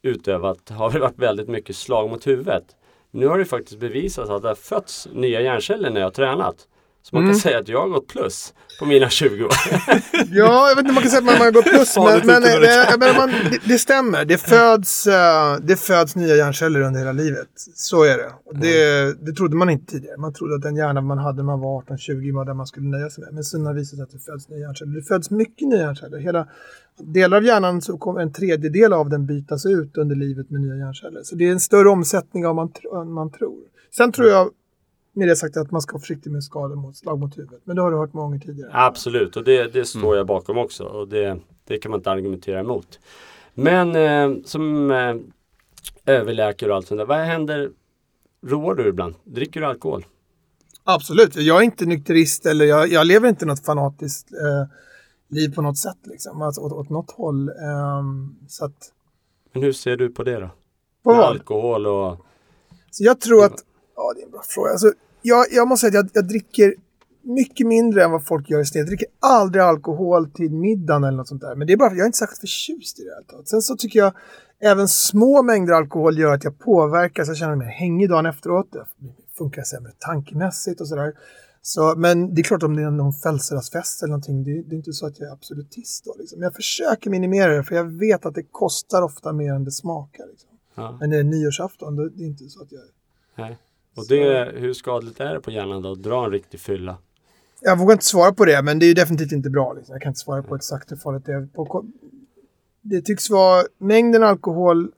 utövat 0.01 0.69
har 0.69 0.91
det 0.91 0.99
varit 0.99 1.19
väldigt 1.19 1.47
mycket 1.47 1.75
slag 1.75 2.09
mot 2.09 2.27
huvudet. 2.27 2.75
Nu 3.11 3.27
har 3.27 3.37
det 3.37 3.45
faktiskt 3.45 3.79
bevisats 3.79 4.29
att 4.29 4.41
det 4.41 4.47
har 4.47 4.55
fötts 4.55 5.07
nya 5.13 5.41
hjärnceller 5.41 5.89
när 5.89 5.99
jag 5.99 6.07
har 6.07 6.11
tränat. 6.11 6.67
Så 7.01 7.15
man 7.15 7.23
mm. 7.23 7.33
kan 7.33 7.39
säga 7.39 7.59
att 7.59 7.67
jag 7.67 7.81
har 7.81 7.89
gått 7.89 8.07
plus 8.07 8.53
på 8.79 8.85
mina 8.85 9.09
20 9.09 9.43
år. 9.43 9.51
ja, 10.31 10.69
jag 10.69 10.75
vet 10.75 10.79
inte 10.79 10.89
om 10.89 10.95
man 10.95 11.03
kan 11.03 11.11
säga 11.11 11.19
att 11.19 11.25
man 11.25 11.37
har 11.37 11.51
gått 11.51 11.65
plus. 11.65 11.97
men, 11.97 12.05
men, 12.05 12.41
men, 12.41 12.63
eh, 12.63 12.97
men 12.99 13.15
man, 13.15 13.29
det, 13.29 13.59
det, 13.65 13.79
stämmer. 13.79 14.25
Det 14.25 14.37
föds, 14.37 15.07
uh, 15.07 15.13
det 15.61 15.75
föds 15.75 16.15
nya 16.15 16.35
hjärnceller 16.35 16.81
under 16.81 16.99
hela 16.99 17.11
livet. 17.11 17.49
Så 17.75 18.03
är 18.03 18.17
det. 18.17 18.31
Och 18.45 18.57
det, 18.57 19.01
mm. 19.01 19.17
det 19.25 19.31
trodde 19.31 19.55
man 19.55 19.69
inte 19.69 19.91
tidigare. 19.91 20.17
Man 20.17 20.33
trodde 20.33 20.55
att 20.55 20.61
den 20.61 20.75
hjärna 20.75 21.01
man 21.01 21.17
hade 21.17 21.37
när 21.37 21.43
man 21.43 21.59
var 21.59 21.81
18-20 21.81 22.35
var 22.35 22.45
den 22.45 22.57
man 22.57 22.67
skulle 22.67 22.87
nöja 22.87 23.09
sig 23.09 23.23
med. 23.23 23.33
Men 23.33 23.43
sen 23.43 23.65
har 23.65 23.73
det 23.73 23.79
visat 23.79 23.95
sig 23.95 24.03
att 24.03 24.11
det 24.11 24.19
föds 24.19 24.49
nya 24.49 24.59
hjärnceller. 24.59 24.95
Det 24.95 25.03
föds 25.03 25.31
mycket 25.31 25.67
nya 25.67 25.79
hjärnceller. 25.79 26.17
Hela 26.17 26.47
delar 27.03 27.37
av 27.37 27.43
hjärnan 27.43 27.81
så 27.81 27.97
kommer 27.97 28.21
en 28.21 28.33
tredjedel 28.33 28.93
av 28.93 29.09
den 29.09 29.25
bytas 29.25 29.65
ut 29.65 29.97
under 29.97 30.15
livet 30.15 30.49
med 30.49 30.61
nya 30.61 30.75
hjärnceller. 30.75 31.21
Så 31.23 31.35
det 31.35 31.47
är 31.47 31.51
en 31.51 31.59
större 31.59 31.89
omsättning 31.89 32.45
av 32.45 32.55
man, 32.55 32.71
man 33.13 33.31
tror. 33.31 33.59
Sen 33.95 34.11
tror 34.11 34.27
jag 34.27 34.49
med 35.13 35.27
det 35.27 35.35
sagt 35.35 35.57
att 35.57 35.71
man 35.71 35.81
ska 35.81 35.93
vara 35.93 36.01
försiktig 36.01 36.31
med 36.31 36.43
skador 36.43 36.75
mot 36.75 36.97
slag 36.97 37.19
mot 37.19 37.37
huvudet. 37.37 37.61
Men 37.63 37.75
det 37.75 37.81
har 37.81 37.91
du 37.91 37.97
hört 37.97 38.13
många 38.13 38.25
gånger 38.25 38.39
tidigare. 38.39 38.71
Absolut, 38.73 39.37
och 39.37 39.43
det, 39.43 39.73
det 39.73 39.85
står 39.85 39.99
mm. 39.99 40.17
jag 40.17 40.27
bakom 40.27 40.57
också. 40.57 40.83
Och 40.83 41.07
det, 41.07 41.39
det 41.67 41.77
kan 41.77 41.91
man 41.91 41.99
inte 41.99 42.11
argumentera 42.11 42.59
emot. 42.59 42.99
Men 43.53 43.95
eh, 43.95 44.43
som 44.45 44.91
eh, 44.91 45.15
överläkare 46.05 46.69
och 46.69 46.75
allt 46.75 46.87
sånt 46.87 46.99
där. 46.99 47.05
Vad 47.05 47.17
händer? 47.17 47.71
Roar 48.45 48.75
du 48.75 48.87
ibland? 48.87 49.15
Dricker 49.23 49.59
du 49.59 49.65
alkohol? 49.65 50.05
Absolut. 50.83 51.35
Jag 51.35 51.57
är 51.57 51.63
inte 51.63 51.85
nykterist 51.85 52.45
eller 52.45 52.65
jag, 52.65 52.87
jag 52.87 53.07
lever 53.07 53.29
inte 53.29 53.45
något 53.45 53.65
fanatiskt 53.65 54.33
eh, 54.33 54.67
liv 55.29 55.55
på 55.55 55.61
något 55.61 55.77
sätt. 55.77 55.97
Liksom. 56.03 56.41
Alltså, 56.41 56.61
åt, 56.61 56.71
åt 56.71 56.89
något 56.89 57.11
håll. 57.11 57.49
Um, 57.49 58.39
så 58.47 58.65
att... 58.65 58.93
Men 59.53 59.63
hur 59.63 59.71
ser 59.71 59.97
du 59.97 60.09
på 60.09 60.23
det 60.23 60.39
då? 60.39 60.49
På 61.03 61.13
vad? 61.13 61.19
Alkohol 61.19 61.87
och... 61.87 62.25
Så 62.91 63.03
jag 63.03 63.21
tror 63.21 63.45
att 63.45 63.63
Ja, 63.99 64.13
det 64.15 64.21
är 64.21 64.25
en 64.25 64.31
bra 64.31 64.41
fråga. 64.47 64.71
Alltså, 64.71 64.91
jag, 65.21 65.45
jag 65.51 65.67
måste 65.67 65.89
säga 65.89 65.99
att 65.99 66.05
jag, 66.13 66.23
jag 66.23 66.27
dricker 66.27 66.73
mycket 67.21 67.67
mindre 67.67 68.03
än 68.03 68.11
vad 68.11 68.25
folk 68.25 68.49
gör 68.49 68.59
i 68.59 68.65
snitt. 68.65 68.79
Jag 68.79 68.87
dricker 68.87 69.07
aldrig 69.19 69.63
alkohol 69.63 70.31
till 70.31 70.51
middagen 70.51 71.03
eller 71.03 71.17
något 71.17 71.27
sånt 71.27 71.41
där. 71.41 71.55
Men 71.55 71.67
det 71.67 71.73
är 71.73 71.77
bara 71.77 71.89
för 71.89 71.95
att 71.95 71.97
jag 71.97 72.03
är 72.03 72.07
inte 72.07 72.17
särskilt 72.17 72.39
förtjust 72.39 72.99
i 72.99 73.03
det 73.03 73.35
här 73.35 73.43
Sen 73.45 73.61
så 73.61 73.75
tycker 73.75 73.99
jag 73.99 74.13
även 74.59 74.87
små 74.87 75.43
mängder 75.43 75.73
alkohol 75.73 76.19
gör 76.19 76.33
att 76.33 76.43
jag 76.43 76.59
påverkas. 76.59 77.27
Jag 77.27 77.37
känner 77.37 77.55
mig 77.55 77.67
hängig 77.67 78.09
dagen 78.09 78.25
efteråt. 78.25 78.71
Det 78.71 78.85
funkar 79.37 79.63
sämre 79.63 79.91
tankemässigt 79.99 80.81
och 80.81 80.87
sådär. 80.87 81.13
Så, 81.61 81.95
men 81.97 82.33
det 82.33 82.41
är 82.41 82.43
klart 82.43 82.63
om 82.63 82.75
det 82.75 82.81
är 82.81 82.91
någon 82.91 83.13
födelsedagsfest 83.13 84.03
eller 84.03 84.11
någonting, 84.11 84.43
det, 84.43 84.61
det, 84.61 84.75
är 84.75 84.77
inte 84.77 84.93
så 84.93 85.05
att 85.05 85.19
jag 85.19 85.29
är 85.29 85.33
absolutist 85.33 86.05
då. 86.05 86.15
Liksom. 86.19 86.41
Jag 86.41 86.53
försöker 86.53 87.09
minimera 87.09 87.55
det 87.55 87.63
för 87.63 87.75
jag 87.75 87.99
vet 87.99 88.25
att 88.25 88.35
det 88.35 88.43
kostar 88.43 89.01
ofta 89.01 89.33
mer 89.33 89.53
än 89.53 89.63
det 89.63 89.71
smakar. 89.71 90.27
Liksom. 90.27 90.49
Ja. 90.75 90.97
Men 90.99 91.09
när 91.09 91.17
det 91.17 91.21
är 91.21 91.23
nyårsafton, 91.23 91.95
då, 91.95 92.05
det 92.05 92.23
är 92.23 92.27
inte 92.27 92.49
så 92.49 92.61
att 92.61 92.71
jag... 92.71 92.81
Nej. 93.37 93.57
Och 93.99 94.07
det, 94.07 94.51
hur 94.55 94.73
skadligt 94.73 95.19
är 95.19 95.33
det 95.33 95.41
på 95.41 95.51
hjärnan 95.51 95.81
då 95.81 95.91
att 95.91 96.03
dra 96.03 96.25
en 96.25 96.31
riktig 96.31 96.59
fylla? 96.59 96.97
Jag 97.61 97.79
vågar 97.79 97.93
inte 97.93 98.05
svara 98.05 98.33
på 98.33 98.45
det, 98.45 98.61
men 98.61 98.79
det 98.79 98.85
är 98.85 98.95
definitivt 98.95 99.31
inte 99.31 99.49
bra. 99.49 99.73
Liksom. 99.73 99.93
Jag 99.93 100.01
kan 100.01 100.09
inte 100.09 100.19
svara 100.19 100.43
på 100.43 100.55
exakt 100.55 100.91
hur 100.91 100.95
farligt 100.95 101.25
det 101.25 101.33
är. 101.33 101.47
På, 101.53 101.85
det 102.81 103.01
tycks 103.01 103.29
vara 103.29 103.65
mängden 103.77 104.23
alkohol, 104.23 104.83
eh, 104.83 104.89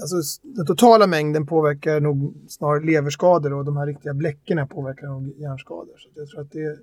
alltså 0.00 0.40
den 0.42 0.66
totala 0.66 1.06
mängden 1.06 1.46
påverkar 1.46 2.00
nog 2.00 2.34
snarare 2.48 2.84
leverskador 2.84 3.52
och 3.52 3.64
de 3.64 3.76
här 3.76 3.86
riktiga 3.86 4.14
bläckorna 4.14 4.66
påverkar 4.66 5.06
nog 5.06 5.34
hjärnskador. 5.36 5.94
Så 5.98 6.08
jag 6.14 6.28
tror 6.28 6.40
att 6.40 6.52
det, 6.52 6.78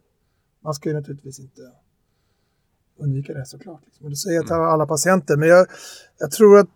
man 0.59 0.73
ska 0.73 0.89
ju 0.89 0.95
naturligtvis 0.95 1.39
inte 1.39 1.61
undvika 2.97 3.33
det 3.33 3.45
såklart. 3.45 3.81
Liksom. 3.85 4.09
det 4.09 4.15
säger 4.15 4.35
jag 4.35 4.45
till 4.45 4.55
alla 4.55 4.85
patienter, 4.85 5.37
men 5.37 5.49
jag, 5.49 5.67
jag 6.19 6.31
tror 6.31 6.59
att 6.59 6.69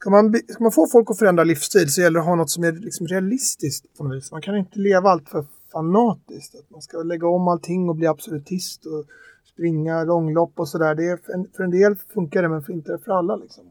Ska 0.00 0.10
man, 0.10 0.34
ska 0.48 0.62
man 0.62 0.72
få 0.72 0.86
folk 0.86 1.10
att 1.10 1.18
förändra 1.18 1.44
livsstil 1.44 1.92
så 1.92 2.00
gäller 2.00 2.14
det 2.14 2.20
att 2.20 2.26
ha 2.26 2.34
något 2.34 2.50
som 2.50 2.64
är 2.64 2.72
liksom 2.72 3.06
realistiskt 3.06 3.96
på 3.96 4.04
något 4.04 4.16
vis. 4.16 4.32
Man 4.32 4.42
kan 4.42 4.56
inte 4.56 4.78
leva 4.78 5.10
allt 5.10 5.28
för 5.28 5.44
fanatiskt. 5.72 6.54
Att 6.54 6.70
man 6.70 6.82
ska 6.82 7.02
lägga 7.02 7.28
om 7.28 7.48
allting 7.48 7.88
och 7.88 7.96
bli 7.96 8.06
absolutist 8.06 8.86
och 8.86 9.04
springa 9.52 10.04
långlopp 10.04 10.52
och 10.56 10.68
sådär. 10.68 10.94
Det 10.94 11.04
är 11.04 11.16
för, 11.16 11.32
en, 11.32 11.46
för 11.56 11.64
en 11.64 11.70
del 11.70 11.96
funkar 12.14 12.42
det 12.42 12.48
men 12.48 12.62
för 12.62 12.72
inte 12.72 12.98
för 13.04 13.12
alla 13.12 13.36
liksom. 13.36 13.64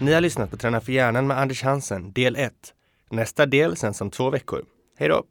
Ni 0.00 0.12
har 0.12 0.20
lyssnat 0.20 0.50
på 0.50 0.56
Träna 0.56 0.80
för 0.80 0.92
hjärnan 0.92 1.26
med 1.26 1.38
Anders 1.38 1.62
Hansen, 1.62 2.12
del 2.12 2.36
1. 2.36 2.52
Nästa 3.10 3.46
del 3.46 3.76
sänds 3.76 4.00
om 4.00 4.10
två 4.10 4.30
veckor. 4.30 4.64
Hej 4.96 5.08
då! 5.08 5.24